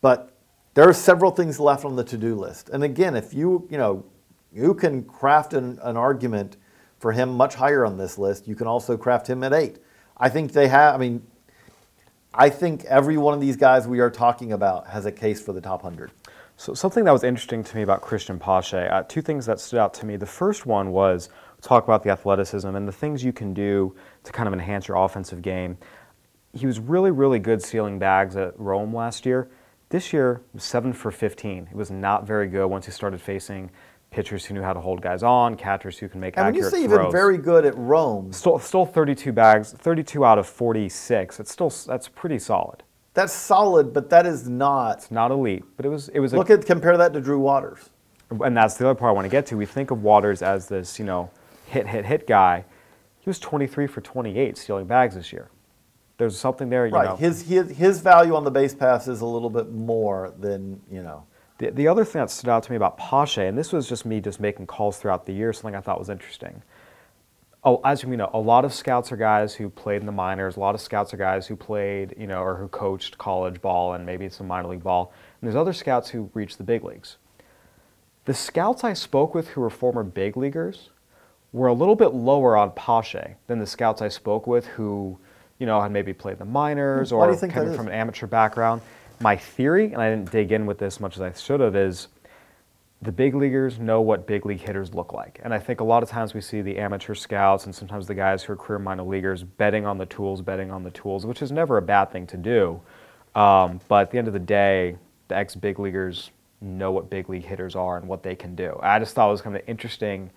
But 0.00 0.34
there 0.74 0.88
are 0.88 0.94
several 0.94 1.30
things 1.30 1.60
left 1.60 1.84
on 1.84 1.96
the 1.96 2.04
to-do 2.04 2.34
list. 2.34 2.68
And 2.70 2.82
again, 2.82 3.14
if 3.14 3.34
you, 3.34 3.66
you 3.70 3.78
know, 3.78 4.04
you 4.52 4.74
can 4.74 5.04
craft 5.04 5.52
an, 5.54 5.78
an 5.82 5.96
argument 5.96 6.56
for 6.98 7.12
him 7.12 7.34
much 7.34 7.54
higher 7.54 7.84
on 7.84 7.98
this 7.98 8.18
list, 8.18 8.48
you 8.48 8.54
can 8.54 8.66
also 8.66 8.96
craft 8.96 9.28
him 9.28 9.42
at 9.44 9.52
eight. 9.52 9.78
I 10.16 10.28
think 10.28 10.52
they 10.52 10.68
have, 10.68 10.94
I 10.94 10.98
mean, 10.98 11.26
I 12.32 12.50
think 12.50 12.84
every 12.86 13.16
one 13.16 13.34
of 13.34 13.40
these 13.40 13.56
guys 13.56 13.86
we 13.86 14.00
are 14.00 14.10
talking 14.10 14.52
about 14.52 14.88
has 14.88 15.06
a 15.06 15.12
case 15.12 15.40
for 15.40 15.52
the 15.52 15.60
top 15.60 15.84
100. 15.84 16.10
So 16.56 16.74
something 16.74 17.04
that 17.04 17.12
was 17.12 17.24
interesting 17.24 17.64
to 17.64 17.76
me 17.76 17.82
about 17.82 18.02
Cristian 18.02 18.40
Pache, 18.40 18.88
uh, 18.88 19.02
two 19.02 19.22
things 19.22 19.46
that 19.46 19.60
stood 19.60 19.78
out 19.78 19.92
to 19.94 20.06
me. 20.06 20.16
The 20.16 20.26
first 20.26 20.66
one 20.66 20.92
was 20.92 21.28
talk 21.64 21.84
about 21.84 22.02
the 22.02 22.10
athleticism 22.10 22.68
and 22.68 22.86
the 22.86 22.92
things 22.92 23.24
you 23.24 23.32
can 23.32 23.54
do 23.54 23.94
to 24.22 24.32
kind 24.32 24.46
of 24.46 24.52
enhance 24.52 24.86
your 24.86 24.98
offensive 24.98 25.42
game. 25.42 25.78
He 26.52 26.66
was 26.66 26.78
really, 26.78 27.10
really 27.10 27.38
good 27.38 27.62
sealing 27.62 27.98
bags 27.98 28.36
at 28.36 28.58
Rome 28.60 28.94
last 28.94 29.26
year. 29.26 29.48
This 29.88 30.12
year, 30.12 30.42
was 30.52 30.62
seven 30.62 30.92
for 30.92 31.10
15. 31.10 31.68
It 31.70 31.76
was 31.76 31.90
not 31.90 32.26
very 32.26 32.48
good 32.48 32.66
once 32.66 32.86
he 32.86 32.92
started 32.92 33.20
facing 33.20 33.70
pitchers 34.10 34.44
who 34.44 34.54
knew 34.54 34.62
how 34.62 34.72
to 34.72 34.80
hold 34.80 35.00
guys 35.00 35.22
on, 35.24 35.56
catchers 35.56 35.98
who 35.98 36.08
can 36.08 36.20
make 36.20 36.36
And 36.36 36.46
when 36.46 36.54
you 36.54 36.64
accurate 36.66 36.84
say 36.84 36.84
even 36.84 37.10
very 37.10 37.38
good 37.38 37.64
at 37.64 37.76
Rome, 37.76 38.32
Still, 38.32 38.58
still 38.60 38.86
32 38.86 39.32
bags, 39.32 39.72
32 39.72 40.24
out 40.24 40.38
of 40.38 40.46
46. 40.46 41.40
It's 41.40 41.50
still 41.50 41.70
that's 41.86 42.08
pretty 42.08 42.38
solid. 42.38 42.84
that's 43.14 43.32
solid, 43.32 43.92
but 43.92 44.10
that 44.10 44.26
is 44.26 44.48
not. 44.48 44.98
It's 44.98 45.10
not 45.10 45.30
elite, 45.32 45.64
but 45.76 45.84
it 45.84 45.88
was 45.88 46.08
it 46.10 46.20
was 46.20 46.32
a 46.32 46.36
Look 46.36 46.50
at 46.50 46.64
compare 46.64 46.96
that 46.96 47.12
to 47.14 47.20
Drew 47.20 47.40
Waters. 47.40 47.90
and 48.30 48.56
that's 48.56 48.76
the 48.76 48.88
other 48.88 48.94
part 48.98 49.10
I 49.10 49.12
want 49.12 49.24
to 49.24 49.30
get 49.30 49.46
to. 49.46 49.56
We 49.56 49.66
think 49.66 49.90
of 49.90 50.02
Waters 50.04 50.42
as 50.42 50.68
this, 50.68 50.98
you 50.98 51.04
know, 51.04 51.28
hit, 51.74 51.88
hit, 51.88 52.06
hit 52.06 52.26
guy. 52.26 52.64
He 53.20 53.28
was 53.28 53.38
23 53.38 53.86
for 53.86 54.00
28 54.00 54.56
stealing 54.56 54.86
bags 54.86 55.14
this 55.14 55.32
year. 55.32 55.50
There's 56.16 56.38
something 56.38 56.68
there, 56.70 56.86
you 56.86 56.94
Right. 56.94 57.08
know. 57.08 57.16
His, 57.16 57.42
his 57.42 57.76
his 57.76 58.00
value 58.00 58.36
on 58.36 58.44
the 58.44 58.50
base 58.50 58.74
pass 58.74 59.08
is 59.08 59.20
a 59.20 59.26
little 59.26 59.50
bit 59.50 59.72
more 59.72 60.32
than, 60.38 60.80
you 60.90 61.02
know. 61.02 61.24
The, 61.58 61.70
the 61.70 61.88
other 61.88 62.04
thing 62.04 62.20
that 62.20 62.30
stood 62.30 62.48
out 62.48 62.62
to 62.64 62.70
me 62.70 62.76
about 62.76 62.96
Pache, 62.96 63.46
and 63.46 63.58
this 63.58 63.72
was 63.72 63.88
just 63.88 64.04
me 64.04 64.20
just 64.20 64.40
making 64.40 64.66
calls 64.66 64.98
throughout 64.98 65.26
the 65.26 65.32
year, 65.32 65.52
something 65.52 65.74
I 65.74 65.80
thought 65.80 65.98
was 65.98 66.08
interesting. 66.08 66.62
Oh, 67.64 67.80
as 67.84 68.02
you 68.02 68.16
know, 68.16 68.30
a 68.34 68.38
lot 68.38 68.64
of 68.64 68.72
scouts 68.74 69.10
are 69.10 69.16
guys 69.16 69.54
who 69.54 69.70
played 69.70 70.00
in 70.00 70.06
the 70.06 70.12
minors. 70.12 70.56
A 70.56 70.60
lot 70.60 70.74
of 70.74 70.80
scouts 70.80 71.14
are 71.14 71.16
guys 71.16 71.46
who 71.46 71.56
played, 71.56 72.14
you 72.18 72.26
know, 72.26 72.42
or 72.42 72.56
who 72.56 72.68
coached 72.68 73.16
college 73.16 73.60
ball 73.62 73.94
and 73.94 74.04
maybe 74.04 74.28
some 74.28 74.46
minor 74.46 74.68
league 74.68 74.82
ball. 74.82 75.12
And 75.40 75.48
there's 75.48 75.56
other 75.56 75.72
scouts 75.72 76.10
who 76.10 76.30
reached 76.34 76.58
the 76.58 76.64
big 76.64 76.84
leagues. 76.84 77.16
The 78.26 78.34
scouts 78.34 78.84
I 78.84 78.92
spoke 78.92 79.34
with 79.34 79.48
who 79.48 79.60
were 79.62 79.70
former 79.70 80.02
big 80.04 80.36
leaguers 80.36 80.90
were 81.54 81.68
a 81.68 81.72
little 81.72 81.94
bit 81.94 82.08
lower 82.08 82.56
on 82.56 82.72
Pache 82.72 83.36
than 83.46 83.60
the 83.60 83.66
scouts 83.66 84.02
I 84.02 84.08
spoke 84.08 84.48
with 84.48 84.66
who, 84.66 85.16
you 85.60 85.66
know, 85.66 85.80
had 85.80 85.92
maybe 85.92 86.12
played 86.12 86.38
the 86.38 86.44
minors 86.44 87.12
Why 87.12 87.28
or 87.28 87.36
coming 87.36 87.74
from 87.74 87.86
an 87.86 87.92
amateur 87.92 88.26
background. 88.26 88.82
My 89.20 89.36
theory, 89.36 89.92
and 89.92 90.02
I 90.02 90.10
didn't 90.10 90.32
dig 90.32 90.50
in 90.50 90.66
with 90.66 90.78
this 90.78 90.98
much 90.98 91.14
as 91.14 91.22
I 91.22 91.32
should 91.32 91.60
have, 91.60 91.76
is 91.76 92.08
the 93.02 93.12
big 93.12 93.36
leaguers 93.36 93.78
know 93.78 94.00
what 94.00 94.26
big 94.26 94.44
league 94.44 94.60
hitters 94.60 94.94
look 94.94 95.12
like. 95.12 95.40
And 95.44 95.54
I 95.54 95.60
think 95.60 95.78
a 95.78 95.84
lot 95.84 96.02
of 96.02 96.08
times 96.08 96.34
we 96.34 96.40
see 96.40 96.60
the 96.60 96.76
amateur 96.76 97.14
scouts 97.14 97.66
and 97.66 97.74
sometimes 97.74 98.08
the 98.08 98.16
guys 98.16 98.42
who 98.42 98.54
are 98.54 98.56
career 98.56 98.80
minor 98.80 99.04
leaguers 99.04 99.44
betting 99.44 99.86
on 99.86 99.96
the 99.96 100.06
tools, 100.06 100.42
betting 100.42 100.72
on 100.72 100.82
the 100.82 100.90
tools, 100.90 101.24
which 101.24 101.40
is 101.40 101.52
never 101.52 101.76
a 101.76 101.82
bad 101.82 102.10
thing 102.10 102.26
to 102.26 102.36
do. 102.36 102.80
Um, 103.36 103.80
but 103.86 104.02
at 104.02 104.10
the 104.10 104.18
end 104.18 104.26
of 104.26 104.32
the 104.32 104.40
day, 104.40 104.96
the 105.28 105.36
ex 105.36 105.54
big 105.54 105.78
leaguers 105.78 106.32
know 106.60 106.90
what 106.90 107.10
big 107.10 107.28
league 107.28 107.44
hitters 107.44 107.76
are 107.76 107.96
and 107.96 108.08
what 108.08 108.24
they 108.24 108.34
can 108.34 108.56
do. 108.56 108.76
I 108.82 108.98
just 108.98 109.14
thought 109.14 109.28
it 109.28 109.32
was 109.32 109.42
kind 109.42 109.54
of 109.54 109.62
interesting 109.68 110.30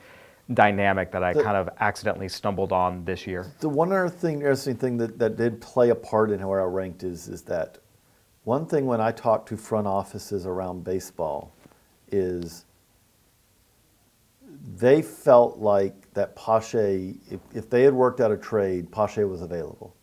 dynamic 0.53 1.11
that 1.11 1.23
I 1.23 1.33
The- 1.33 1.43
kind 1.43 1.57
of 1.57 1.69
accidentally 1.79 2.29
stumbled 2.29 2.71
on 2.71 3.03
this 3.05 3.27
year. 3.27 3.45
The 3.59 3.69
one 3.69 3.91
other 3.91 4.09
thing, 4.09 4.35
interesting 4.35 4.75
thing 4.75 4.97
that, 4.97 5.19
that 5.19 5.35
did 5.35 5.59
play 5.61 5.89
a 5.89 5.95
part 5.95 6.31
in 6.31 6.45
where 6.47 6.61
I 6.61 6.65
ranked 6.65 7.03
is, 7.03 7.27
is 7.27 7.41
that 7.43 7.77
one 8.43 8.65
thing 8.65 8.85
when 8.85 9.01
I 9.01 9.11
talk 9.11 9.45
to 9.47 9.57
front 9.57 9.87
offices 9.87 10.45
around 10.45 10.83
baseball 10.83 11.51
is 12.09 12.65
they 14.77 15.01
felt 15.01 15.57
like 15.57 16.13
that 16.13 16.35
Pache, 16.35 17.15
if, 17.29 17.39
if 17.53 17.69
they 17.69 17.83
had 17.83 17.93
worked 17.93 18.21
out 18.21 18.31
a 18.31 18.37
trade, 18.37 18.91
Pache 18.91 19.23
was 19.25 19.41
available. 19.41 19.93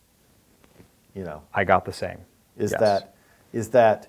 You 1.13 1.23
know, 1.23 1.41
I 1.53 1.63
got 1.63 1.85
the 1.85 1.93
same. 1.93 2.19
is 2.57 2.71
Yes. 2.71 2.79
that 2.79 3.15
is 3.53 3.69
that 3.69 4.07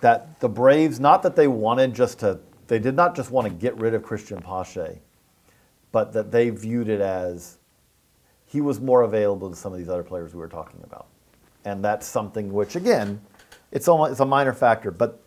that 0.00 0.40
the 0.40 0.48
Braves 0.48 0.98
not 0.98 1.22
that 1.22 1.36
they 1.36 1.46
wanted 1.46 1.94
just 1.94 2.18
to 2.20 2.40
they 2.68 2.78
did 2.78 2.96
not 2.96 3.14
just 3.14 3.30
want 3.30 3.46
to 3.46 3.52
get 3.52 3.76
rid 3.78 3.92
of 3.94 4.02
Cristian 4.02 4.42
Pache, 4.42 5.00
but 5.92 6.12
that 6.14 6.30
they 6.30 6.50
viewed 6.50 6.88
it 6.88 7.00
as 7.00 7.58
he 8.46 8.60
was 8.60 8.80
more 8.80 9.02
available 9.02 9.48
to 9.50 9.56
some 9.56 9.72
of 9.72 9.78
these 9.78 9.88
other 9.88 10.02
players 10.02 10.34
we 10.34 10.40
were 10.40 10.48
talking 10.48 10.80
about, 10.82 11.06
and 11.64 11.84
that's 11.84 12.06
something 12.06 12.52
which 12.52 12.74
again, 12.74 13.20
it's 13.70 13.88
almost 13.88 14.12
it's 14.12 14.20
a 14.20 14.26
minor 14.26 14.52
factor, 14.52 14.90
but 14.90 15.22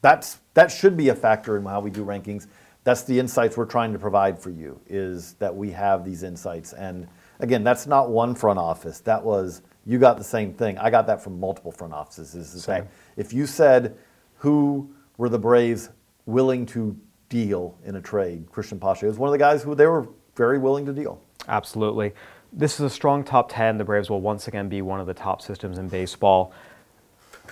that's 0.00 0.38
that 0.54 0.70
should 0.70 0.96
be 0.96 1.08
a 1.08 1.14
factor 1.14 1.56
in 1.56 1.64
how 1.64 1.80
we 1.80 1.90
do 1.90 2.04
rankings. 2.04 2.46
That's 2.84 3.02
the 3.02 3.18
insights 3.18 3.56
we're 3.56 3.64
trying 3.64 3.92
to 3.92 3.98
provide 3.98 4.38
for 4.38 4.50
you 4.50 4.78
is 4.86 5.34
that 5.34 5.54
we 5.54 5.70
have 5.70 6.04
these 6.04 6.22
insights, 6.22 6.72
and 6.72 7.08
again, 7.40 7.64
that's 7.64 7.86
not 7.86 8.10
one 8.10 8.34
front 8.34 8.58
office. 8.58 9.00
That 9.00 9.22
was 9.22 9.62
you 9.86 9.98
got 9.98 10.16
the 10.16 10.24
same 10.24 10.54
thing. 10.54 10.78
I 10.78 10.90
got 10.90 11.06
that 11.06 11.22
from 11.22 11.38
multiple 11.38 11.72
front 11.72 11.92
offices. 11.92 12.34
Is 12.34 12.52
the 12.52 12.60
Same. 12.60 12.88
If 13.16 13.32
you 13.32 13.46
said 13.46 13.96
who 14.36 14.90
were 15.16 15.28
the 15.28 15.38
Braves 15.38 15.90
willing 16.26 16.66
to 16.66 16.96
deal 17.34 17.76
in 17.84 17.96
a 17.96 18.00
trade, 18.00 18.46
Cristian 18.52 18.80
Pache 18.80 19.04
was 19.04 19.18
one 19.18 19.26
of 19.26 19.32
the 19.32 19.38
guys 19.38 19.64
who 19.64 19.74
they 19.74 19.88
were 19.88 20.06
very 20.36 20.56
willing 20.56 20.86
to 20.86 20.92
deal. 20.92 21.20
Absolutely. 21.48 22.12
This 22.52 22.74
is 22.74 22.80
a 22.80 22.90
strong 22.90 23.24
top 23.24 23.50
10. 23.52 23.76
The 23.76 23.84
Braves 23.84 24.08
will 24.08 24.20
once 24.20 24.46
again 24.46 24.68
be 24.68 24.82
one 24.82 25.00
of 25.00 25.08
the 25.08 25.14
top 25.14 25.42
systems 25.42 25.76
in 25.76 25.88
baseball. 25.88 26.52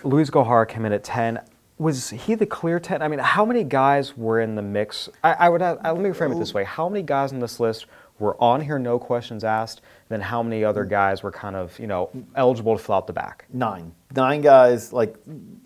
Luiz 0.05 0.31
Gohara 0.31 0.69
came 0.69 0.85
in 0.85 0.93
at 0.93 1.03
10. 1.03 1.41
Was 1.79 2.11
he 2.11 2.37
the 2.37 2.47
clear 2.47 2.79
10? 2.79 3.03
I 3.03 3.09
mean, 3.09 3.19
how 3.19 3.45
many 3.45 3.65
guys 3.65 4.17
were 4.17 4.41
in 4.41 4.55
the 4.55 4.63
mix? 4.63 5.09
I, 5.25 5.33
I 5.33 5.49
would 5.49 5.61
have, 5.61 5.81
I, 5.83 5.91
let 5.91 6.01
me 6.01 6.13
frame 6.13 6.31
it 6.31 6.39
this 6.39 6.55
way. 6.55 6.63
How 6.63 6.89
many 6.89 7.03
guys 7.03 7.33
on 7.33 7.41
this 7.41 7.59
list 7.59 7.87
were 8.21 8.41
on 8.41 8.61
here, 8.61 8.79
no 8.79 9.01
questions 9.01 9.43
asked? 9.43 9.81
Then 10.09 10.21
how 10.21 10.45
many 10.45 10.63
other 10.63 10.85
guys 10.85 11.25
were 11.25 11.33
kind 11.33 11.57
of, 11.57 11.77
you 11.81 11.89
know, 11.89 12.09
eligible 12.37 12.77
to 12.77 12.83
fill 12.83 12.95
out 12.95 13.09
the 13.09 13.13
back? 13.13 13.47
Nine. 13.53 13.93
Nine 14.15 14.43
guys, 14.43 14.93
like 14.93 15.17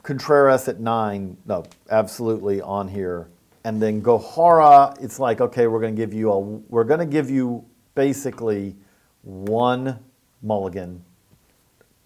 Contreras 0.03 0.69
at 0.69 0.81
nine, 0.81 1.37
no, 1.45 1.65
absolutely 1.91 2.63
on 2.63 2.89
here. 2.89 3.29
And 3.67 3.83
then 3.83 4.01
Gohara, 4.01 4.97
it's 5.03 5.19
like, 5.19 5.41
okay, 5.41 5.67
we're 5.67 5.81
going 5.81 5.97
to 5.97 6.01
give 6.01 6.15
you 6.15 6.31
a, 6.31 6.39
we're 6.39 6.85
going 6.85 7.01
to 7.01 7.05
give 7.05 7.29
you 7.29 7.65
basically 7.97 8.77
one 9.23 9.99
mulligan. 10.41 11.03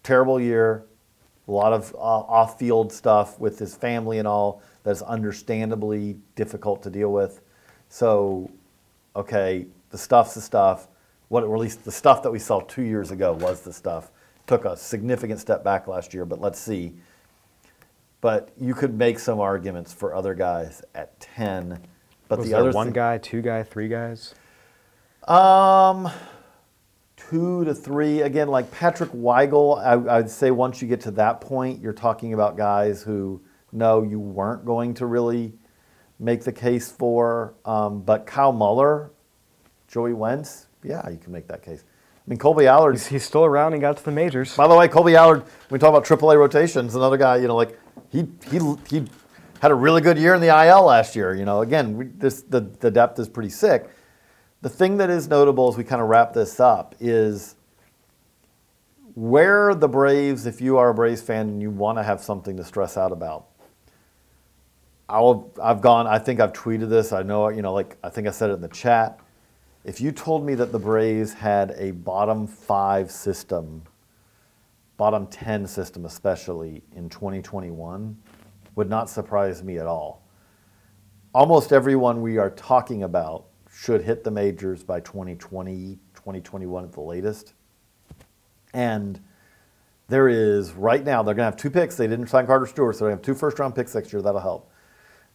Terrible 0.03 0.41
year, 0.41 0.87
a 1.49 1.51
lot 1.51 1.75
of 1.75 1.95
uh, 1.97 1.99
off-field 1.99 2.91
stuff 2.91 3.39
with 3.39 3.59
his 3.59 3.75
family 3.75 4.19
and 4.19 4.27
all 4.27 4.63
that's 4.85 5.03
understandably 5.03 6.17
difficult 6.35 6.83
to 6.85 6.89
deal 6.89 7.13
with. 7.13 7.43
So, 7.91 8.51
okay, 9.15 9.67
the 9.91 9.99
stuff's 9.99 10.33
the 10.33 10.41
stuff. 10.41 10.89
What, 11.29 11.45
or 11.45 11.57
at 11.57 11.61
least 11.61 11.85
the 11.85 11.93
stuff 11.93 12.23
that 12.23 12.31
we 12.31 12.39
saw 12.39 12.61
two 12.61 12.85
years 12.85 13.11
ago 13.11 13.35
was 13.35 13.61
the 13.61 13.73
stuff. 13.75 14.11
Took 14.47 14.65
a 14.65 14.79
significant 14.79 15.39
step 15.41 15.63
back 15.63 15.89
last 15.89 16.15
year, 16.15 16.25
but 16.25 16.41
let's 16.41 16.59
see. 16.59 16.95
But 18.21 18.51
you 18.61 18.75
could 18.75 18.95
make 18.97 19.19
some 19.19 19.41
arguments 19.41 19.93
for 19.93 20.15
other 20.15 20.35
guys 20.35 20.83
at 20.95 21.19
10. 21.21 21.79
But 22.29 22.39
Was 22.39 22.47
the 22.47 22.53
there 22.53 22.61
other 22.61 22.73
one 22.73 22.91
guy, 22.91 23.19
two 23.19 23.41
guy, 23.43 23.63
three 23.63 23.89
guys? 23.89 24.35
um, 25.27 26.11
two 27.17 27.65
to 27.65 27.75
three. 27.75 28.23
Again, 28.23 28.49
like 28.49 28.71
Patrick 28.71 29.11
Weigel, 29.11 29.79
I, 29.79 30.17
I'd 30.17 30.31
say 30.31 30.51
once 30.51 30.81
you 30.83 30.89
get 30.89 31.01
to 31.03 31.11
that 31.13 31.41
point, 31.41 31.81
you're 31.81 31.93
talking 31.93 32.33
about 32.35 32.57
guys 32.57 33.03
who 33.03 33.41
no, 33.73 34.03
you 34.03 34.19
weren't 34.19 34.65
going 34.65 34.95
to 34.95 35.07
really 35.07 35.53
make 36.19 36.43
the 36.43 36.53
case 36.53 36.91
for. 36.91 37.55
Um, 37.65 38.03
but 38.03 38.27
Kyle 38.27 38.53
Muller, 38.53 39.11
Joey 39.87 40.13
Wentz, 40.13 40.67
yeah, 40.83 41.09
you 41.09 41.19
can 41.19 41.33
make 41.33 41.47
that 41.49 41.63
case. 41.63 41.85
I 41.85 42.31
mean, 42.31 42.39
Kolby 42.39 42.67
Allard. 42.67 42.95
He's, 42.95 43.07
he's 43.07 43.25
still 43.25 43.45
around 43.45 43.73
and 43.73 43.81
got 43.81 43.97
to 43.97 44.05
the 44.05 44.11
majors. 44.11 44.57
By 44.57 44.67
the 44.69 44.75
way, 44.75 44.89
Kolby 44.89 45.15
Allard. 45.15 45.43
When 45.43 45.51
we 45.71 45.79
talk 45.79 45.91
about 45.91 46.05
AAA 46.05 46.37
rotations, 46.39 46.95
another 46.95 47.17
guy. 47.17 47.37
You 47.37 47.49
know, 47.49 47.57
like 47.57 47.79
he 48.11 48.29
he 48.51 48.59
he 48.89 49.05
had 49.61 49.71
a 49.71 49.75
really 49.75 50.01
good 50.01 50.19
year 50.19 50.35
in 50.35 50.41
the 50.41 50.49
IL 50.49 50.85
last 50.85 51.15
year. 51.15 51.35
You 51.35 51.45
know, 51.45 51.63
again, 51.63 51.97
we, 51.97 52.07
this 52.07 52.43
the 52.43 52.61
the 52.61 52.91
depth 52.91 53.19
is 53.19 53.29
pretty 53.29 53.51
sick. 53.51 53.91
The 54.63 54.69
thing 54.69 54.99
that 54.99 55.09
is 55.09 55.29
notable 55.29 55.69
as 55.69 55.77
we 55.77 55.85
kind 55.85 56.03
of 56.03 56.09
wrap 56.09 56.35
this 56.35 56.61
up 56.61 56.95
is 57.01 57.57
where 59.15 59.75
the 59.75 59.89
Braves, 59.89 60.47
if 60.47 60.61
you 60.61 60.77
are 60.79 60.91
a 60.91 60.95
Braves 60.95 61.23
fan 61.23 61.49
and 61.49 61.63
you 61.63 61.71
want 61.71 61.99
to 61.99 62.03
have 62.03 62.23
something 62.23 62.57
to 62.57 62.65
stress 62.65 62.97
out 62.97 63.13
about, 63.13 63.47
I'll, 65.09 65.51
I've 65.61 65.81
gone, 65.81 66.07
I 66.07 66.19
think 66.19 66.41
I've 66.41 66.53
tweeted 66.53 66.89
this. 66.89 67.13
I 67.13 67.23
know, 67.23 67.49
you 67.49 67.63
know, 67.63 67.73
like 67.73 67.97
I 68.05 68.11
think 68.11 68.29
I 68.29 68.31
said 68.31 68.51
it 68.51 68.55
in 68.55 68.61
the 68.61 68.69
chat. 68.69 69.19
If 69.85 70.01
you 70.01 70.13
told 70.13 70.45
me 70.45 70.55
that 70.57 70.73
the 70.73 70.79
Braves 70.79 71.33
had 71.33 71.75
a 71.77 71.91
bottom 71.93 72.47
five 72.47 73.11
system, 73.11 73.83
bottom 75.01 75.27
10 75.29 75.67
system 75.67 76.05
especially 76.05 76.83
in 76.95 77.09
2021, 77.09 78.15
would 78.75 78.91
not 78.91 79.09
surprise 79.09 79.65
me 79.65 79.79
at 79.79 79.87
all. 79.87 80.29
Almost 81.33 81.73
everyone 81.73 82.21
we 82.21 82.37
are 82.37 82.51
talking 82.51 83.03
about 83.03 83.47
should 83.75 84.03
hit 84.03 84.25
the 84.25 84.31
majors 84.31 84.85
by 84.85 85.01
2020, 85.01 85.99
2021 86.15 86.85
at 86.85 86.93
the 86.93 87.01
latest. 87.01 87.55
And 88.75 89.19
there 90.09 90.29
is 90.29 90.73
right 90.73 91.03
now, 91.03 91.23
they're 91.23 91.35
going 91.35 91.51
to 91.51 91.51
have 91.51 91.57
two 91.57 91.71
picks. 91.71 91.97
They 91.97 92.07
didn't 92.07 92.27
sign 92.27 92.45
Carter 92.45 92.67
Stewart, 92.67 92.95
so 92.95 93.07
they 93.07 93.11
have 93.11 93.23
two 93.23 93.35
first 93.35 93.59
round 93.59 93.75
picks 93.75 93.95
next 93.95 94.13
year. 94.13 94.21
That'll 94.21 94.39
help. 94.39 94.71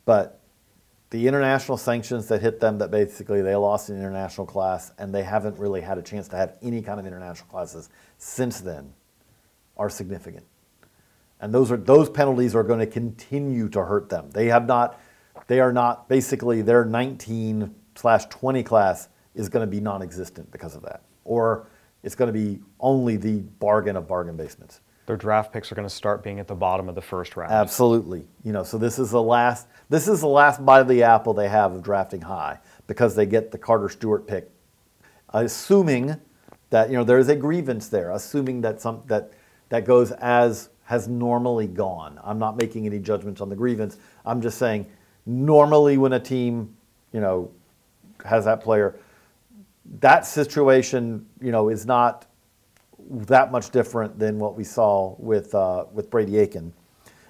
But 0.05 0.41
the 1.09 1.27
international 1.27 1.79
sanctions 1.79 2.27
that 2.27 2.39
hit 2.39 2.59
them, 2.59 2.77
that 2.77 2.91
basically 2.91 3.41
they 3.41 3.55
lost 3.55 3.89
an 3.89 3.97
international 3.97 4.45
class, 4.45 4.91
and 4.99 5.11
they 5.11 5.23
haven't 5.23 5.57
really 5.57 5.81
had 5.81 5.97
a 5.97 6.03
chance 6.03 6.27
to 6.27 6.35
have 6.35 6.55
any 6.61 6.83
kind 6.83 6.99
of 6.99 7.07
international 7.07 7.49
classes 7.49 7.89
since 8.19 8.59
then, 8.59 8.93
are 9.77 9.89
significant. 9.89 10.45
And 11.39 11.53
those 11.53 11.71
are 11.71 11.77
those 11.77 12.09
penalties 12.09 12.55
are 12.55 12.63
going 12.63 12.79
to 12.79 12.87
continue 12.87 13.69
to 13.69 13.83
hurt 13.83 14.09
them. 14.09 14.29
They 14.31 14.47
have 14.47 14.65
not, 14.65 14.99
they 15.47 15.59
are 15.59 15.73
not 15.73 16.07
basically 16.07 16.61
their 16.61 16.85
19 16.85 17.75
slash 17.95 18.25
20 18.25 18.63
class 18.63 19.09
is 19.33 19.49
going 19.49 19.65
to 19.65 19.69
be 19.69 19.79
non-existent 19.79 20.49
because 20.51 20.75
of 20.75 20.83
that, 20.83 21.03
or 21.23 21.67
it's 22.03 22.15
going 22.15 22.27
to 22.27 22.33
be 22.33 22.61
only 22.79 23.17
the 23.17 23.39
bargain 23.59 23.95
of 23.95 24.07
bargain 24.07 24.37
basements. 24.37 24.79
Their 25.05 25.17
draft 25.17 25.53
picks 25.53 25.71
are 25.71 25.75
going 25.75 25.87
to 25.87 25.93
start 25.93 26.23
being 26.23 26.39
at 26.39 26.47
the 26.47 26.55
bottom 26.55 26.89
of 26.89 26.95
the 26.95 27.01
first 27.01 27.35
round. 27.35 27.51
Absolutely. 27.51 28.25
You 28.43 28.53
know, 28.53 28.63
so 28.63 28.77
this 28.77 28.97
is 28.97 29.11
the 29.11 29.21
last 29.21 29.67
this 29.89 30.07
is 30.07 30.21
the 30.21 30.27
last 30.27 30.65
bite 30.65 30.79
of 30.79 30.87
the 30.87 31.03
apple 31.03 31.33
they 31.33 31.47
have 31.47 31.73
of 31.73 31.83
drafting 31.83 32.21
high 32.21 32.59
because 32.87 33.15
they 33.15 33.25
get 33.25 33.51
the 33.51 33.57
Carter 33.57 33.89
Stewart 33.89 34.27
pick, 34.27 34.49
assuming 35.29 36.19
that 36.71 36.89
you 36.89 36.97
know 36.97 37.03
there 37.03 37.19
is 37.19 37.29
a 37.29 37.35
grievance 37.35 37.87
there, 37.87 38.11
assuming 38.11 38.61
that 38.61 38.81
some 38.81 39.03
that 39.05 39.33
that 39.75 39.83
goes 39.83 40.11
as 40.13 40.69
has 40.85 41.09
normally 41.09 41.67
gone. 41.67 42.17
I'm 42.23 42.39
not 42.39 42.55
making 42.55 42.85
any 42.85 42.97
judgments 42.97 43.41
on 43.41 43.49
the 43.49 43.55
grievance. 43.57 43.97
I'm 44.25 44.41
just 44.41 44.57
saying 44.57 44.85
normally 45.25 45.97
when 45.97 46.13
a 46.13 46.19
team, 46.19 46.73
you 47.11 47.19
know, 47.19 47.51
has 48.23 48.45
that 48.45 48.61
player, 48.61 48.97
that 49.99 50.25
situation, 50.25 51.25
you 51.41 51.51
know, 51.51 51.67
is 51.67 51.85
not 51.85 52.27
that 53.09 53.51
much 53.51 53.69
different 53.71 54.17
than 54.17 54.39
what 54.39 54.55
we 54.55 54.63
saw 54.63 55.15
with 55.19 55.53
uh, 55.53 55.85
with 55.91 56.09
Brady 56.09 56.37
Aiken, 56.37 56.71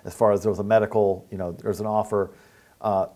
as 0.04 0.14
far 0.14 0.32
as 0.32 0.44
there 0.44 0.52
was 0.52 0.60
a 0.60 0.64
medical, 0.64 1.26
you 1.32 1.38
know, 1.38 1.52
there's 1.52 1.80
an 1.80 1.88
offer. 1.88 2.32
Uh, 2.80 3.08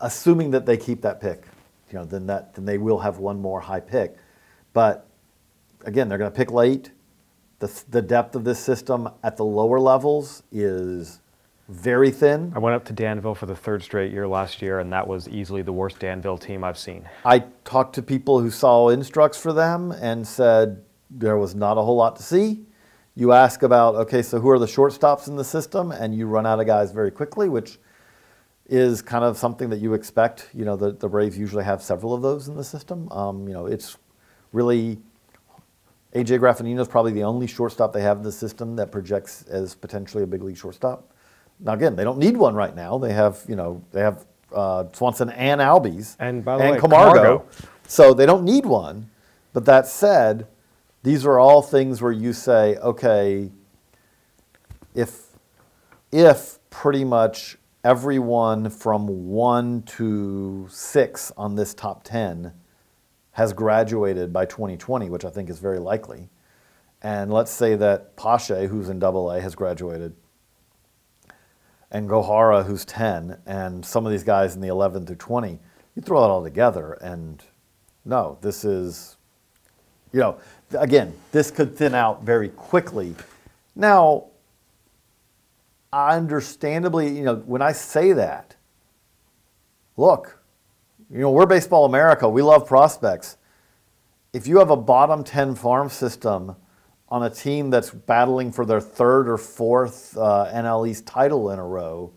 assuming 0.00 0.50
that 0.52 0.64
they 0.64 0.76
keep 0.76 1.02
that 1.02 1.20
pick, 1.20 1.44
you 1.90 1.98
know, 1.98 2.04
then 2.06 2.26
that 2.26 2.54
then 2.54 2.64
they 2.64 2.78
will 2.78 2.98
have 2.98 3.18
one 3.18 3.40
more 3.40 3.60
high 3.60 3.80
pick. 3.80 4.16
But 4.72 5.06
again, 5.84 6.08
they're 6.08 6.18
going 6.18 6.32
to 6.32 6.36
pick 6.36 6.50
late. 6.50 6.92
The, 7.60 7.84
the 7.88 8.02
depth 8.02 8.36
of 8.36 8.44
this 8.44 8.58
system 8.58 9.08
at 9.24 9.36
the 9.36 9.44
lower 9.44 9.80
levels 9.80 10.44
is 10.52 11.20
very 11.68 12.10
thin. 12.10 12.52
I 12.54 12.60
went 12.60 12.76
up 12.76 12.84
to 12.86 12.92
Danville 12.92 13.34
for 13.34 13.46
the 13.46 13.56
third 13.56 13.82
straight 13.82 14.12
year 14.12 14.26
last 14.26 14.62
year, 14.62 14.78
and 14.80 14.92
that 14.92 15.06
was 15.06 15.28
easily 15.28 15.62
the 15.62 15.72
worst 15.72 15.98
Danville 15.98 16.38
team 16.38 16.64
I've 16.64 16.78
seen. 16.78 17.08
I 17.24 17.40
talked 17.64 17.94
to 17.96 18.02
people 18.02 18.40
who 18.40 18.50
saw 18.50 18.88
instructs 18.88 19.38
for 19.40 19.52
them 19.52 19.92
and 19.92 20.26
said 20.26 20.82
there 21.10 21.36
was 21.36 21.54
not 21.54 21.76
a 21.76 21.82
whole 21.82 21.96
lot 21.96 22.16
to 22.16 22.22
see. 22.22 22.64
You 23.14 23.32
ask 23.32 23.62
about, 23.62 23.96
okay, 23.96 24.22
so 24.22 24.38
who 24.38 24.48
are 24.48 24.58
the 24.58 24.66
shortstops 24.66 25.26
in 25.26 25.36
the 25.36 25.44
system, 25.44 25.90
and 25.90 26.14
you 26.14 26.26
run 26.26 26.46
out 26.46 26.60
of 26.60 26.66
guys 26.66 26.92
very 26.92 27.10
quickly, 27.10 27.48
which 27.48 27.78
is 28.66 29.02
kind 29.02 29.24
of 29.24 29.36
something 29.36 29.68
that 29.70 29.80
you 29.80 29.94
expect. 29.94 30.48
You 30.54 30.64
know, 30.64 30.76
the, 30.76 30.92
the 30.92 31.08
Braves 31.08 31.36
usually 31.36 31.64
have 31.64 31.82
several 31.82 32.14
of 32.14 32.22
those 32.22 32.48
in 32.48 32.54
the 32.54 32.64
system. 32.64 33.10
Um, 33.10 33.48
you 33.48 33.54
know, 33.54 33.66
it's 33.66 33.96
really 34.52 34.98
AJ 36.14 36.40
Graffanino 36.40 36.80
is 36.80 36.88
probably 36.88 37.12
the 37.12 37.24
only 37.24 37.46
shortstop 37.46 37.92
they 37.92 38.00
have 38.00 38.18
in 38.18 38.22
the 38.22 38.32
system 38.32 38.76
that 38.76 38.90
projects 38.90 39.42
as 39.42 39.74
potentially 39.74 40.22
a 40.22 40.26
big 40.26 40.42
league 40.42 40.56
shortstop. 40.56 41.12
Now, 41.60 41.72
again, 41.74 41.96
they 41.96 42.04
don't 42.04 42.18
need 42.18 42.36
one 42.36 42.54
right 42.54 42.74
now. 42.74 42.98
They 42.98 43.12
have, 43.12 43.44
you 43.48 43.56
know, 43.56 43.82
they 43.92 44.00
have 44.00 44.24
uh, 44.54 44.84
Swanson 44.92 45.30
and 45.30 45.60
Albies 45.60 46.16
And 46.18 46.44
by 46.44 46.56
the 46.56 46.64
and 46.64 46.72
way, 46.74 46.80
Camargo. 46.80 47.12
Camargo. 47.12 47.46
So 47.86 48.14
they 48.14 48.26
don't 48.26 48.44
need 48.44 48.64
one. 48.64 49.10
But 49.52 49.64
that 49.66 49.86
said, 49.86 50.46
these 51.02 51.26
are 51.26 51.38
all 51.38 51.62
things 51.62 52.00
where 52.00 52.12
you 52.12 52.32
say, 52.32 52.76
okay, 52.76 53.50
if 54.94 55.26
if 56.10 56.58
pretty 56.70 57.04
much 57.04 57.58
everyone 57.84 58.70
from 58.70 59.28
one 59.28 59.82
to 59.82 60.66
six 60.70 61.32
on 61.36 61.54
this 61.54 61.74
top 61.74 62.02
ten 62.04 62.52
has 63.38 63.52
graduated 63.52 64.32
by 64.32 64.44
2020, 64.44 65.08
which 65.10 65.24
I 65.24 65.30
think 65.30 65.48
is 65.48 65.60
very 65.60 65.78
likely, 65.78 66.28
and 67.02 67.32
let's 67.32 67.52
say 67.52 67.76
that 67.76 68.16
Pache, 68.16 68.66
who's 68.66 68.88
in 68.88 68.98
Double 68.98 69.30
A, 69.30 69.40
has 69.40 69.54
graduated, 69.54 70.16
and 71.92 72.10
Gohara, 72.10 72.66
who's 72.66 72.84
10, 72.84 73.38
and 73.46 73.86
some 73.86 74.04
of 74.04 74.10
these 74.10 74.24
guys 74.24 74.56
in 74.56 74.60
the 74.60 74.66
11 74.66 75.06
through 75.06 75.14
20, 75.14 75.60
you 75.94 76.02
throw 76.02 76.24
it 76.24 76.26
all 76.26 76.42
together, 76.42 76.94
and 76.94 77.44
no, 78.04 78.38
this 78.40 78.64
is 78.64 79.16
you 80.12 80.18
know, 80.18 80.40
again, 80.72 81.14
this 81.30 81.52
could 81.52 81.76
thin 81.76 81.94
out 81.94 82.24
very 82.24 82.48
quickly. 82.48 83.14
Now, 83.76 84.30
understandably, 85.92 87.16
you 87.16 87.22
know, 87.22 87.36
when 87.36 87.62
I 87.62 87.70
say 87.70 88.14
that, 88.14 88.56
look, 89.96 90.37
you 91.10 91.20
know, 91.20 91.30
we're 91.30 91.46
Baseball 91.46 91.84
America. 91.84 92.28
We 92.28 92.42
love 92.42 92.66
prospects. 92.66 93.36
If 94.32 94.46
you 94.46 94.58
have 94.58 94.70
a 94.70 94.76
bottom 94.76 95.24
10 95.24 95.54
farm 95.54 95.88
system 95.88 96.54
on 97.08 97.22
a 97.22 97.30
team 97.30 97.70
that's 97.70 97.90
battling 97.90 98.52
for 98.52 98.66
their 98.66 98.80
third 98.80 99.28
or 99.28 99.38
fourth 99.38 100.16
uh, 100.16 100.50
NL 100.52 100.88
East 100.88 101.06
title 101.06 101.50
in 101.50 101.58
a 101.58 101.64
row, 101.64 102.12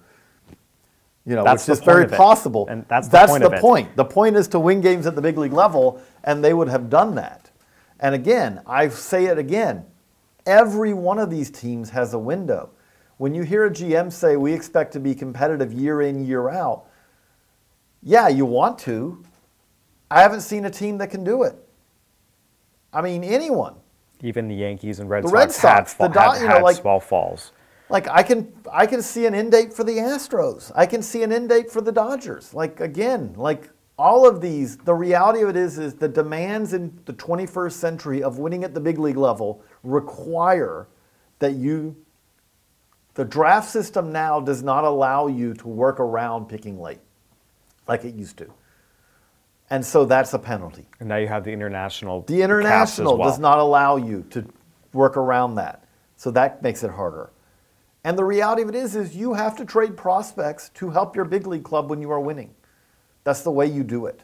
you 1.25 1.35
know, 1.35 1.43
That's 1.43 1.67
which 1.67 1.77
is 1.77 1.83
very 1.83 2.03
point 2.03 2.05
of 2.07 2.13
it. 2.13 2.17
possible. 2.17 2.67
And 2.67 2.85
that's 2.87 3.07
the 3.07 3.11
that's 3.11 3.31
point 3.31 3.43
the 3.43 3.51
point. 3.51 3.95
The 3.95 4.05
point 4.05 4.35
is 4.35 4.47
to 4.49 4.59
win 4.59 4.81
games 4.81 5.05
at 5.05 5.15
the 5.15 5.21
big 5.21 5.37
league 5.37 5.53
level, 5.53 6.01
and 6.23 6.43
they 6.43 6.53
would 6.53 6.67
have 6.67 6.89
done 6.89 7.15
that. 7.15 7.51
And 7.99 8.15
again, 8.15 8.61
I 8.65 8.89
say 8.89 9.25
it 9.25 9.37
again 9.37 9.85
every 10.45 10.93
one 10.93 11.19
of 11.19 11.29
these 11.29 11.51
teams 11.51 11.91
has 11.91 12.13
a 12.13 12.19
window. 12.19 12.71
When 13.17 13.35
you 13.35 13.43
hear 13.43 13.65
a 13.65 13.69
GM 13.69 14.11
say, 14.11 14.35
we 14.35 14.53
expect 14.53 14.91
to 14.93 14.99
be 14.99 15.13
competitive 15.13 15.71
year 15.71 16.01
in, 16.01 16.25
year 16.25 16.49
out, 16.49 16.85
yeah, 18.03 18.27
you 18.27 18.45
want 18.45 18.79
to. 18.79 19.23
I 20.09 20.21
haven't 20.21 20.41
seen 20.41 20.65
a 20.65 20.69
team 20.69 20.97
that 20.97 21.09
can 21.09 21.23
do 21.23 21.43
it. 21.43 21.55
I 22.93 23.01
mean, 23.01 23.23
anyone. 23.23 23.75
Even 24.21 24.47
the 24.47 24.55
Yankees 24.55 24.99
and 24.99 25.09
Red 25.09 25.23
The 25.23 25.29
Sox 25.29 25.37
Red 25.37 25.51
Sox, 25.51 25.93
had, 25.93 26.11
the 26.11 26.13
Dod- 26.13 26.33
had, 26.33 26.41
you 26.41 26.47
know, 26.47 26.53
had 26.55 26.63
like- 26.63 26.75
small 26.75 26.99
falls. 26.99 27.53
Like 27.89 28.07
I 28.07 28.23
can 28.23 28.53
I 28.71 28.85
can 28.85 29.01
see 29.01 29.25
an 29.25 29.35
end 29.35 29.51
date 29.51 29.73
for 29.73 29.83
the 29.83 29.97
Astros. 29.97 30.71
I 30.73 30.85
can 30.85 31.01
see 31.01 31.23
an 31.23 31.31
end 31.33 31.49
date 31.49 31.69
for 31.69 31.81
the 31.81 31.91
Dodgers. 31.91 32.53
Like 32.53 32.79
again, 32.79 33.33
like 33.35 33.69
all 33.99 34.25
of 34.25 34.39
these, 34.39 34.77
the 34.77 34.93
reality 34.93 35.41
of 35.43 35.49
it 35.49 35.57
is 35.57 35.77
is 35.77 35.95
the 35.95 36.07
demands 36.07 36.71
in 36.71 36.97
the 37.03 37.11
21st 37.13 37.73
century 37.73 38.23
of 38.23 38.39
winning 38.39 38.63
at 38.63 38.73
the 38.73 38.79
big 38.79 38.97
league 38.97 39.17
level 39.17 39.61
require 39.83 40.87
that 41.39 41.55
you 41.55 41.95
the 43.15 43.25
draft 43.25 43.69
system 43.69 44.09
now 44.09 44.39
does 44.39 44.63
not 44.63 44.85
allow 44.85 45.27
you 45.27 45.53
to 45.53 45.67
work 45.67 45.99
around 45.99 46.45
picking 46.45 46.79
late 46.79 47.01
like 47.87 48.05
it 48.05 48.15
used 48.15 48.37
to. 48.37 48.51
And 49.69 49.85
so 49.85 50.05
that's 50.05 50.33
a 50.33 50.39
penalty. 50.39 50.85
And 50.99 51.07
now 51.07 51.15
you 51.15 51.27
have 51.27 51.45
the 51.45 51.51
international. 51.51 52.21
The 52.23 52.41
international 52.41 53.17
well. 53.17 53.29
does 53.29 53.39
not 53.39 53.57
allow 53.57 53.95
you 53.95 54.25
to 54.31 54.45
work 54.93 55.15
around 55.15 55.55
that. 55.55 55.85
So 56.17 56.29
that 56.31 56.61
makes 56.61 56.83
it 56.83 56.91
harder. 56.91 57.31
And 58.03 58.17
the 58.17 58.23
reality 58.23 58.63
of 58.63 58.69
it 58.69 58.75
is 58.75 58.95
is 58.95 59.15
you 59.15 59.33
have 59.33 59.55
to 59.57 59.65
trade 59.65 59.95
prospects 59.95 60.69
to 60.75 60.89
help 60.89 61.15
your 61.15 61.25
big 61.25 61.47
league 61.47 61.63
club 61.63 61.89
when 61.89 62.01
you 62.01 62.11
are 62.11 62.19
winning. 62.19 62.53
That's 63.23 63.43
the 63.43 63.51
way 63.51 63.67
you 63.67 63.83
do 63.83 64.07
it. 64.07 64.23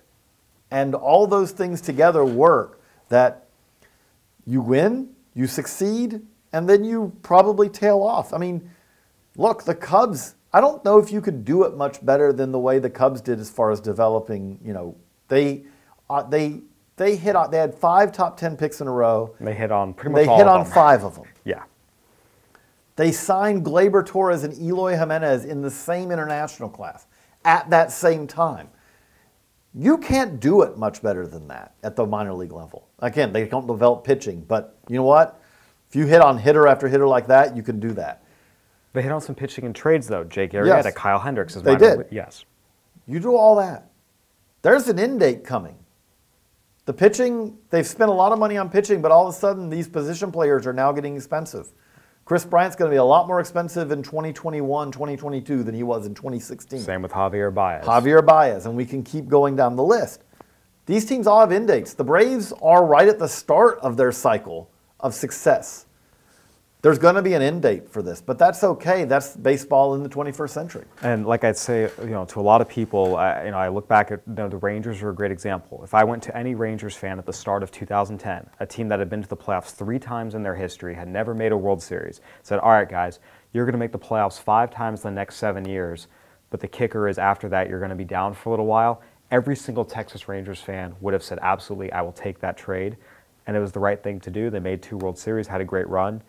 And 0.72 0.96
all 0.96 1.28
those 1.28 1.52
things 1.52 1.80
together 1.80 2.26
work 2.26 2.82
that 3.10 3.48
you 4.46 4.62
win, 4.62 5.10
you 5.34 5.48
succeed, 5.48 6.22
and 6.52 6.68
then 6.68 6.84
you 6.84 7.14
probably 7.22 7.70
tail 7.70 8.02
off. 8.02 8.34
I 8.34 8.38
mean, 8.38 8.70
look, 9.38 9.64
the 9.64 9.76
Cubs, 9.76 10.36
I 10.54 10.62
don't 10.62 10.84
know 10.86 10.98
if 10.98 11.12
you 11.12 11.22
could 11.22 11.44
do 11.46 11.64
it 11.64 11.76
much 11.76 12.04
better 12.06 12.32
than 12.34 12.52
the 12.52 12.60
way 12.60 12.80
the 12.80 12.90
Cubs 12.90 13.22
did 13.22 13.40
as 13.40 13.50
far 13.50 13.72
as 13.72 13.80
developing, 13.82 14.60
you 14.64 14.74
know, 14.74 14.96
they 15.28 15.64
uh, 16.10 16.24
they 16.24 16.62
They 16.96 17.16
hit 17.16 17.36
on. 17.36 17.52
They 17.52 17.58
had 17.58 17.76
five 17.76 18.12
top 18.12 18.38
ten 18.38 18.56
picks 18.58 18.82
in 18.82 18.88
a 18.88 18.92
row. 18.92 19.36
They 19.40 19.54
hit 19.54 19.72
on 19.72 19.94
pretty 19.94 20.14
much 20.14 20.26
They 20.26 20.36
hit 20.36 20.48
on 20.48 20.64
them. 20.64 20.72
five 20.72 21.04
of 21.04 21.16
them. 21.16 21.26
Yeah. 21.44 21.64
They 22.96 23.12
signed 23.12 23.64
Gleyber 23.64 24.04
Torres 24.06 24.44
and 24.44 24.54
Eloy 24.60 24.98
Jimenez 24.98 25.46
in 25.46 25.62
the 25.62 25.70
same 25.70 26.12
international 26.12 26.70
class 26.70 27.06
at 27.46 27.70
that 27.70 27.92
same 27.92 28.26
time. 28.26 28.70
You 29.76 30.00
can't 30.00 30.40
do 30.40 30.64
it 30.64 30.78
much 30.78 31.04
better 31.04 31.28
than 31.28 31.48
that 31.50 31.74
at 31.84 31.96
the 31.96 32.06
minor 32.08 32.34
league 32.34 32.54
level. 32.54 32.88
Again, 33.00 33.32
they 33.32 33.46
don't 33.46 33.68
develop 33.68 34.04
pitching, 34.04 34.42
but 34.48 34.76
you 34.88 34.96
know 34.96 35.04
what? 35.04 35.40
If 35.90 35.96
you 35.96 36.08
hit 36.08 36.22
on 36.22 36.40
hitter 36.40 36.68
after 36.68 36.88
hitter 36.88 37.06
like 37.08 37.28
that, 37.28 37.56
you 37.56 37.62
can 37.62 37.80
do 37.80 37.92
that. 37.94 38.24
They 38.98 39.04
hit 39.04 39.12
on 39.12 39.22
some 39.22 39.36
pitching 39.36 39.66
and 39.66 39.76
trades 39.76 40.08
though. 40.08 40.24
Jake 40.24 40.54
Arrieta, 40.54 40.84
Yes. 40.86 40.94
Kyle 40.96 41.20
Hendricks. 41.20 41.56
Is 41.56 41.62
They 41.62 41.76
did. 41.76 42.08
Yes. 42.10 42.46
You 43.06 43.20
do 43.20 43.36
all 43.36 43.56
that. 43.58 43.92
There's 44.64 44.88
an 44.88 44.98
end 44.98 45.20
date 45.20 45.44
coming. 45.44 45.76
The 46.86 46.94
pitching, 46.94 47.60
they've 47.70 47.86
spent 47.86 48.10
a 48.10 48.14
lot 48.14 48.32
of 48.32 48.40
money 48.40 48.58
on 48.58 48.72
pitching, 48.72 49.04
but 49.04 49.12
all 49.12 49.28
of 49.28 49.36
a 49.36 49.38
sudden 49.38 49.70
these 49.70 49.88
position 49.88 50.32
players 50.32 50.66
are 50.66 50.74
now 50.74 50.92
getting 50.92 51.16
expensive. 51.16 51.72
Kris 52.26 52.44
Bryant's 52.44 52.76
going 52.76 52.90
to 52.90 52.94
be 52.94 52.98
a 52.98 53.04
lot 53.04 53.28
more 53.28 53.40
expensive 53.40 53.92
in 53.92 54.02
2021, 54.02 54.92
2022 54.92 55.62
than 55.62 55.76
he 55.76 55.84
was 55.84 56.08
in 56.08 56.16
2016. 56.16 56.80
Same 56.80 57.04
with 57.04 57.12
Javier 57.12 57.54
Baez. 57.54 57.86
Javier 57.86 58.26
Baez, 58.26 58.66
and 58.66 58.76
we 58.76 58.84
can 58.84 59.04
keep 59.04 59.28
going 59.28 59.56
down 59.56 59.76
the 59.76 59.84
list. 59.84 60.24
These 60.88 61.06
teams 61.06 61.28
all 61.28 61.42
have 61.42 61.52
end 61.52 61.68
dates. 61.68 61.94
The 61.94 62.04
Braves 62.04 62.52
are 62.64 62.84
right 62.84 63.08
at 63.08 63.20
the 63.20 63.28
start 63.28 63.78
of 63.84 63.96
their 63.96 64.12
cycle 64.12 64.72
of 65.00 65.14
success. 65.14 65.86
There's 66.84 67.00
going 67.00 67.16
to 67.16 67.24
be 67.24 67.34
an 67.34 67.42
end 67.42 67.64
date 67.64 67.90
for 67.90 68.04
this, 68.04 68.22
but 68.22 68.38
that's 68.38 68.64
okay. 68.64 69.04
That's 69.04 69.36
baseball 69.36 69.96
in 69.96 70.04
the 70.04 70.10
21st 70.10 70.50
century. 70.52 70.86
And 71.02 71.26
like 71.26 71.44
I'd 71.44 71.58
say, 71.58 71.90
you 72.00 72.12
know, 72.12 72.24
to 72.26 72.40
a 72.40 72.42
lot 72.42 72.62
of 72.62 72.70
people, 72.70 73.16
I, 73.16 73.46
you 73.46 73.52
know, 73.52 73.58
I 73.58 73.68
look 73.70 73.88
back 73.88 74.12
at 74.12 74.22
you 74.28 74.36
know, 74.36 74.48
the 74.48 74.58
Rangers 74.58 75.02
are 75.02 75.10
a 75.10 75.14
great 75.14 75.32
example. 75.32 75.84
If 75.84 75.96
I 75.96 76.04
went 76.04 76.22
to 76.24 76.38
any 76.38 76.54
Rangers 76.54 76.96
fan 76.96 77.18
at 77.18 77.26
the 77.26 77.34
start 77.34 77.64
of 77.64 77.72
2010, 77.72 78.48
a 78.60 78.66
team 78.68 78.90
that 78.90 79.00
had 79.00 79.10
been 79.10 79.24
to 79.24 79.28
the 79.28 79.36
playoffs 79.36 79.74
three 79.74 79.98
times 79.98 80.36
in 80.36 80.44
their 80.44 80.54
history, 80.54 80.94
had 80.94 81.08
never 81.08 81.34
made 81.34 81.52
a 81.52 81.58
World 81.58 81.82
Series, 81.82 82.22
said, 82.44 82.60
"All 82.60 82.70
right, 82.70 82.88
guys, 82.88 83.20
you're 83.54 83.66
going 83.66 83.74
to 83.74 83.80
make 83.80 83.92
the 83.92 83.98
playoffs 83.98 84.40
five 84.40 84.70
times 84.70 85.02
the 85.02 85.10
next 85.10 85.38
seven 85.38 85.68
years, 85.68 86.08
but 86.52 86.60
the 86.60 86.68
kicker 86.68 87.08
is 87.08 87.18
after 87.18 87.50
that 87.50 87.70
you're 87.70 87.80
going 87.80 87.90
to 87.90 87.96
be 87.96 88.06
down 88.06 88.36
for 88.36 88.50
a 88.50 88.52
little 88.52 88.68
while." 88.68 89.02
Every 89.32 89.56
single 89.56 89.84
Texas 89.84 90.28
Rangers 90.28 90.62
fan 90.62 90.96
would 91.02 91.16
have 91.16 91.24
said, 91.24 91.40
"Absolutely, 91.42 91.92
I 91.92 92.04
will 92.04 92.12
take 92.12 92.40
that 92.42 92.56
trade," 92.56 92.98
and 93.48 93.58
it 93.58 93.60
was 93.60 93.72
the 93.72 93.80
right 93.80 94.02
thing 94.02 94.20
to 94.20 94.30
do. 94.30 94.52
They 94.52 94.60
made 94.60 94.84
two 94.84 94.98
World 94.98 95.18
Series, 95.18 95.48
had 95.48 95.60
a 95.60 95.66
great 95.66 95.90
run. 95.90 96.22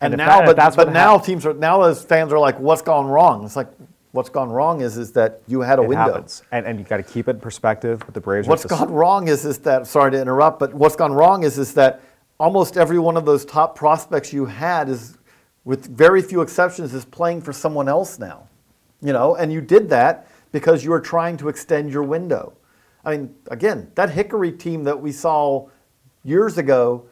And, 0.00 0.14
if 0.14 0.18
now, 0.18 0.38
that- 0.38 0.46
but, 0.46 0.56
that's 0.56 0.76
but 0.76 0.86
what 0.88 0.94
now 0.94 1.18
hap- 1.18 1.26
teams 1.26 1.44
are 1.46 1.54
now 1.54 1.82
those 1.82 2.02
fans 2.02 2.32
are 2.32 2.38
like, 2.38 2.58
"What's 2.58 2.82
gone 2.82 3.06
wrong?" 3.06 3.44
It's 3.44 3.56
like, 3.56 3.68
"What's 4.12 4.30
gone 4.30 4.50
wrong 4.50 4.80
is 4.80 4.96
is 4.96 5.12
that 5.12 5.42
you 5.46 5.60
had 5.60 5.78
a 5.78 5.82
it 5.82 5.88
window." 5.88 6.04
happens, 6.12 6.42
and, 6.52 6.66
and 6.66 6.78
you 6.78 6.84
got 6.86 6.96
to 6.96 7.02
keep 7.02 7.28
it 7.28 7.32
in 7.32 7.40
perspective. 7.40 8.04
With 8.06 8.14
the 8.14 8.20
Braves, 8.20 8.48
What's 8.48 8.64
gone 8.64 8.90
wrong 8.92 9.28
is 9.28 9.44
is 9.44 9.58
that 9.58 9.86
sorry 9.86 10.10
to 10.12 10.20
interrupt, 10.20 10.58
but 10.58 10.72
what's 10.72 10.96
gone 10.96 11.12
wrong 11.12 11.42
is 11.42 11.58
is 11.58 11.74
that 11.74 12.00
almost 12.38 12.76
every 12.78 12.98
one 12.98 13.16
of 13.18 13.26
those 13.26 13.44
top 13.44 13.76
prospects 13.76 14.32
you 14.32 14.46
had 14.46 14.88
is, 14.88 15.18
with 15.64 15.86
very 15.94 16.22
few 16.22 16.40
exceptions, 16.40 16.94
is 16.94 17.04
playing 17.04 17.42
for 17.42 17.52
someone 17.52 17.88
else 17.88 18.18
now. 18.18 18.44
You 19.02 19.12
know, 19.12 19.36
and 19.36 19.52
you 19.52 19.60
did 19.60 19.90
that 19.90 20.26
because 20.52 20.82
you 20.82 20.90
were 20.90 21.00
trying 21.00 21.36
to 21.38 21.48
extend 21.48 21.90
your 21.92 22.02
window. 22.02 22.54
I 23.04 23.16
mean, 23.16 23.34
again, 23.50 23.90
that 23.94 24.10
Hickory 24.10 24.52
team 24.52 24.84
that 24.84 25.00
we 25.00 25.12
saw 25.12 25.68
years 26.24 26.58
ago, 26.58 27.04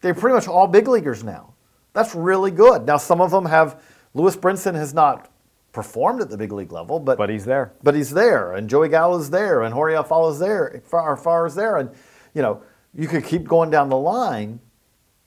they're 0.00 0.14
pretty 0.14 0.34
much 0.34 0.48
all 0.48 0.66
big 0.66 0.88
leaguers 0.88 1.22
now. 1.24 1.52
That's 1.96 2.14
really 2.14 2.50
good. 2.50 2.86
Now 2.86 2.98
some 2.98 3.22
of 3.22 3.30
them 3.30 3.46
have. 3.46 3.80
Lewis 4.12 4.36
Brinson 4.36 4.74
has 4.74 4.92
not 4.92 5.30
performed 5.72 6.20
at 6.20 6.28
the 6.28 6.36
big 6.36 6.52
league 6.52 6.72
level, 6.72 7.00
but 7.00 7.16
But 7.16 7.30
he's 7.30 7.46
there. 7.46 7.72
but 7.82 7.94
he's 7.94 8.10
there, 8.10 8.52
and 8.52 8.68
Joey 8.68 8.90
Gallo's 8.90 9.30
there, 9.30 9.62
and 9.62 9.72
Jorge 9.72 9.94
Alfaro's 9.94 10.38
there, 10.38 10.82
Far 10.84 11.16
Far's 11.16 11.54
there, 11.54 11.78
and 11.78 11.90
you 12.34 12.42
know 12.42 12.62
you 12.94 13.08
could 13.08 13.24
keep 13.24 13.44
going 13.44 13.70
down 13.70 13.88
the 13.88 13.96
line, 13.96 14.60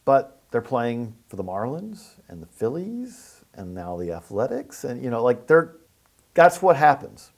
but 0.06 0.42
they're 0.52 0.62
playing 0.62 1.16
for 1.28 1.38
the 1.38 1.44
Marlins 1.44 2.20
and 2.28 2.40
the 2.42 2.48
Phillies, 2.48 3.44
and 3.56 3.74
now 3.74 3.98
the 3.98 4.12
Athletics, 4.12 4.84
and 4.84 5.04
you 5.04 5.10
know 5.10 5.24
like 5.24 5.48
they're 5.48 5.76
that's 6.36 6.62
what 6.62 6.76
happens. 6.76 7.32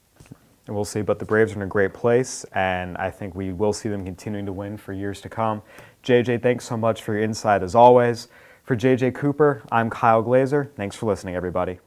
And 0.67 0.75
we'll 0.75 0.85
see. 0.85 1.01
But 1.01 1.19
the 1.19 1.25
Braves 1.25 1.53
are 1.53 1.55
in 1.55 1.61
a 1.61 1.67
great 1.67 1.93
place, 1.93 2.45
and 2.53 2.97
I 2.97 3.09
think 3.09 3.33
we 3.33 3.53
will 3.53 3.73
see 3.73 3.87
them 3.87 4.03
continuing 4.03 4.45
to 4.45 4.53
win 4.53 4.75
for 4.77 4.91
years 4.93 5.21
to 5.21 5.29
come. 5.29 5.61
JJ, 6.03 6.43
thanks 6.43 6.65
so 6.65 6.75
much 6.77 7.01
for 7.01 7.13
your 7.13 7.23
insight 7.23 7.63
as 7.63 7.75
always. 7.75 8.27
For 8.71 8.77
JJ 8.77 9.15
Cooper, 9.15 9.63
I'm 9.69 9.89
Kyle 9.89 10.21
Glaser. 10.21 10.71
Thanks 10.77 10.95
for 10.95 11.05
listening, 11.05 11.35
everybody. 11.35 11.79